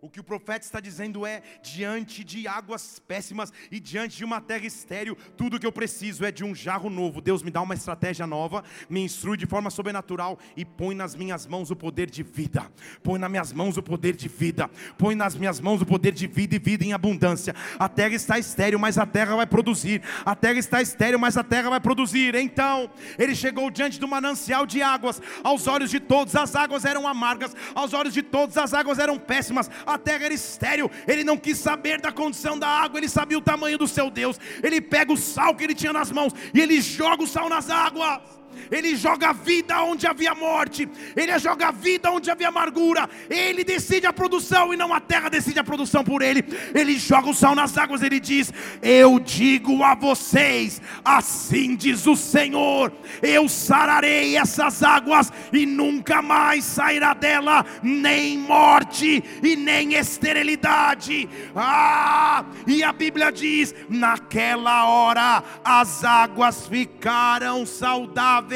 O 0.00 0.08
que 0.08 0.20
o 0.20 0.24
profeta 0.24 0.64
está 0.64 0.78
dizendo 0.78 1.26
é: 1.26 1.42
diante 1.60 2.22
de 2.22 2.46
águas 2.46 3.00
péssimas 3.00 3.52
e 3.70 3.80
diante 3.80 4.16
de 4.16 4.24
uma 4.24 4.40
terra 4.40 4.64
estéril, 4.64 5.16
tudo 5.36 5.58
que 5.58 5.66
eu 5.66 5.72
preciso 5.72 6.24
é 6.24 6.30
de 6.30 6.44
um 6.44 6.54
jarro 6.54 6.88
novo. 6.88 7.20
Deus 7.20 7.42
me 7.42 7.50
dá 7.50 7.60
uma 7.60 7.74
estratégia 7.74 8.26
nova, 8.26 8.62
me 8.88 9.00
instrui 9.00 9.36
de 9.36 9.44
forma 9.44 9.70
sobrenatural 9.70 10.38
e 10.56 10.64
põe 10.64 10.94
nas 10.94 11.16
minhas 11.16 11.46
mãos 11.48 11.72
o 11.72 11.76
poder 11.76 12.08
de 12.08 12.22
vida. 12.22 12.70
Põe 13.02 13.18
nas 13.18 13.30
minhas 13.30 13.52
mãos 13.52 13.76
o 13.76 13.82
poder 13.82 14.14
de 14.14 14.28
vida. 14.28 14.70
Põe 14.96 15.16
nas 15.16 15.34
minhas 15.34 15.58
mãos 15.60 15.82
o 15.82 15.86
poder 15.86 16.12
de 16.12 16.28
vida 16.28 16.54
e 16.54 16.58
vida 16.60 16.84
em 16.84 16.92
abundância. 16.92 17.54
A 17.76 17.88
terra 17.88 18.14
está 18.14 18.38
estéril, 18.38 18.78
mas 18.78 18.98
a 18.98 19.06
terra 19.06 19.34
vai 19.34 19.46
produzir. 19.46 20.00
A 20.24 20.36
terra 20.36 20.58
está 20.60 20.80
estéril, 20.80 21.18
mas 21.18 21.36
a 21.36 21.42
terra 21.42 21.70
vai 21.70 21.80
produzir. 21.80 22.36
Então, 22.36 22.88
ele 23.18 23.34
chegou 23.34 23.68
diante 23.68 23.98
do 23.98 24.06
manancial 24.06 24.64
de 24.64 24.80
águas. 24.80 25.20
Aos 25.42 25.66
olhos 25.66 25.90
de 25.90 25.98
todos, 25.98 26.36
as 26.36 26.54
águas 26.54 26.84
eram 26.84 27.08
amargas. 27.08 27.56
Aos 27.74 27.92
olhos 27.92 28.14
de 28.14 28.22
todos, 28.22 28.56
as 28.56 28.72
águas 28.72 29.00
eram 29.00 29.18
péssimas 29.18 29.68
a 29.88 29.98
terra 29.98 30.26
era 30.26 30.34
estéril, 30.34 30.90
ele 31.06 31.24
não 31.24 31.36
quis 31.36 31.58
saber 31.58 32.00
da 32.00 32.12
condição 32.12 32.58
da 32.58 32.68
água, 32.68 32.98
ele 32.98 33.08
sabia 33.08 33.38
o 33.38 33.42
tamanho 33.42 33.78
do 33.78 33.88
seu 33.88 34.10
Deus. 34.10 34.38
Ele 34.62 34.80
pega 34.80 35.12
o 35.12 35.16
sal 35.16 35.54
que 35.54 35.64
ele 35.64 35.74
tinha 35.74 35.92
nas 35.92 36.10
mãos 36.10 36.32
e 36.52 36.60
ele 36.60 36.80
joga 36.80 37.22
o 37.22 37.26
sal 37.26 37.48
nas 37.48 37.70
águas. 37.70 38.37
Ele 38.70 38.96
joga 38.96 39.32
vida 39.32 39.82
onde 39.82 40.06
havia 40.06 40.34
morte, 40.34 40.88
Ele 41.16 41.38
joga 41.38 41.70
vida 41.70 42.10
onde 42.10 42.30
havia 42.30 42.48
amargura, 42.48 43.08
Ele 43.28 43.64
decide 43.64 44.06
a 44.06 44.12
produção 44.12 44.72
e 44.72 44.76
não 44.76 44.92
a 44.92 45.00
terra 45.00 45.28
decide 45.28 45.58
a 45.58 45.64
produção 45.64 46.02
por 46.04 46.22
Ele. 46.22 46.44
Ele 46.74 46.98
joga 46.98 47.30
o 47.30 47.34
sal 47.34 47.54
nas 47.54 47.76
águas, 47.78 48.02
Ele 48.02 48.18
diz: 48.18 48.52
Eu 48.82 49.18
digo 49.18 49.82
a 49.82 49.94
vocês, 49.94 50.80
assim 51.04 51.76
diz 51.76 52.06
o 52.06 52.16
Senhor: 52.16 52.92
Eu 53.22 53.48
sararei 53.48 54.36
essas 54.36 54.82
águas 54.82 55.32
e 55.52 55.64
nunca 55.64 56.20
mais 56.20 56.64
sairá 56.64 57.14
dela 57.14 57.64
nem 57.82 58.38
morte 58.38 59.22
e 59.42 59.56
nem 59.56 59.94
esterilidade. 59.94 61.28
Ah, 61.54 62.44
e 62.66 62.82
a 62.82 62.92
Bíblia 62.92 63.30
diz: 63.30 63.74
Naquela 63.88 64.86
hora 64.86 65.42
as 65.64 66.04
águas 66.04 66.66
ficaram 66.66 67.64
saudáveis 67.64 68.47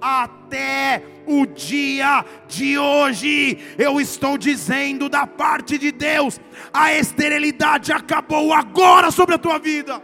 até 0.00 1.02
o 1.26 1.46
dia 1.46 2.24
de 2.48 2.78
hoje. 2.78 3.58
Eu 3.78 4.00
estou 4.00 4.38
dizendo 4.38 5.08
da 5.08 5.26
parte 5.26 5.78
de 5.78 5.92
Deus: 5.92 6.40
a 6.72 6.92
esterilidade 6.92 7.92
acabou 7.92 8.52
agora 8.52 9.10
sobre 9.10 9.34
a 9.34 9.38
tua 9.38 9.58
vida. 9.58 10.02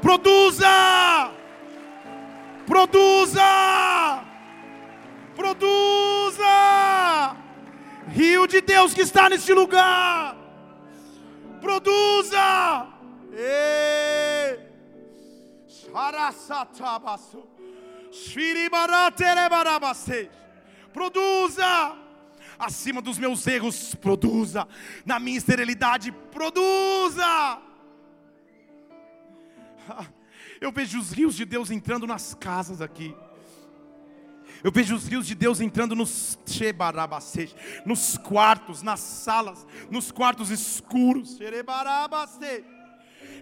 Produza! 0.00 1.30
Produza! 2.66 4.24
Produza! 5.34 6.44
Rio 8.08 8.46
de 8.46 8.60
Deus 8.60 8.94
que 8.94 9.02
está 9.02 9.28
neste 9.28 9.52
lugar. 9.52 10.36
Produza! 11.60 12.86
Ei! 13.32 14.65
Produza 20.92 21.96
acima 22.58 23.00
dos 23.00 23.16
meus 23.16 23.46
erros, 23.46 23.94
produza 23.94 24.68
na 25.06 25.18
minha 25.18 25.38
esterilidade, 25.38 26.12
produza. 26.12 27.62
Eu 30.60 30.70
vejo 30.70 30.98
os 30.98 31.12
rios 31.12 31.34
de 31.34 31.46
Deus 31.46 31.70
entrando 31.70 32.06
nas 32.06 32.34
casas 32.34 32.82
aqui. 32.82 33.16
Eu 34.62 34.70
vejo 34.70 34.94
os 34.94 35.06
rios 35.06 35.26
de 35.26 35.34
Deus 35.34 35.60
entrando 35.60 35.94
nos 35.94 36.38
nos 37.86 38.18
quartos, 38.18 38.82
nas 38.82 39.00
salas, 39.00 39.66
nos 39.90 40.12
quartos 40.12 40.50
escuros. 40.50 41.38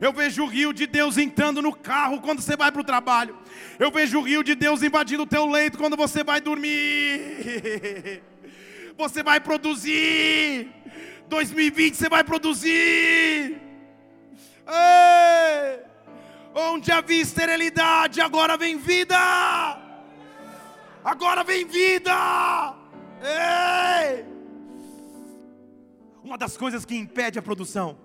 Eu 0.01 0.13
vejo 0.13 0.45
o 0.45 0.47
rio 0.47 0.73
de 0.73 0.87
Deus 0.87 1.17
entrando 1.19 1.63
no 1.63 1.73
carro 1.73 2.21
quando 2.21 2.41
você 2.41 2.57
vai 2.57 2.71
para 2.71 2.81
o 2.81 2.85
trabalho. 2.85 3.37
Eu 3.79 3.91
vejo 3.91 4.19
o 4.19 4.23
rio 4.23 4.43
de 4.43 4.55
Deus 4.55 4.83
invadindo 4.83 5.23
o 5.23 5.27
teu 5.27 5.47
leito 5.47 5.79
quando 5.79 5.97
você 5.97 6.23
vai 6.23 6.41
dormir. 6.41 8.23
Você 8.97 9.25
vai 9.25 9.41
produzir. 9.41 10.71
2020 11.29 11.97
você 11.97 12.09
vai 12.09 12.23
produzir. 12.23 13.61
Ei! 14.69 15.81
Onde 16.55 16.93
havia 16.93 17.21
esterilidade, 17.21 18.21
agora 18.21 18.57
vem 18.57 18.79
vida. 18.79 19.19
Agora 21.05 21.43
vem 21.43 21.67
vida. 21.67 22.75
Ei! 23.21 24.25
Uma 26.23 26.39
das 26.39 26.57
coisas 26.57 26.85
que 26.85 26.95
impede 26.97 27.39
a 27.39 27.43
produção, 27.43 27.99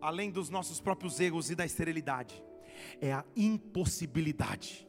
além 0.00 0.30
dos 0.30 0.48
nossos 0.48 0.80
próprios 0.80 1.18
erros 1.20 1.50
e 1.50 1.54
da 1.54 1.64
esterilidade, 1.64 2.42
é 3.00 3.12
a 3.12 3.24
impossibilidade. 3.36 4.86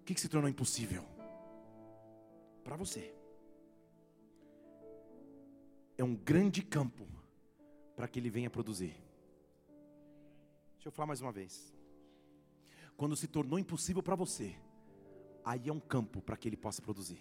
O 0.00 0.04
que, 0.04 0.14
que 0.14 0.20
se 0.20 0.28
tornou 0.28 0.48
impossível? 0.48 1.04
Para 2.64 2.76
você. 2.76 3.14
É 5.96 6.04
um 6.04 6.14
grande 6.14 6.62
campo 6.62 7.06
para 7.96 8.06
que 8.08 8.18
ele 8.18 8.30
venha 8.30 8.48
produzir. 8.48 8.94
Deixa 10.74 10.88
eu 10.88 10.92
falar 10.92 11.06
mais 11.06 11.20
uma 11.20 11.32
vez. 11.32 11.74
Quando 12.96 13.16
se 13.16 13.26
tornou 13.26 13.58
impossível 13.58 14.02
para 14.02 14.14
você, 14.14 14.54
aí 15.44 15.68
é 15.68 15.72
um 15.72 15.80
campo 15.80 16.22
para 16.22 16.36
que 16.36 16.48
ele 16.48 16.56
possa 16.56 16.80
produzir. 16.80 17.20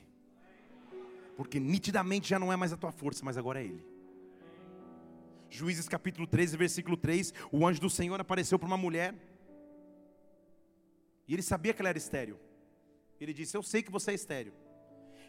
Porque 1.36 1.60
nitidamente 1.60 2.30
já 2.30 2.39
não 2.39 2.51
é 2.51 2.55
mais 2.55 2.72
a 2.72 2.78
tua 2.78 2.91
força, 2.91 3.24
mas 3.26 3.38
agora 3.38 3.62
é 3.62 3.66
ele. 3.66 3.96
Juízes 5.49 5.87
capítulo 5.87 6.27
13, 6.27 6.57
versículo 6.57 6.97
3, 6.97 7.33
o 7.51 7.65
anjo 7.65 7.79
do 7.79 7.89
Senhor 7.89 8.19
apareceu 8.19 8.59
para 8.59 8.67
uma 8.67 8.77
mulher. 8.77 9.15
E 11.27 11.33
ele 11.33 11.41
sabia 11.41 11.73
que 11.73 11.81
ela 11.81 11.89
era 11.89 11.97
estéreo. 11.97 12.39
Ele 13.19 13.33
disse: 13.33 13.55
Eu 13.55 13.63
sei 13.63 13.81
que 13.81 13.91
você 13.91 14.11
é 14.11 14.13
estéreo. 14.13 14.53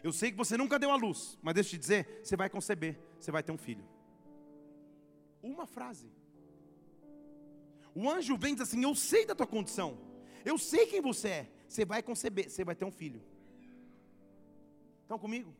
Eu 0.03 0.13
sei 0.13 0.31
que 0.31 0.37
você 0.37 0.55
nunca 0.55 0.79
deu 0.79 0.91
a 0.91 0.95
luz, 0.95 1.37
mas 1.41 1.53
deixa 1.53 1.69
eu 1.69 1.71
te 1.71 1.81
dizer, 1.81 2.21
você 2.23 2.37
vai 2.37 2.49
conceber, 2.49 2.97
você 3.19 3.31
vai 3.31 3.43
ter 3.43 3.51
um 3.51 3.57
filho. 3.57 3.85
Uma 5.43 5.67
frase. 5.67 6.09
O 7.93 8.09
anjo 8.09 8.37
vem 8.37 8.53
e 8.53 8.55
diz 8.55 8.63
assim: 8.63 8.83
Eu 8.83 8.95
sei 8.95 9.25
da 9.25 9.35
tua 9.35 9.47
condição, 9.47 9.97
eu 10.45 10.57
sei 10.57 10.85
quem 10.85 11.01
você 11.01 11.27
é, 11.27 11.51
você 11.67 11.83
vai 11.83 12.01
conceber, 12.01 12.49
você 12.49 12.63
vai 12.63 12.75
ter 12.75 12.85
um 12.85 12.91
filho. 12.91 13.21
Estão 15.01 15.19
comigo? 15.19 15.53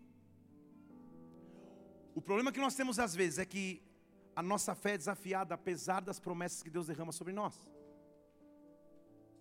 O 2.16 2.22
problema 2.22 2.52
que 2.52 2.60
nós 2.60 2.76
temos 2.76 3.00
às 3.00 3.16
vezes 3.16 3.40
é 3.40 3.46
que 3.46 3.82
a 4.40 4.42
nossa 4.42 4.74
fé 4.74 4.92
é 4.94 4.98
desafiada 4.98 5.54
apesar 5.54 6.00
das 6.00 6.18
promessas 6.18 6.64
que 6.64 6.70
Deus 6.70 6.88
derrama 6.88 7.12
sobre 7.12 7.34
nós. 7.34 7.56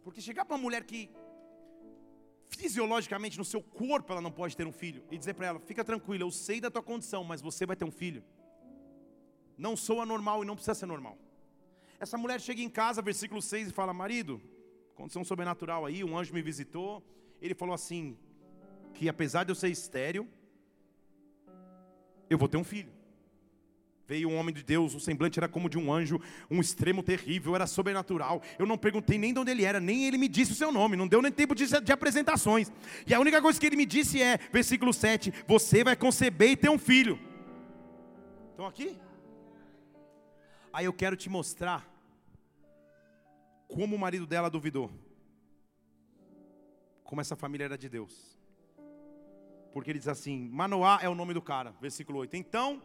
Porque 0.02 0.20
chegar 0.20 0.44
para 0.44 0.56
uma 0.56 0.62
mulher 0.66 0.82
que 0.82 1.08
fisiologicamente 2.48 3.38
no 3.38 3.44
seu 3.44 3.62
corpo 3.62 4.10
ela 4.12 4.20
não 4.20 4.32
pode 4.32 4.56
ter 4.56 4.66
um 4.66 4.72
filho 4.72 5.04
e 5.08 5.16
dizer 5.16 5.34
para 5.34 5.46
ela: 5.46 5.60
"Fica 5.60 5.84
tranquila, 5.84 6.24
eu 6.24 6.32
sei 6.32 6.60
da 6.60 6.68
tua 6.68 6.82
condição, 6.82 7.22
mas 7.22 7.40
você 7.40 7.64
vai 7.64 7.76
ter 7.76 7.84
um 7.84 7.92
filho". 7.92 8.24
Não 9.56 9.76
sou 9.76 10.00
anormal 10.00 10.42
e 10.42 10.46
não 10.48 10.56
precisa 10.56 10.74
ser 10.74 10.86
normal. 10.86 11.16
Essa 12.00 12.18
mulher 12.18 12.40
chega 12.40 12.60
em 12.60 12.68
casa, 12.68 13.00
versículo 13.00 13.40
6 13.40 13.68
e 13.68 13.72
fala: 13.72 13.94
"Marido, 13.94 14.42
condição 14.96 15.22
sobrenatural 15.22 15.86
aí, 15.86 16.02
um 16.02 16.18
anjo 16.18 16.34
me 16.34 16.42
visitou, 16.42 17.04
ele 17.40 17.54
falou 17.54 17.74
assim: 17.76 18.18
que 18.94 19.08
apesar 19.08 19.44
de 19.44 19.52
eu 19.52 19.54
ser 19.54 19.68
estéril, 19.68 20.26
eu 22.28 22.36
vou 22.36 22.48
ter 22.48 22.56
um 22.56 22.64
filho. 22.64 22.97
Veio 24.08 24.30
um 24.30 24.36
homem 24.38 24.54
de 24.54 24.62
Deus, 24.62 24.94
o 24.94 25.00
semblante 25.00 25.38
era 25.38 25.46
como 25.46 25.68
de 25.68 25.76
um 25.76 25.92
anjo, 25.92 26.18
um 26.50 26.62
extremo 26.62 27.02
terrível, 27.02 27.54
era 27.54 27.66
sobrenatural. 27.66 28.40
Eu 28.58 28.64
não 28.64 28.78
perguntei 28.78 29.18
nem 29.18 29.34
de 29.34 29.38
onde 29.38 29.50
ele 29.50 29.64
era, 29.64 29.78
nem 29.78 30.06
ele 30.06 30.16
me 30.16 30.28
disse 30.28 30.52
o 30.52 30.54
seu 30.54 30.72
nome, 30.72 30.96
não 30.96 31.06
deu 31.06 31.20
nem 31.20 31.30
tempo 31.30 31.54
de, 31.54 31.66
de 31.66 31.92
apresentações. 31.92 32.72
E 33.06 33.12
a 33.12 33.20
única 33.20 33.42
coisa 33.42 33.60
que 33.60 33.66
ele 33.66 33.76
me 33.76 33.84
disse 33.84 34.22
é, 34.22 34.38
versículo 34.50 34.94
7, 34.94 35.30
você 35.46 35.84
vai 35.84 35.94
conceber 35.94 36.52
e 36.52 36.56
ter 36.56 36.70
um 36.70 36.78
filho. 36.78 37.20
Estão 38.52 38.64
aqui? 38.64 38.96
Aí 40.72 40.86
eu 40.86 40.92
quero 40.94 41.14
te 41.14 41.28
mostrar 41.28 41.86
como 43.68 43.94
o 43.94 43.98
marido 43.98 44.26
dela 44.26 44.48
duvidou. 44.48 44.90
Como 47.04 47.20
essa 47.20 47.36
família 47.36 47.66
era 47.66 47.76
de 47.76 47.90
Deus. 47.90 48.40
Porque 49.70 49.90
ele 49.90 49.98
diz 49.98 50.08
assim: 50.08 50.48
Manoá 50.48 50.98
é 51.02 51.08
o 51.10 51.14
nome 51.14 51.34
do 51.34 51.42
cara, 51.42 51.74
versículo 51.78 52.20
8. 52.20 52.36
Então, 52.36 52.82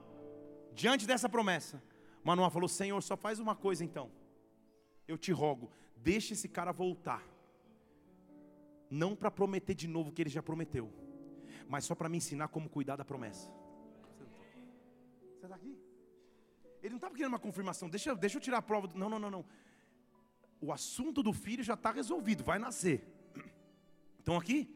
diante 0.74 1.06
dessa 1.08 1.30
promessa, 1.30 1.82
Manoá 2.24 2.50
falou: 2.50 2.70
Senhor, 2.70 3.02
só 3.02 3.16
faz 3.16 3.40
uma 3.40 3.56
coisa 3.56 3.84
então. 3.84 4.12
Eu 5.08 5.18
te 5.18 5.32
rogo, 5.32 5.72
deixe 5.98 6.34
esse 6.34 6.48
cara 6.48 6.72
voltar. 6.72 7.24
Não 8.90 9.16
para 9.16 9.32
prometer 9.32 9.74
de 9.74 9.88
novo 9.88 10.10
o 10.10 10.14
que 10.14 10.22
ele 10.22 10.30
já 10.30 10.44
prometeu, 10.44 10.92
mas 11.68 11.84
só 11.84 11.96
para 11.96 12.08
me 12.08 12.18
ensinar 12.18 12.48
como 12.50 12.70
cuidar 12.70 12.96
da 12.96 13.04
promessa. 13.04 13.52
Você 15.40 15.46
está 15.46 15.56
aqui? 15.56 15.78
Ele 16.82 16.90
não 16.92 16.98
estava 16.98 17.16
querendo 17.16 17.34
uma 17.34 17.40
confirmação, 17.40 17.90
deixa, 17.90 18.14
deixa 18.16 18.38
eu 18.38 18.42
tirar 18.42 18.58
a 18.58 18.62
prova. 18.62 18.90
Não, 18.94 19.10
não, 19.10 19.20
não, 19.20 19.32
não. 19.32 19.46
O 20.62 20.72
assunto 20.72 21.24
do 21.24 21.34
filho 21.34 21.64
já 21.64 21.74
está 21.74 21.92
resolvido, 21.92 22.44
vai 22.44 22.60
nascer. 22.60 23.06
Então 24.22 24.38
aqui, 24.38 24.74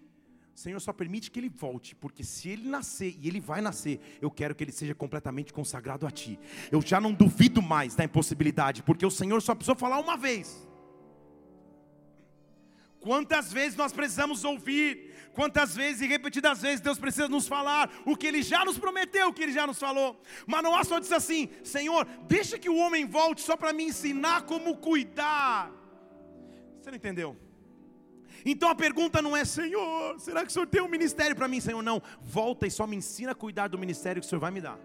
Senhor 0.58 0.80
só 0.80 0.92
permite 0.92 1.30
que 1.30 1.40
ele 1.40 1.50
volte, 1.50 1.94
porque 1.94 2.24
se 2.24 2.50
ele 2.50 2.68
nascer, 2.68 3.16
e 3.22 3.28
ele 3.28 3.40
vai 3.40 3.62
nascer, 3.62 4.00
eu 4.20 4.32
quero 4.32 4.56
que 4.56 4.64
ele 4.64 4.72
seja 4.72 4.96
completamente 4.96 5.54
consagrado 5.54 6.08
a 6.08 6.10
Ti. 6.10 6.40
Eu 6.72 6.82
já 6.82 7.00
não 7.00 7.14
duvido 7.14 7.62
mais 7.62 7.94
da 7.94 8.04
impossibilidade, 8.04 8.82
porque 8.82 9.06
o 9.06 9.12
Senhor 9.12 9.40
só 9.40 9.54
precisou 9.54 9.76
falar 9.76 10.00
uma 10.00 10.18
vez. 10.18 10.68
Quantas 13.00 13.54
vezes 13.54 13.78
nós 13.78 13.94
precisamos 13.94 14.44
ouvir, 14.44 15.14
quantas 15.32 15.76
vezes 15.76 16.02
e 16.02 16.08
repetidas 16.08 16.60
vezes 16.60 16.82
Deus 16.82 16.98
precisa 16.98 17.28
nos 17.28 17.48
falar 17.48 17.92
o 18.04 18.18
que 18.18 18.26
Ele 18.26 18.42
já 18.42 18.66
nos 18.66 18.80
prometeu, 18.80 19.28
o 19.28 19.34
que 19.34 19.44
Ele 19.44 19.54
já 19.54 19.68
nos 19.68 19.78
falou. 19.78 20.20
Manoá 20.48 20.84
só 20.84 20.98
disse 20.98 21.14
assim: 21.14 21.50
Senhor, 21.64 22.04
deixa 22.28 22.58
que 22.58 22.68
o 22.68 22.78
homem 22.78 23.06
volte 23.06 23.42
só 23.44 23.56
para 23.56 23.74
me 23.74 23.84
ensinar 23.84 24.42
como 24.48 24.78
cuidar. 24.78 25.72
Você 26.82 26.90
não 26.90 26.98
entendeu? 26.98 27.38
Então 28.46 28.70
a 28.70 28.76
pergunta 28.76 29.22
não 29.22 29.36
é, 29.36 29.44
Senhor, 29.46 30.20
será 30.20 30.42
que 30.42 30.50
o 30.50 30.52
Senhor 30.52 30.68
tem 30.68 30.82
um 30.82 30.88
ministério 30.88 31.36
para 31.36 31.48
mim? 31.48 31.60
Senhor, 31.60 31.82
não. 31.82 32.02
Volta 32.22 32.66
e 32.68 32.72
só 32.72 32.86
me 32.88 32.96
ensina 32.96 33.32
a 33.32 33.36
cuidar 33.36 33.68
do 33.68 33.78
ministério 33.78 34.22
que 34.22 34.26
o 34.26 34.30
Senhor 34.30 34.40
vai 34.40 34.52
me 34.52 34.62
dar. 34.62 34.80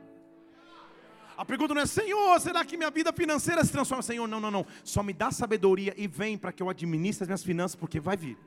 A 1.37 1.45
pergunta 1.45 1.75
não 1.75 1.81
é, 1.81 1.87
Senhor, 1.87 2.39
será 2.41 2.65
que 2.65 2.77
minha 2.77 2.91
vida 2.91 3.13
financeira 3.13 3.65
se 3.65 3.73
transforma? 3.73 4.03
Senhor, 4.03 4.29
não, 4.29 4.39
não, 4.39 4.51
não. 4.51 4.67
Só 4.85 5.03
me 5.03 5.13
dá 5.13 5.31
sabedoria 5.31 5.95
e 5.97 6.07
vem 6.07 6.37
para 6.37 6.53
que 6.53 6.63
eu 6.63 6.69
administre 6.69 7.25
as 7.25 7.29
minhas 7.29 7.43
finanças, 7.43 7.75
porque 7.75 7.99
vai 7.99 8.17
vir. 8.17 8.39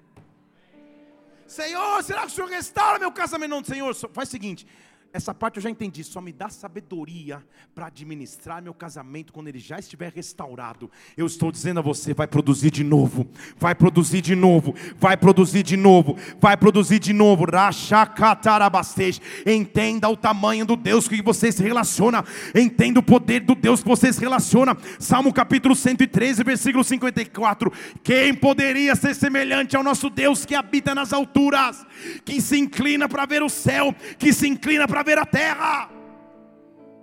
Senhor, 1.48 2.04
será 2.04 2.22
que 2.22 2.28
o 2.28 2.32
Senhor 2.32 2.50
restaura 2.50 2.98
meu 2.98 3.12
casamento? 3.12 3.50
Não, 3.50 3.64
Senhor, 3.64 3.94
faz 4.14 4.30
o 4.30 4.32
seguinte: 4.32 4.66
essa 5.14 5.34
parte 5.34 5.58
eu 5.58 5.64
já 5.64 5.70
entendi. 5.70 6.04
Só 6.04 6.20
me 6.20 6.34
dá 6.34 6.50
sabedoria 6.50 7.44
para 7.74 7.88
administrar 7.88 8.62
meu 8.62 8.74
casamento 8.74 9.32
quando 9.32 9.48
ele 9.48 9.60
já 9.60 9.80
estiver 9.80 10.12
restaurado. 10.12 10.92
Eu 11.16 11.26
estou 11.26 11.52
dizendo 11.52 11.80
a 11.80 11.84
você: 11.84 12.14
vai 12.14 12.28
produzir 12.28 12.72
de 12.72 12.84
novo, 12.84 13.28
vai 13.58 13.74
produzir 13.74 14.22
de 14.22 14.36
novo, 14.36 14.76
vai 14.98 15.18
produzir 15.18 15.64
de 15.64 15.78
novo, 15.78 16.18
vai 16.40 16.58
produzir 16.58 17.00
de 17.00 17.14
novo. 17.14 17.46
Entenda 19.46 20.10
o 20.10 20.18
tamanho 20.18 20.66
do 20.66 20.76
Deus 20.76 21.08
que 21.08 21.22
você 21.22 21.52
se 21.52 21.64
relaciona, 21.64 22.24
entenda 22.54 23.00
o 23.00 23.04
poder 23.04 23.42
do 23.42 23.56
Deus 23.56 23.82
que 23.82 23.88
você 23.88 24.12
se 24.12 24.20
relaciona. 24.20 24.78
Salmo 25.00 25.34
capítulo 25.34 25.76
113, 25.76 26.44
versículo 26.44 26.84
54. 26.84 27.72
Quem 28.04 28.34
poderia 28.34 28.96
ser 28.96 29.16
semelhante 29.16 29.76
ao 29.76 29.84
nosso 29.84 30.10
Deus 30.10 30.46
que 30.46 30.56
habita 30.56 30.94
nas 30.94 31.14
alturas, 31.14 31.86
que 32.24 32.42
se 32.42 32.58
inclina 32.58 33.08
para 33.08 33.26
ver 33.26 33.42
o 33.42 33.50
céu, 33.50 33.96
que 34.18 34.34
se 34.34 34.48
inclina 34.48 34.88
para 34.88 34.95
ver 35.04 35.18
a 35.18 35.26
terra. 35.26 35.90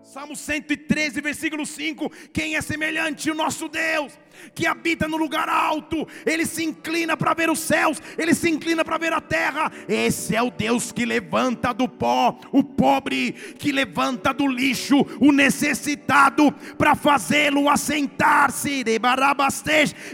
Salmo 0.02 0.36
113, 0.36 1.20
versículo 1.20 1.64
5: 1.64 2.10
Quem 2.32 2.56
é 2.56 2.60
semelhante 2.60 3.30
ao 3.30 3.36
nosso 3.36 3.68
Deus? 3.68 4.12
Que 4.54 4.66
habita 4.66 5.08
no 5.08 5.16
lugar 5.16 5.48
alto, 5.48 6.06
ele 6.26 6.46
se 6.46 6.64
inclina 6.64 7.16
para 7.16 7.34
ver 7.34 7.50
os 7.50 7.58
céus, 7.58 7.98
ele 8.18 8.34
se 8.34 8.50
inclina 8.50 8.84
para 8.84 8.98
ver 8.98 9.12
a 9.12 9.20
terra. 9.20 9.70
Esse 9.88 10.36
é 10.36 10.42
o 10.42 10.50
Deus 10.50 10.92
que 10.92 11.04
levanta 11.04 11.72
do 11.72 11.88
pó 11.88 12.38
o 12.50 12.62
pobre, 12.62 13.32
que 13.58 13.72
levanta 13.72 14.32
do 14.32 14.46
lixo 14.46 15.06
o 15.20 15.32
necessitado, 15.32 16.52
para 16.76 16.94
fazê-lo 16.94 17.68
assentar-se 17.68 18.84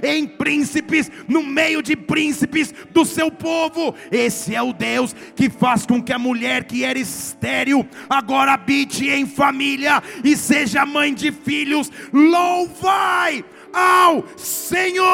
em 0.03 0.27
príncipes, 0.27 1.11
no 1.27 1.43
meio 1.43 1.83
de 1.83 1.97
príncipes 1.97 2.73
do 2.91 3.05
seu 3.05 3.31
povo. 3.31 3.95
Esse 4.11 4.55
é 4.55 4.63
o 4.63 4.73
Deus 4.73 5.15
que 5.35 5.51
faz 5.51 5.87
com 5.87 6.03
que 6.03 6.13
a 6.13 6.19
mulher 6.19 6.65
que 6.65 6.85
era 6.85 6.99
estéril 6.99 7.87
agora 8.09 8.53
habite 8.53 9.09
em 9.09 9.27
família 9.27 10.03
e 10.25 10.37
seja 10.37 10.87
mãe 10.87 11.15
de 11.15 11.33
filhos. 11.33 11.91
Louvai! 12.13 13.45
Ao 13.73 14.25
Senhor. 14.37 15.09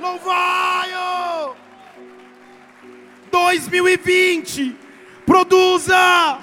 Louvai-o. 0.00 1.54
2020, 3.30 4.76
produza, 5.24 6.38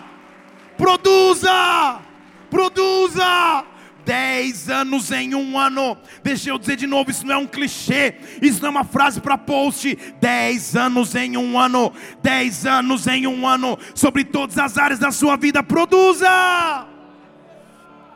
produza, 0.77 2.01
produza. 2.49 3.65
Dez 4.05 4.69
anos 4.69 5.11
em 5.11 5.35
um 5.35 5.59
ano. 5.59 5.95
Deixa 6.23 6.49
eu 6.49 6.57
dizer 6.57 6.77
de 6.77 6.87
novo: 6.87 7.11
isso 7.11 7.27
não 7.27 7.35
é 7.35 7.37
um 7.37 7.45
clichê, 7.45 8.15
isso 8.41 8.59
não 8.59 8.69
é 8.69 8.71
uma 8.71 8.83
frase 8.83 9.21
para 9.21 9.37
post. 9.37 9.95
Dez 10.19 10.75
anos 10.75 11.13
em 11.13 11.37
um 11.37 11.59
ano. 11.59 11.93
Dez 12.23 12.65
anos 12.65 13.05
em 13.05 13.27
um 13.27 13.47
ano. 13.47 13.77
Sobre 13.93 14.23
todas 14.23 14.57
as 14.57 14.79
áreas 14.79 14.97
da 14.97 15.11
sua 15.11 15.35
vida. 15.35 15.61
Produza! 15.61 16.87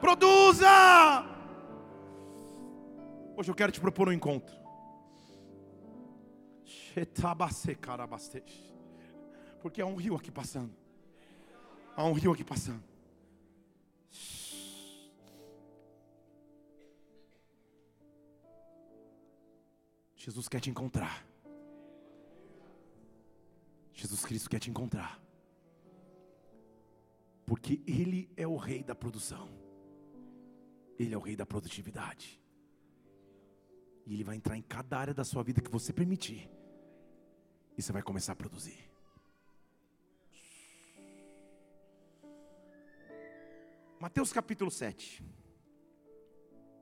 Produza! 0.01 1.32
Hoje 3.43 3.51
eu 3.51 3.55
quero 3.55 3.73
te 3.73 3.81
propor 3.81 4.07
um 4.07 4.13
encontro. 4.13 4.55
Porque 9.61 9.81
há 9.81 9.85
um 9.85 9.97
rio 9.97 10.15
aqui 10.15 10.31
passando. 10.31 10.73
Há 11.93 12.05
um 12.05 12.13
rio 12.13 12.31
aqui 12.31 12.41
passando. 12.41 12.81
Jesus 20.15 20.47
quer 20.47 20.61
te 20.61 20.69
encontrar. 20.69 21.27
Jesus 23.91 24.23
Cristo 24.23 24.49
quer 24.49 24.59
te 24.59 24.69
encontrar. 24.69 25.21
Porque 27.45 27.83
Ele 27.85 28.31
é 28.37 28.47
o 28.47 28.55
rei 28.55 28.81
da 28.81 28.95
produção. 28.95 29.49
Ele 30.97 31.13
é 31.13 31.17
o 31.17 31.21
rei 31.21 31.35
da 31.35 31.45
produtividade. 31.45 32.41
E 34.05 34.13
Ele 34.13 34.23
vai 34.23 34.35
entrar 34.35 34.57
em 34.57 34.61
cada 34.61 34.97
área 34.97 35.13
da 35.13 35.23
sua 35.23 35.43
vida 35.43 35.61
que 35.61 35.69
você 35.69 35.93
permitir. 35.93 36.49
E 37.77 37.81
você 37.81 37.91
vai 37.91 38.01
começar 38.01 38.33
a 38.33 38.35
produzir. 38.35 38.89
Mateus 43.99 44.33
capítulo 44.33 44.69
7, 44.69 45.23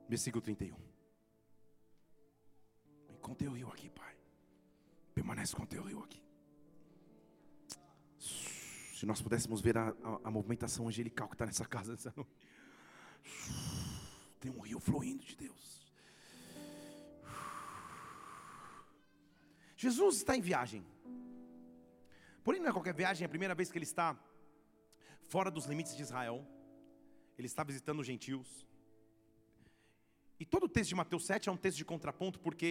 versículo 0.08 0.42
31 0.42 0.92
com 3.22 3.34
teu 3.34 3.52
rio 3.52 3.68
aqui, 3.68 3.88
Pai. 3.88 4.14
Permanece 5.14 5.54
com 5.54 5.64
teu 5.64 5.82
rio 5.84 6.02
aqui. 6.02 6.22
Se 8.18 9.06
nós 9.06 9.22
pudéssemos 9.22 9.60
ver 9.60 9.78
a, 9.78 9.88
a, 9.88 10.20
a 10.24 10.30
movimentação 10.30 10.88
angelical 10.88 11.28
que 11.28 11.34
está 11.34 11.46
nessa 11.46 11.64
casa 11.74 11.92
nessa 11.92 12.12
noite. 12.14 12.36
Tem 14.40 14.50
um 14.50 14.60
rio 14.60 14.80
fluindo 14.80 15.24
de 15.24 15.36
Deus. 15.36 15.81
Jesus 19.82 20.16
está 20.18 20.36
em 20.36 20.40
viagem. 20.40 20.82
Porém, 22.44 22.60
não 22.60 22.68
é 22.70 22.72
qualquer 22.72 22.94
viagem, 22.94 23.24
é 23.24 23.26
a 23.26 23.34
primeira 23.36 23.54
vez 23.54 23.70
que 23.70 23.78
ele 23.78 23.84
está 23.92 24.16
fora 25.32 25.50
dos 25.50 25.66
limites 25.66 25.96
de 25.96 26.02
Israel. 26.02 26.46
Ele 27.36 27.48
está 27.52 27.64
visitando 27.64 28.00
os 28.00 28.06
gentios. 28.06 28.48
E 30.38 30.44
todo 30.44 30.64
o 30.64 30.68
texto 30.68 30.90
de 30.90 30.94
Mateus 30.94 31.24
7 31.26 31.48
é 31.48 31.52
um 31.52 31.56
texto 31.56 31.78
de 31.78 31.84
contraponto, 31.84 32.38
porque 32.38 32.68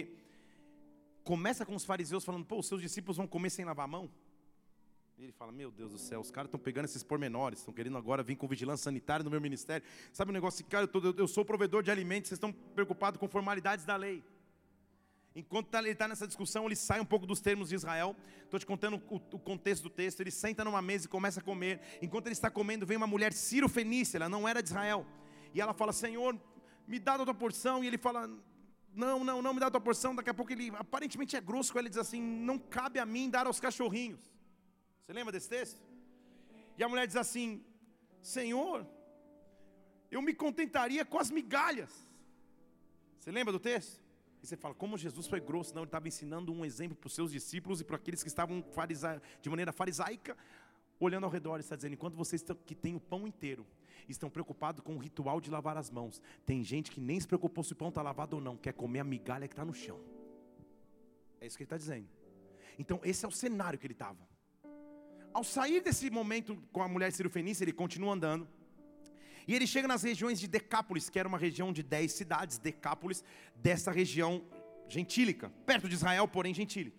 começa 1.22 1.66
com 1.66 1.74
os 1.74 1.84
fariseus 1.84 2.24
falando, 2.24 2.46
pô, 2.46 2.58
os 2.58 2.66
seus 2.66 2.80
discípulos 2.80 3.18
vão 3.18 3.26
comer 3.26 3.50
sem 3.50 3.64
lavar 3.64 3.84
a 3.84 3.88
mão? 3.88 4.10
E 5.18 5.24
ele 5.24 5.32
fala, 5.32 5.52
meu 5.52 5.70
Deus 5.70 5.92
do 5.92 5.98
céu, 5.98 6.20
os 6.20 6.30
caras 6.30 6.48
estão 6.48 6.58
pegando 6.58 6.86
esses 6.86 7.02
pormenores, 7.02 7.58
estão 7.58 7.74
querendo 7.74 7.98
agora 7.98 8.22
vir 8.22 8.36
com 8.36 8.48
vigilância 8.48 8.84
sanitária 8.84 9.22
no 9.22 9.30
meu 9.30 9.40
ministério. 9.40 9.86
Sabe 10.12 10.30
o 10.30 10.32
um 10.32 10.34
negócio, 10.34 10.64
cara, 10.64 10.84
eu, 10.84 10.88
tô, 10.88 11.00
eu, 11.22 11.28
sou 11.28 11.44
provedor 11.44 11.82
de 11.82 11.90
alimentos, 11.90 12.28
vocês 12.28 12.38
estão 12.38 12.52
preocupados 12.52 13.20
com 13.20 13.28
formalidades 13.28 13.84
da 13.84 13.96
lei. 13.96 14.24
Enquanto 15.34 15.68
tá, 15.68 15.78
ele 15.78 15.90
está 15.90 16.06
nessa 16.06 16.26
discussão, 16.26 16.66
ele 16.66 16.76
sai 16.76 17.00
um 17.00 17.04
pouco 17.04 17.26
dos 17.26 17.40
termos 17.40 17.70
de 17.70 17.74
Israel. 17.74 18.14
Estou 18.44 18.60
te 18.60 18.66
contando 18.66 19.02
o, 19.08 19.38
contexto 19.38 19.84
do 19.84 19.90
texto. 19.90 20.20
Ele 20.20 20.30
senta 20.30 20.62
numa 20.62 20.82
mesa 20.82 21.06
e 21.06 21.08
começa 21.08 21.40
a 21.40 21.42
comer. 21.42 21.80
Enquanto 22.02 22.26
ele 22.26 22.34
está 22.34 22.50
comendo, 22.50 22.84
vem 22.84 22.96
uma 22.96 23.06
mulher 23.06 23.32
Ciro-Fenícia, 23.32 24.18
ela 24.18 24.28
não 24.28 24.46
era 24.46 24.62
de 24.62 24.68
Israel. 24.68 25.06
E 25.54 25.60
ela 25.60 25.72
fala: 25.72 25.92
Senhor, 25.92 26.38
me 26.86 26.98
dá 26.98 27.14
a 27.14 27.24
tua 27.24 27.34
porção. 27.34 27.82
E 27.82 27.86
ele 27.86 27.96
fala: 27.96 28.28
não, 28.94 29.24
não, 29.24 29.40
não 29.40 29.54
me 29.54 29.60
dá 29.60 29.68
a 29.68 29.70
tua 29.70 29.80
porção. 29.80 30.14
Daqui 30.14 30.28
a 30.28 30.34
pouco 30.34 30.52
ele 30.52 30.70
aparentemente 30.76 31.34
é 31.34 31.40
grosso 31.40 31.72
com 31.72 31.78
ele, 31.78 31.88
diz 31.88 31.98
assim: 31.98 32.20
Não 32.20 32.58
cabe 32.58 32.98
a 32.98 33.06
mim 33.06 33.30
dar 33.30 33.46
aos 33.46 33.58
cachorrinhos. 33.58 34.20
Você 35.00 35.12
lembra 35.14 35.32
desse 35.32 35.48
texto? 35.48 35.80
E 36.76 36.84
a 36.84 36.88
mulher 36.88 37.06
diz 37.06 37.16
assim: 37.16 37.64
Senhor, 38.20 38.86
eu 40.10 40.20
me 40.20 40.34
contentaria 40.34 41.06
com 41.06 41.18
as 41.18 41.30
migalhas. 41.30 41.90
Você 43.18 43.30
lembra 43.30 43.52
do 43.52 43.58
texto? 43.58 44.01
E 44.42 44.46
você 44.46 44.56
fala, 44.56 44.74
como 44.74 44.98
Jesus 44.98 45.28
foi 45.28 45.40
grosso? 45.40 45.72
Não, 45.72 45.82
ele 45.82 45.88
estava 45.88 46.08
ensinando 46.08 46.52
um 46.52 46.64
exemplo 46.64 46.96
para 46.96 47.06
os 47.06 47.14
seus 47.14 47.30
discípulos 47.30 47.80
e 47.80 47.84
para 47.84 47.96
aqueles 47.96 48.22
que 48.22 48.28
estavam 48.28 48.64
de 49.40 49.48
maneira 49.48 49.72
farisaica, 49.72 50.36
olhando 50.98 51.24
ao 51.24 51.30
redor, 51.30 51.54
ele 51.54 51.60
está 51.60 51.76
dizendo: 51.76 51.92
enquanto 51.92 52.16
vocês 52.16 52.44
que 52.66 52.74
têm 52.74 52.96
o 52.96 53.00
pão 53.00 53.26
inteiro, 53.26 53.64
estão 54.08 54.28
preocupados 54.28 54.82
com 54.82 54.96
o 54.96 54.98
ritual 54.98 55.40
de 55.40 55.48
lavar 55.48 55.76
as 55.76 55.90
mãos. 55.90 56.20
Tem 56.44 56.62
gente 56.64 56.90
que 56.90 57.00
nem 57.00 57.20
se 57.20 57.26
preocupou 57.26 57.62
se 57.62 57.72
o 57.72 57.76
pão 57.76 57.88
está 57.88 58.02
lavado 58.02 58.36
ou 58.36 58.42
não, 58.42 58.56
quer 58.56 58.72
comer 58.72 58.98
a 59.00 59.04
migalha 59.04 59.46
que 59.46 59.54
está 59.54 59.64
no 59.64 59.74
chão. 59.74 60.00
É 61.40 61.46
isso 61.46 61.56
que 61.56 61.62
ele 61.62 61.66
está 61.66 61.76
dizendo. 61.76 62.08
Então, 62.78 63.00
esse 63.04 63.24
é 63.24 63.28
o 63.28 63.32
cenário 63.32 63.78
que 63.78 63.86
ele 63.86 63.92
estava. 63.92 64.26
Ao 65.32 65.44
sair 65.44 65.80
desse 65.80 66.10
momento 66.10 66.60
com 66.72 66.82
a 66.82 66.88
mulher 66.88 67.12
cirofenícia, 67.12 67.64
ele 67.64 67.72
continua 67.72 68.12
andando. 68.12 68.48
E 69.46 69.54
ele 69.54 69.66
chega 69.66 69.88
nas 69.88 70.02
regiões 70.02 70.38
de 70.38 70.46
Decápolis, 70.46 71.08
que 71.08 71.18
era 71.18 71.28
uma 71.28 71.38
região 71.38 71.72
de 71.72 71.82
dez 71.82 72.12
cidades, 72.12 72.58
Decápolis, 72.58 73.24
dessa 73.56 73.90
região 73.90 74.42
gentílica, 74.88 75.50
perto 75.66 75.88
de 75.88 75.94
Israel, 75.94 76.28
porém 76.28 76.54
gentílica. 76.54 76.96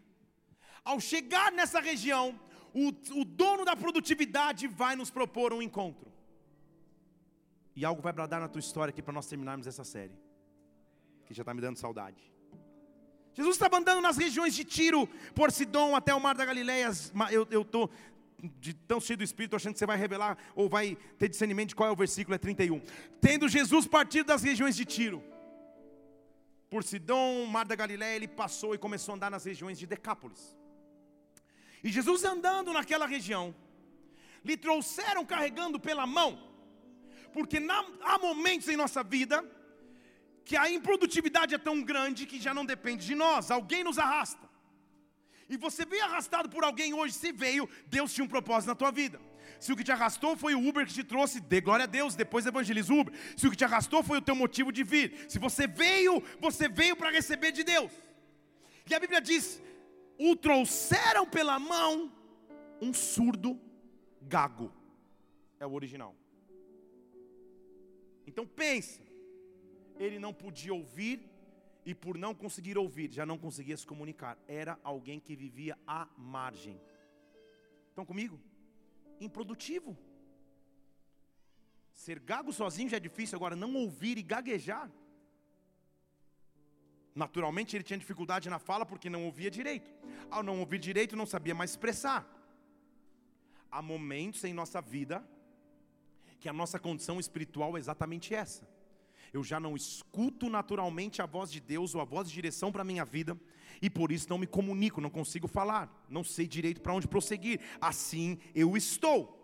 Ao 0.83 0.99
chegar 0.99 1.51
nessa 1.51 1.79
região, 1.79 2.39
o, 2.73 2.89
o 3.19 3.23
dono 3.23 3.63
da 3.63 3.75
produtividade 3.75 4.67
vai 4.67 4.95
nos 4.95 5.09
propor 5.09 5.53
um 5.53 5.61
encontro. 5.61 6.11
E 7.75 7.85
algo 7.85 8.01
vai 8.01 8.13
bradar 8.13 8.39
na 8.39 8.47
tua 8.47 8.59
história 8.59 8.91
aqui 8.91 9.01
para 9.01 9.13
nós 9.13 9.27
terminarmos 9.27 9.67
essa 9.67 9.83
série. 9.83 10.13
Que 11.25 11.33
já 11.33 11.41
está 11.41 11.53
me 11.53 11.61
dando 11.61 11.77
saudade. 11.77 12.21
Jesus 13.33 13.55
estava 13.55 13.77
andando 13.77 14.01
nas 14.01 14.17
regiões 14.17 14.53
de 14.53 14.63
Tiro, 14.63 15.07
por 15.33 15.51
Sidom, 15.51 15.95
até 15.95 16.13
o 16.13 16.19
mar 16.19 16.35
da 16.35 16.45
Galileia. 16.45 16.91
Eu 17.31 17.61
estou 17.61 17.89
de 18.59 18.73
tão 18.73 18.99
cheio 18.99 19.17
do 19.17 19.23
Espírito, 19.23 19.55
achando 19.55 19.73
que 19.73 19.79
você 19.79 19.85
vai 19.85 19.97
revelar 19.97 20.37
ou 20.55 20.67
vai 20.69 20.97
ter 21.17 21.29
discernimento 21.29 21.69
de 21.69 21.75
qual 21.75 21.89
é 21.89 21.91
o 21.91 21.95
versículo, 21.95 22.35
é 22.35 22.37
31. 22.37 22.81
Tendo 23.21 23.47
Jesus 23.47 23.87
partido 23.87 24.27
das 24.27 24.43
regiões 24.43 24.75
de 24.75 24.85
Tiro, 24.85 25.23
por 26.69 26.83
Sidom, 26.83 27.45
mar 27.45 27.65
da 27.65 27.75
Galileia, 27.75 28.15
ele 28.15 28.27
passou 28.27 28.73
e 28.73 28.77
começou 28.77 29.13
a 29.13 29.15
andar 29.15 29.31
nas 29.31 29.45
regiões 29.45 29.77
de 29.77 29.85
Decápolis. 29.85 30.57
E 31.83 31.89
Jesus 31.89 32.23
andando 32.23 32.73
naquela 32.73 33.05
região, 33.05 33.55
lhe 34.43 34.57
trouxeram 34.57 35.25
carregando 35.25 35.79
pela 35.79 36.05
mão 36.05 36.53
porque 37.33 37.59
na, 37.59 37.83
há 38.03 38.19
momentos 38.19 38.69
em 38.69 38.77
nossa 38.77 39.03
vida 39.03 39.43
que 40.45 40.55
a 40.55 40.69
improdutividade 40.69 41.55
é 41.55 41.57
tão 41.57 41.81
grande 41.81 42.25
que 42.25 42.39
já 42.39 42.53
não 42.53 42.65
depende 42.65 43.05
de 43.05 43.15
nós, 43.15 43.49
alguém 43.49 43.83
nos 43.83 43.97
arrasta. 43.97 44.47
E 45.49 45.57
você 45.57 45.85
veio 45.85 46.03
arrastado 46.03 46.49
por 46.49 46.63
alguém 46.63 46.93
hoje, 46.93 47.13
se 47.13 47.31
veio, 47.31 47.69
Deus 47.87 48.13
tinha 48.13 48.25
um 48.25 48.27
propósito 48.27 48.69
na 48.69 48.75
tua 48.75 48.91
vida. 48.91 49.19
Se 49.59 49.71
o 49.71 49.77
que 49.77 49.83
te 49.83 49.91
arrastou 49.91 50.35
foi 50.35 50.55
o 50.55 50.67
Uber 50.67 50.85
que 50.85 50.93
te 50.93 51.03
trouxe, 51.03 51.39
dê 51.39 51.61
glória 51.61 51.83
a 51.83 51.87
Deus, 51.87 52.15
depois 52.15 52.45
evangeliza 52.45 52.93
o 52.93 52.99
Uber. 52.99 53.13
Se 53.37 53.47
o 53.47 53.51
que 53.51 53.57
te 53.57 53.63
arrastou 53.63 54.03
foi 54.03 54.17
o 54.17 54.21
teu 54.21 54.35
motivo 54.35 54.71
de 54.71 54.83
vir. 54.83 55.25
Se 55.29 55.39
você 55.39 55.67
veio, 55.67 56.21
você 56.39 56.67
veio 56.67 56.95
para 56.95 57.09
receber 57.09 57.51
de 57.51 57.63
Deus. 57.63 57.91
E 58.89 58.93
a 58.93 58.99
Bíblia 58.99 59.21
diz: 59.21 59.61
o 60.17 60.35
trouxeram 60.35 61.25
pela 61.25 61.59
mão 61.59 62.11
um 62.81 62.93
surdo 62.93 63.59
gago. 64.21 64.71
É 65.59 65.65
o 65.65 65.73
original. 65.73 66.15
Então 68.25 68.45
pensa, 68.45 69.01
ele 69.97 70.19
não 70.19 70.33
podia 70.33 70.73
ouvir 70.73 71.32
e 71.85 71.93
por 71.93 72.17
não 72.17 72.33
conseguir 72.33 72.77
ouvir, 72.77 73.11
já 73.11 73.25
não 73.25 73.37
conseguia 73.37 73.75
se 73.75 73.85
comunicar. 73.85 74.37
Era 74.47 74.79
alguém 74.83 75.19
que 75.19 75.35
vivia 75.35 75.77
à 75.85 76.07
margem. 76.17 76.79
Estão 77.89 78.05
comigo? 78.05 78.39
Improdutivo. 79.19 79.97
Ser 81.93 82.19
gago 82.19 82.51
sozinho 82.51 82.89
já 82.89 82.97
é 82.97 82.99
difícil, 82.99 83.35
agora 83.35 83.55
não 83.55 83.75
ouvir 83.75 84.17
e 84.17 84.23
gaguejar. 84.23 84.89
Naturalmente 87.13 87.75
ele 87.75 87.83
tinha 87.83 87.99
dificuldade 87.99 88.49
na 88.49 88.57
fala 88.57 88.85
porque 88.85 89.09
não 89.09 89.25
ouvia 89.25 89.51
direito. 89.51 89.93
Ao 90.31 90.41
não 90.41 90.59
ouvir 90.59 90.79
direito, 90.79 91.15
não 91.15 91.25
sabia 91.25 91.53
mais 91.53 91.71
expressar. 91.71 92.27
Há 93.69 93.81
momentos 93.81 94.43
em 94.43 94.53
nossa 94.53 94.81
vida 94.81 95.23
que 96.39 96.49
a 96.49 96.53
nossa 96.53 96.79
condição 96.79 97.19
espiritual 97.19 97.77
é 97.77 97.79
exatamente 97.79 98.33
essa. 98.33 98.67
Eu 99.33 99.43
já 99.43 99.59
não 99.59 99.75
escuto 99.75 100.49
naturalmente 100.49 101.21
a 101.21 101.25
voz 101.25 101.51
de 101.51 101.59
Deus 101.59 101.95
ou 101.95 102.01
a 102.01 102.05
voz 102.05 102.29
de 102.29 102.33
direção 102.33 102.71
para 102.71 102.83
a 102.83 102.85
minha 102.85 103.03
vida, 103.03 103.37
e 103.81 103.89
por 103.89 104.11
isso 104.11 104.29
não 104.29 104.37
me 104.37 104.45
comunico, 104.45 105.01
não 105.01 105.09
consigo 105.09 105.47
falar, 105.47 105.91
não 106.07 106.23
sei 106.23 106.47
direito 106.47 106.79
para 106.81 106.93
onde 106.93 107.07
prosseguir. 107.07 107.59
Assim 107.81 108.37
eu 108.53 108.77
estou. 108.77 109.39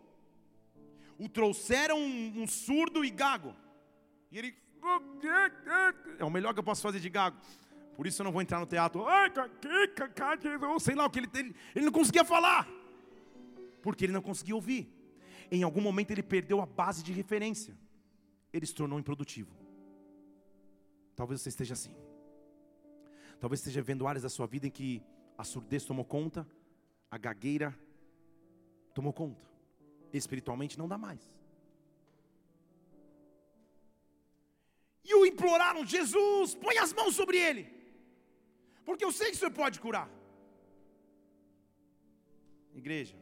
O 1.17 1.27
trouxeram 1.27 1.99
um, 1.99 2.43
um 2.43 2.47
surdo 2.47 3.03
e 3.03 3.09
gago, 3.09 3.55
e 4.31 4.37
ele. 4.37 4.55
É 6.17 6.23
o 6.23 6.29
melhor 6.29 6.53
que 6.53 6.59
eu 6.59 6.63
posso 6.63 6.81
fazer 6.81 6.99
de 6.99 7.09
gago. 7.09 7.37
Por 7.97 8.07
isso 8.07 8.21
eu 8.21 8.23
não 8.23 8.31
vou 8.31 8.41
entrar 8.41 8.59
no 8.59 8.65
teatro. 8.65 9.03
Sei 10.79 10.95
lá 10.95 11.05
o 11.05 11.09
que 11.09 11.19
ele, 11.19 11.29
ele, 11.33 11.55
ele 11.75 11.85
não 11.85 11.91
conseguia 11.91 12.23
falar. 12.23 12.65
Porque 13.81 14.05
ele 14.05 14.13
não 14.13 14.21
conseguia 14.21 14.55
ouvir 14.55 14.99
em 15.51 15.63
algum 15.63 15.81
momento 15.81 16.11
ele 16.11 16.23
perdeu 16.23 16.61
a 16.61 16.65
base 16.65 17.03
de 17.03 17.11
referência. 17.11 17.77
Ele 18.53 18.65
se 18.65 18.73
tornou 18.73 18.99
improdutivo. 18.99 19.55
Talvez 21.19 21.41
você 21.41 21.49
esteja 21.49 21.73
assim. 21.73 21.93
Talvez 23.41 23.59
esteja 23.59 23.81
vendo 23.81 24.07
áreas 24.07 24.23
da 24.23 24.29
sua 24.29 24.47
vida 24.47 24.67
em 24.67 24.71
que 24.71 25.03
a 25.37 25.43
surdez 25.43 25.83
tomou 25.83 26.05
conta, 26.05 26.47
a 27.11 27.17
gagueira 27.17 27.77
tomou 28.93 29.11
conta. 29.11 29.45
Espiritualmente 30.13 30.77
não 30.79 30.87
dá 30.87 30.97
mais. 30.97 31.21
E 35.03 35.13
o 35.13 35.25
imploraram: 35.25 35.85
Jesus, 35.85 36.55
põe 36.55 36.77
as 36.77 36.93
mãos 36.93 37.15
sobre 37.15 37.37
ele, 37.37 37.63
porque 38.85 39.03
eu 39.03 39.11
sei 39.11 39.27
que 39.29 39.35
o 39.35 39.39
Senhor 39.39 39.51
pode 39.51 39.77
curar. 39.81 40.09
Igreja, 42.73 43.17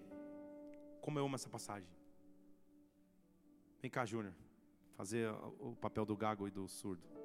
como 1.02 1.18
eu 1.18 1.26
amo 1.26 1.34
essa 1.34 1.50
passagem. 1.50 1.90
Vem 3.82 3.90
cá, 3.90 4.06
Júnior, 4.06 4.36
fazer 4.96 5.32
o 5.60 5.76
papel 5.76 6.06
do 6.06 6.16
gago 6.16 6.48
e 6.48 6.52
do 6.52 6.68
surdo. 6.68 7.18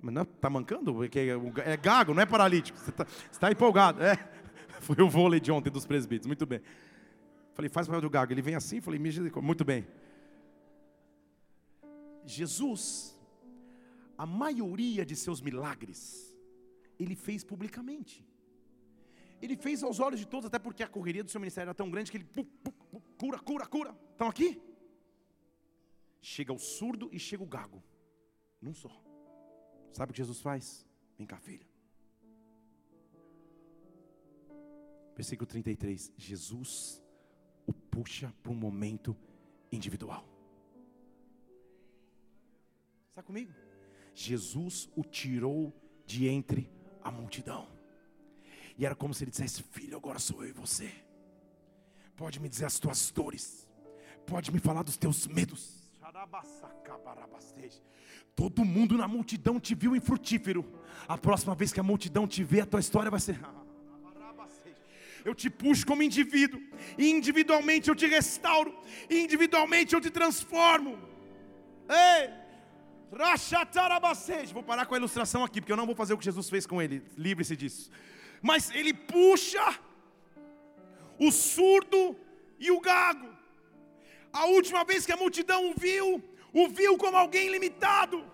Mas 0.00 0.14
não, 0.14 0.24
tá 0.24 0.48
mancando? 0.48 0.94
Porque 0.94 1.18
é 1.64 1.76
gago, 1.76 2.14
não 2.14 2.22
é 2.22 2.26
paralítico. 2.26 2.78
Você 2.78 2.90
está 2.90 3.06
tá 3.40 3.50
empolgado. 3.50 4.02
É. 4.02 4.16
Foi 4.80 4.96
o 5.02 5.08
vôlei 5.08 5.40
de 5.40 5.50
ontem 5.50 5.70
dos 5.70 5.86
presbíteros. 5.86 6.26
Muito 6.26 6.46
bem. 6.46 6.60
Falei, 7.54 7.68
faz 7.68 7.88
o 7.88 7.90
papel 7.90 8.02
do 8.02 8.10
gago. 8.10 8.32
Ele 8.32 8.42
vem 8.42 8.54
assim, 8.54 8.80
falei, 8.80 9.00
muito 9.42 9.64
bem. 9.64 9.86
Jesus, 12.24 13.18
a 14.16 14.24
maioria 14.24 15.04
de 15.04 15.16
seus 15.16 15.40
milagres, 15.40 16.36
ele 16.98 17.16
fez 17.16 17.42
publicamente. 17.42 18.24
Ele 19.40 19.56
fez 19.56 19.82
aos 19.82 19.98
olhos 19.98 20.20
de 20.20 20.26
todos, 20.26 20.46
até 20.46 20.58
porque 20.58 20.82
a 20.82 20.88
correria 20.88 21.24
do 21.24 21.30
seu 21.30 21.40
ministério 21.40 21.68
era 21.68 21.74
tão 21.74 21.90
grande 21.90 22.10
que 22.10 22.18
ele 22.18 22.28
cura, 23.16 23.38
cura, 23.38 23.66
cura. 23.66 23.96
Estão 24.12 24.28
aqui? 24.28 24.60
Chega 26.20 26.52
o 26.52 26.58
surdo 26.58 27.08
e 27.12 27.18
chega 27.18 27.42
o 27.42 27.46
gago. 27.46 27.82
Num 28.60 28.74
só. 28.74 29.07
Sabe 29.92 30.10
o 30.10 30.12
que 30.12 30.18
Jesus 30.18 30.40
faz? 30.40 30.86
Vem 31.16 31.26
cá, 31.26 31.38
filha. 31.38 31.66
Versículo 35.16 35.46
33. 35.46 36.12
Jesus 36.16 37.02
o 37.66 37.72
puxa 37.72 38.32
para 38.42 38.52
um 38.52 38.54
momento 38.54 39.16
individual. 39.72 40.26
Está 43.10 43.22
comigo? 43.22 43.52
Jesus 44.14 44.88
o 44.94 45.02
tirou 45.02 45.74
de 46.06 46.28
entre 46.28 46.70
a 47.02 47.10
multidão. 47.10 47.68
E 48.76 48.86
era 48.86 48.94
como 48.94 49.12
se 49.12 49.24
ele 49.24 49.32
dissesse: 49.32 49.62
Filho, 49.62 49.96
agora 49.96 50.20
sou 50.20 50.44
eu 50.44 50.50
e 50.50 50.52
você. 50.52 50.92
Pode 52.16 52.38
me 52.40 52.48
dizer 52.48 52.64
as 52.64 52.78
tuas 52.78 53.10
dores, 53.10 53.68
pode 54.26 54.52
me 54.52 54.60
falar 54.60 54.82
dos 54.82 54.96
teus 54.96 55.26
medos. 55.26 55.87
Todo 58.34 58.64
mundo 58.64 58.96
na 58.96 59.08
multidão 59.08 59.58
te 59.60 59.74
viu 59.74 59.94
infrutífero. 59.94 60.64
A 61.06 61.16
próxima 61.18 61.54
vez 61.54 61.72
que 61.72 61.80
a 61.80 61.82
multidão 61.82 62.26
te 62.26 62.42
vê, 62.42 62.60
a 62.60 62.66
tua 62.66 62.80
história 62.80 63.10
vai 63.10 63.20
ser. 63.20 63.38
Eu 65.24 65.34
te 65.34 65.50
puxo 65.50 65.84
como 65.84 66.02
indivíduo, 66.02 66.60
e 66.96 67.10
individualmente 67.10 67.88
eu 67.88 67.94
te 67.94 68.06
restauro, 68.06 68.74
e 69.10 69.18
individualmente 69.24 69.94
eu 69.94 70.00
te 70.00 70.10
transformo. 70.10 70.98
Ei! 71.88 72.30
Vou 74.52 74.62
parar 74.62 74.86
com 74.86 74.94
a 74.94 74.98
ilustração 74.98 75.42
aqui, 75.44 75.60
porque 75.60 75.72
eu 75.72 75.76
não 75.76 75.86
vou 75.86 75.94
fazer 75.94 76.14
o 76.14 76.18
que 76.18 76.24
Jesus 76.24 76.48
fez 76.48 76.66
com 76.66 76.80
ele. 76.80 77.02
Livre-se 77.16 77.56
disso 77.56 77.90
mas 78.42 78.70
ele 78.70 78.94
puxa 78.94 79.78
o 81.18 81.30
surdo 81.30 82.16
e 82.58 82.70
o 82.70 82.80
gago. 82.80 83.36
A 84.32 84.46
última 84.46 84.84
vez 84.84 85.06
que 85.06 85.12
a 85.12 85.16
multidão 85.16 85.70
o 85.70 85.74
viu, 85.76 86.22
o 86.52 86.68
viu 86.68 86.96
como 86.96 87.16
alguém 87.16 87.48
limitado 87.48 88.24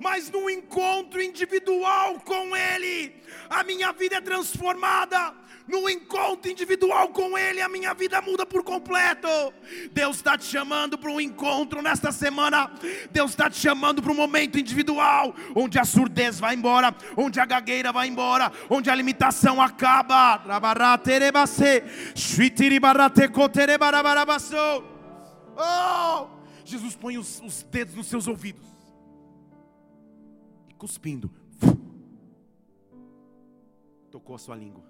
mas 0.00 0.30
no 0.30 0.48
encontro 0.48 1.22
individual 1.22 2.18
com 2.20 2.56
Ele, 2.56 3.14
a 3.50 3.62
minha 3.62 3.92
vida 3.92 4.16
é 4.16 4.20
transformada. 4.20 5.34
No 5.68 5.88
encontro 5.88 6.50
individual 6.50 7.10
com 7.10 7.38
Ele, 7.38 7.60
a 7.60 7.68
minha 7.68 7.92
vida 7.92 8.20
muda 8.22 8.46
por 8.46 8.64
completo. 8.64 9.28
Deus 9.92 10.16
está 10.16 10.36
te 10.36 10.44
chamando 10.46 10.98
para 10.98 11.10
um 11.10 11.20
encontro 11.20 11.82
nesta 11.82 12.10
semana. 12.10 12.72
Deus 13.12 13.32
está 13.32 13.48
te 13.50 13.58
chamando 13.58 14.02
para 14.02 14.10
um 14.10 14.16
momento 14.16 14.58
individual, 14.58 15.34
onde 15.54 15.78
a 15.78 15.84
surdez 15.84 16.40
vai 16.40 16.54
embora, 16.56 16.96
onde 17.14 17.38
a 17.38 17.44
gagueira 17.44 17.92
vai 17.92 18.08
embora, 18.08 18.50
onde 18.70 18.88
a 18.88 18.94
limitação 18.94 19.60
acaba. 19.60 20.42
Oh! 25.56 26.40
Jesus 26.64 26.96
põe 26.96 27.18
os, 27.18 27.40
os 27.44 27.62
dedos 27.64 27.94
nos 27.94 28.06
seus 28.06 28.26
ouvidos 28.26 28.69
cuspindo, 30.80 31.30
tocou 34.10 34.34
a 34.34 34.38
sua 34.38 34.56
língua. 34.56 34.82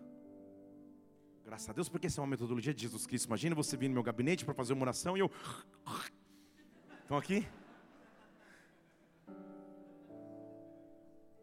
Graças 1.45 1.69
a 1.69 1.73
Deus, 1.73 1.89
porque 1.89 2.07
essa 2.07 2.21
é 2.21 2.23
uma 2.23 2.29
metodologia 2.29 2.73
de 2.73 2.83
Jesus 2.83 3.09
Cristo. 3.09 3.27
Imagina 3.27 3.57
você 3.57 3.77
vir 3.77 3.89
no 3.89 3.95
meu 3.95 4.03
gabinete 4.05 4.45
para 4.45 4.55
fazer 4.55 4.73
uma 4.73 4.83
oração 4.83 5.17
e 5.17 5.21
eu. 5.21 5.29
Estão 7.03 7.17
aqui? 7.17 7.45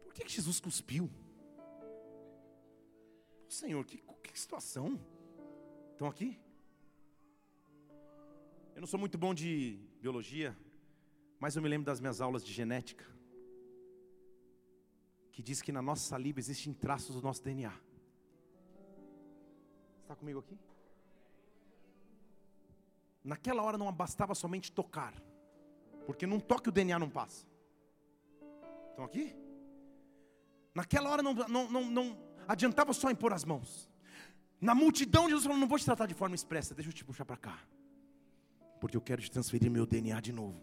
Por 0.02 0.14
que 0.14 0.26
Jesus 0.26 0.58
cuspiu? 0.60 1.10
Senhor, 3.50 3.84
que, 3.84 3.98
que 3.98 4.40
situação. 4.40 4.98
Estão 5.92 6.06
aqui? 6.06 6.40
Eu 8.74 8.80
não 8.80 8.86
sou 8.86 8.98
muito 8.98 9.18
bom 9.18 9.34
de 9.34 9.78
biologia, 10.00 10.56
mas 11.38 11.54
eu 11.54 11.60
me 11.60 11.68
lembro 11.68 11.84
das 11.84 12.00
minhas 12.00 12.22
aulas 12.22 12.42
de 12.42 12.50
genética 12.50 13.17
que 15.38 15.42
diz 15.42 15.62
que 15.62 15.70
na 15.70 15.80
nossa 15.80 16.02
saliva 16.02 16.40
existem 16.40 16.72
traços 16.72 17.14
do 17.14 17.22
nosso 17.22 17.40
DNA. 17.44 17.72
Está 20.02 20.16
comigo 20.16 20.40
aqui? 20.40 20.58
Naquela 23.22 23.62
hora 23.62 23.78
não 23.78 23.92
bastava 23.92 24.34
somente 24.34 24.72
tocar, 24.72 25.14
porque 26.04 26.26
num 26.26 26.40
toque 26.40 26.70
o 26.70 26.72
DNA 26.72 26.98
não 26.98 27.08
passa. 27.08 27.46
Estão 28.90 29.04
aqui? 29.04 29.32
Naquela 30.74 31.08
hora 31.08 31.22
não, 31.22 31.32
não, 31.32 31.70
não, 31.70 31.84
não 31.88 32.18
adiantava 32.48 32.92
só 32.92 33.08
impor 33.08 33.32
as 33.32 33.44
mãos. 33.44 33.88
Na 34.60 34.74
multidão, 34.74 35.28
Jesus 35.28 35.44
falou: 35.44 35.56
Não 35.56 35.68
vou 35.68 35.78
te 35.78 35.84
tratar 35.84 36.06
de 36.06 36.14
forma 36.14 36.34
expressa, 36.34 36.74
deixa 36.74 36.90
eu 36.90 36.92
te 36.92 37.04
puxar 37.04 37.24
para 37.24 37.36
cá, 37.36 37.60
porque 38.80 38.96
eu 38.96 39.00
quero 39.00 39.22
te 39.22 39.30
transferir 39.30 39.70
meu 39.70 39.86
DNA 39.86 40.20
de 40.20 40.32
novo. 40.32 40.60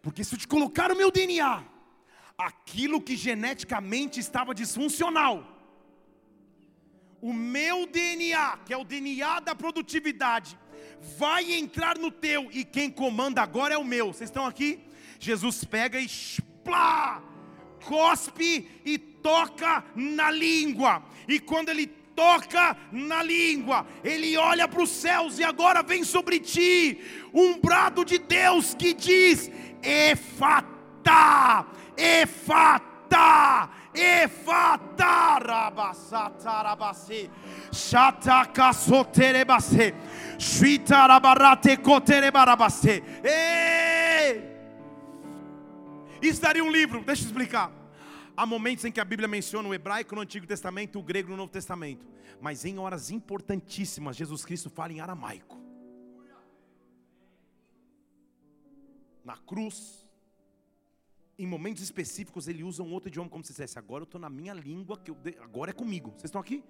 Porque 0.00 0.22
se 0.22 0.36
eu 0.36 0.38
te 0.38 0.46
colocar 0.46 0.92
o 0.92 0.96
meu 0.96 1.10
DNA, 1.10 1.74
aquilo 2.38 3.00
que 3.00 3.16
geneticamente 3.16 4.20
estava 4.20 4.54
disfuncional. 4.54 5.52
O 7.20 7.32
meu 7.32 7.86
DNA, 7.86 8.58
que 8.64 8.72
é 8.72 8.76
o 8.76 8.84
DNA 8.84 9.40
da 9.40 9.54
produtividade, 9.54 10.58
vai 11.18 11.54
entrar 11.54 11.98
no 11.98 12.10
teu 12.10 12.48
e 12.52 12.64
quem 12.64 12.90
comanda 12.90 13.42
agora 13.42 13.74
é 13.74 13.78
o 13.78 13.84
meu. 13.84 14.12
Vocês 14.12 14.28
estão 14.28 14.46
aqui? 14.46 14.80
Jesus 15.18 15.64
pega 15.64 15.98
e 15.98 16.08
plá, 16.62 17.22
cospe 17.84 18.68
e 18.84 18.98
toca 18.98 19.84
na 19.94 20.30
língua. 20.30 21.02
E 21.26 21.40
quando 21.40 21.70
ele 21.70 21.86
toca 21.86 22.76
na 22.92 23.22
língua, 23.22 23.86
ele 24.04 24.36
olha 24.36 24.68
para 24.68 24.82
os 24.82 24.90
céus 24.90 25.38
e 25.38 25.44
agora 25.44 25.82
vem 25.82 26.04
sobre 26.04 26.40
ti 26.40 27.00
um 27.32 27.58
brado 27.58 28.04
de 28.04 28.18
Deus 28.18 28.74
que 28.74 28.92
diz: 28.92 29.50
Efata, 29.82 31.66
Efata, 31.96 33.70
Efata, 33.94 35.38
Rabasata, 35.38 36.62
Rabase, 36.62 37.30
Shataka 37.72 38.72
Soterebase, 38.72 39.94
Shita 40.38 41.06
Rabarate 41.06 41.76
Koterebarabase. 41.78 43.02
Isso 46.20 46.40
daria 46.40 46.64
um 46.64 46.70
livro, 46.70 47.02
deixa 47.04 47.22
eu 47.22 47.26
explicar. 47.26 47.72
Há 48.36 48.44
momentos 48.44 48.84
em 48.84 48.92
que 48.92 49.00
a 49.00 49.04
Bíblia 49.04 49.26
menciona 49.26 49.66
o 49.68 49.74
hebraico 49.74 50.14
no 50.14 50.20
Antigo 50.20 50.46
Testamento, 50.46 50.98
o 50.98 51.02
grego 51.02 51.30
no 51.30 51.36
Novo 51.36 51.50
Testamento. 51.50 52.06
Mas 52.40 52.64
em 52.66 52.78
horas 52.78 53.10
importantíssimas, 53.10 54.16
Jesus 54.16 54.44
Cristo 54.44 54.68
fala 54.68 54.92
em 54.92 55.00
aramaico. 55.00 55.58
Na 59.24 59.36
cruz, 59.38 60.05
em 61.38 61.46
momentos 61.46 61.82
específicos 61.82 62.48
ele 62.48 62.62
usa 62.62 62.82
um 62.82 62.92
outro 62.92 63.08
idioma 63.08 63.28
como 63.28 63.44
se 63.44 63.52
dissesse, 63.52 63.78
agora 63.78 64.02
eu 64.02 64.06
estou 64.06 64.20
na 64.20 64.30
minha 64.30 64.54
língua, 64.54 64.98
que 64.98 65.10
eu, 65.10 65.16
agora 65.40 65.70
é 65.70 65.74
comigo. 65.74 66.10
Vocês 66.10 66.24
estão 66.24 66.40
aqui? 66.40 66.64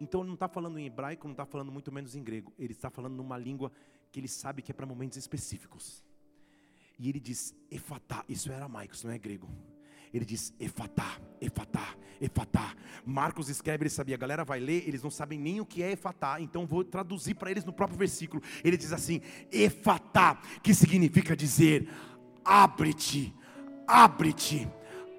Então 0.00 0.20
ele 0.20 0.28
não 0.28 0.34
está 0.34 0.48
falando 0.48 0.78
em 0.78 0.86
hebraico, 0.86 1.26
não 1.26 1.32
está 1.32 1.46
falando 1.46 1.70
muito 1.70 1.92
menos 1.92 2.16
em 2.16 2.22
grego. 2.22 2.52
Ele 2.58 2.72
está 2.72 2.90
falando 2.90 3.14
numa 3.14 3.38
língua 3.38 3.70
que 4.10 4.18
ele 4.18 4.28
sabe 4.28 4.60
que 4.60 4.72
é 4.72 4.74
para 4.74 4.84
momentos 4.84 5.16
específicos. 5.16 6.02
E 6.98 7.08
ele 7.08 7.20
diz, 7.20 7.54
efatá, 7.70 8.24
isso 8.28 8.50
é 8.50 8.54
aramaico, 8.56 8.94
isso 8.94 9.06
não 9.06 9.14
é 9.14 9.18
grego. 9.18 9.48
Ele 10.12 10.24
diz, 10.24 10.52
efatá, 10.60 11.18
efatá, 11.40 11.96
efatá. 12.20 12.76
Marcos 13.06 13.48
escreve, 13.48 13.84
ele 13.84 13.90
sabia, 13.90 14.14
a 14.14 14.18
galera 14.18 14.44
vai 14.44 14.60
ler, 14.60 14.86
eles 14.86 15.02
não 15.02 15.10
sabem 15.10 15.38
nem 15.38 15.60
o 15.60 15.64
que 15.64 15.82
é 15.82 15.92
efatá, 15.92 16.40
então 16.40 16.66
vou 16.66 16.84
traduzir 16.84 17.34
para 17.34 17.50
eles 17.50 17.64
no 17.64 17.72
próprio 17.72 17.98
versículo. 17.98 18.42
Ele 18.62 18.76
diz 18.76 18.92
assim, 18.92 19.22
efatá, 19.50 20.34
que 20.62 20.74
significa 20.74 21.34
dizer, 21.34 21.88
abre-te, 22.44 23.34
abre-te, 23.86 24.68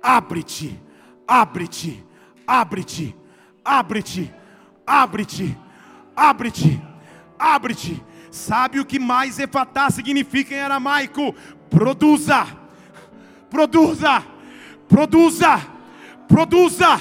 abre-te, 0.02 0.80
abre-te, 1.28 2.04
abre-te, 2.48 3.16
abre-te, 3.64 4.34
abre-te, 4.86 5.58
abre-te, 6.16 6.82
abre-te. 7.40 8.04
Sabe 8.32 8.80
o 8.80 8.86
que 8.86 8.98
mais 8.98 9.38
efatá 9.38 9.92
significa 9.92 10.56
em 10.56 10.60
aramaico? 10.62 11.36
Produza, 11.70 12.48
produza, 13.50 14.24
produza, 14.90 15.62
produza, 16.28 17.00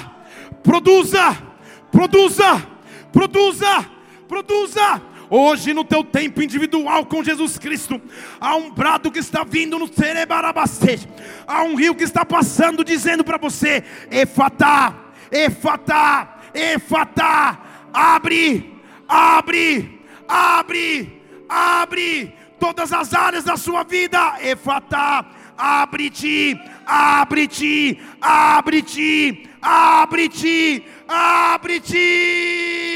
produza, 0.63 1.43
produza, 1.91 2.67
produza, 3.11 3.89
produza. 4.27 5.01
Hoje, 5.35 5.73
no 5.73 5.83
teu 5.83 6.03
tempo 6.03 6.43
individual 6.43 7.07
com 7.07 7.23
Jesus 7.23 7.57
Cristo, 7.57 7.99
há 8.39 8.55
um 8.55 8.69
brado 8.69 9.09
que 9.09 9.17
está 9.17 9.43
vindo 9.43 9.79
no 9.79 9.91
Cerebarabacê, 9.91 10.99
há 11.47 11.63
um 11.63 11.73
rio 11.73 11.95
que 11.95 12.03
está 12.03 12.23
passando, 12.23 12.83
dizendo 12.83 13.23
para 13.23 13.39
você: 13.39 13.83
Efatá, 14.11 14.93
Efatá, 15.31 16.37
Efatá, 16.53 17.59
abre, 17.91 18.79
abre, 19.07 20.05
abre, 20.27 21.19
abre 21.49 22.35
todas 22.59 22.93
as 22.93 23.15
áreas 23.15 23.43
da 23.43 23.57
sua 23.57 23.83
vida, 23.83 24.35
Efatá, 24.39 25.25
abre-te, 25.57 26.61
abre-te, 26.85 27.99
abre-te, 28.21 29.49
abre-te, 29.63 30.83
abre-te. 31.07 32.92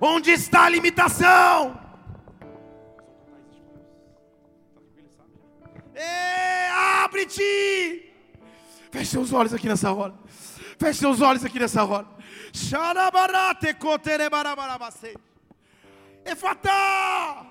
Onde 0.00 0.30
está 0.30 0.64
a 0.64 0.68
limitação? 0.68 1.78
É, 5.94 6.70
abre-te. 7.02 8.12
Feche 8.90 9.10
seus 9.10 9.32
olhos 9.32 9.52
aqui 9.52 9.68
nessa 9.68 9.92
hora. 9.92 10.14
Feche 10.78 11.00
seus 11.00 11.20
olhos 11.20 11.44
aqui 11.44 11.58
nessa 11.58 11.84
hora. 11.84 12.06
Xarabarate 12.52 13.74
coterebarabarabacê. 13.74 15.16
Efatá! 16.24 17.46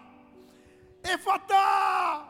Efatá! 1.04 2.30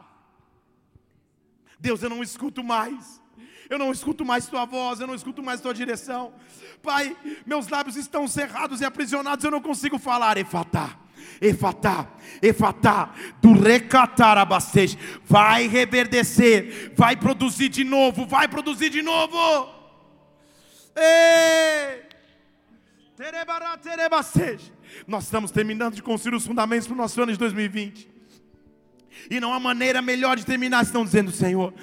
Deus, 1.80 2.02
eu 2.02 2.10
não 2.10 2.24
escuto 2.24 2.64
mais. 2.64 3.22
Eu 3.70 3.78
não 3.78 3.92
escuto 3.92 4.24
mais 4.24 4.48
tua 4.48 4.66
voz, 4.66 5.00
eu 5.00 5.08
não 5.08 5.16
escuto 5.16 5.44
mais 5.44 5.62
tua 5.62 5.74
direção. 5.74 6.34
Pai, 6.82 7.16
meus 7.46 7.68
lábios 7.68 7.96
estão 7.96 8.28
cerrados 8.28 8.82
e 8.82 8.86
aprisionados, 8.86 9.44
eu 9.44 9.52
não 9.52 9.62
consigo 9.62 9.98
falar. 9.98 10.38
Efatá. 10.38 10.98
Efatá, 11.42 12.08
Efatá, 12.42 13.14
do 13.42 13.54
recatar 13.54 14.38
abastece, 14.38 14.98
vai 15.26 15.68
reverdecer, 15.68 16.94
vai 16.96 17.16
produzir 17.16 17.70
de 17.70 17.84
novo, 17.84 18.26
vai 18.26 18.48
produzir 18.48 18.90
de 18.90 19.02
novo. 19.02 19.38
Ei! 20.96 22.08
Nós 25.06 25.26
estamos 25.26 25.52
terminando 25.52 25.96
de 25.96 26.04
construir 26.04 26.36
os 26.36 26.46
fundamentos 26.46 26.88
para 26.88 26.94
o 26.94 26.98
nosso 26.98 27.22
ano 27.22 27.32
de 27.32 27.38
2020. 27.38 28.17
E 29.30 29.40
não 29.40 29.54
há 29.54 29.60
maneira 29.60 30.02
melhor 30.02 30.38
de 30.38 30.46
terminar 30.46 30.86
senão 30.86 31.06
dizendo, 31.06 31.32
Senhor, 31.32 31.74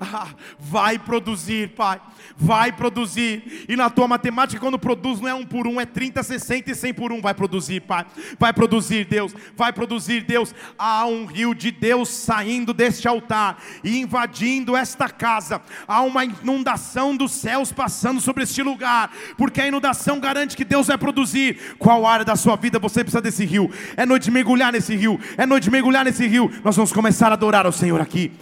ah, 0.00 0.28
vai 0.58 0.98
produzir, 0.98 1.70
Pai, 1.70 2.00
vai 2.40 2.72
produzir. 2.72 3.66
E 3.68 3.76
na 3.76 3.90
tua 3.90 4.08
matemática, 4.08 4.58
quando 4.58 4.78
produz, 4.78 5.20
não 5.20 5.28
é 5.28 5.34
um 5.34 5.44
por 5.44 5.66
um, 5.66 5.78
é 5.78 5.84
30, 5.84 6.22
60 6.22 6.70
e 6.70 6.74
100 6.74 6.94
por 6.94 7.12
um. 7.12 7.20
Vai 7.20 7.34
produzir, 7.34 7.80
Pai, 7.80 8.06
vai 8.38 8.52
produzir, 8.52 9.04
Deus, 9.04 9.34
vai 9.54 9.72
produzir, 9.72 10.22
Deus. 10.22 10.54
Há 10.78 11.06
um 11.06 11.26
rio 11.26 11.54
de 11.54 11.70
Deus 11.70 12.08
saindo 12.08 12.72
deste 12.72 13.06
altar 13.06 13.62
e 13.84 13.98
invadindo 13.98 14.74
esta 14.74 15.08
casa. 15.08 15.60
Há 15.86 16.00
uma 16.00 16.24
inundação 16.24 17.14
dos 17.14 17.32
céus 17.32 17.70
passando 17.70 18.20
sobre 18.20 18.44
este 18.44 18.62
lugar, 18.62 19.10
porque 19.36 19.60
a 19.60 19.68
inundação 19.68 20.18
garante 20.18 20.56
que 20.56 20.64
Deus 20.64 20.86
vai 20.86 20.96
produzir. 20.96 21.76
Qual 21.78 22.06
área 22.06 22.24
da 22.24 22.36
sua 22.36 22.56
vida 22.56 22.78
você 22.78 23.04
precisa 23.04 23.20
desse 23.20 23.44
rio? 23.44 23.70
É 23.96 24.06
noite 24.06 24.24
de 24.24 24.30
mergulhar 24.30 24.72
nesse 24.72 24.96
rio, 24.96 25.20
é 25.36 25.44
noite 25.44 25.64
de 25.64 25.70
mergulhar 25.70 26.04
nesse 26.04 26.26
rio. 26.26 26.50
Nós 26.64 26.76
vamos 26.76 26.92
começar 26.92 27.30
a 27.30 27.34
adorar 27.34 27.66
ao 27.66 27.72
Senhor 27.72 28.00
aqui. 28.00 28.32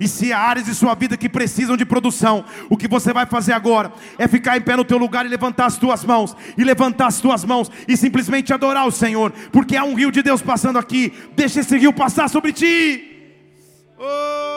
E 0.00 0.08
se 0.08 0.32
há 0.32 0.38
áreas 0.38 0.66
de 0.66 0.74
sua 0.74 0.94
vida 0.94 1.16
que 1.16 1.28
precisam 1.28 1.76
de 1.76 1.84
produção, 1.84 2.25
o 2.68 2.76
que 2.76 2.88
você 2.88 3.12
vai 3.12 3.26
fazer 3.26 3.52
agora 3.52 3.92
é 4.18 4.26
ficar 4.26 4.56
em 4.56 4.60
pé 4.60 4.76
no 4.76 4.84
teu 4.84 4.98
lugar 4.98 5.24
e 5.24 5.28
levantar 5.28 5.66
as 5.66 5.76
tuas 5.76 6.04
mãos, 6.04 6.36
e 6.56 6.64
levantar 6.64 7.06
as 7.06 7.20
tuas 7.20 7.44
mãos 7.44 7.70
e 7.86 7.96
simplesmente 7.96 8.52
adorar 8.52 8.86
o 8.86 8.92
Senhor, 8.92 9.32
porque 9.52 9.76
há 9.76 9.84
um 9.84 9.94
rio 9.94 10.10
de 10.10 10.22
Deus 10.22 10.42
passando 10.42 10.78
aqui. 10.78 11.12
Deixa 11.34 11.60
esse 11.60 11.76
rio 11.76 11.92
passar 11.92 12.28
sobre 12.28 12.52
ti. 12.52 13.12
Oh! 13.98 14.55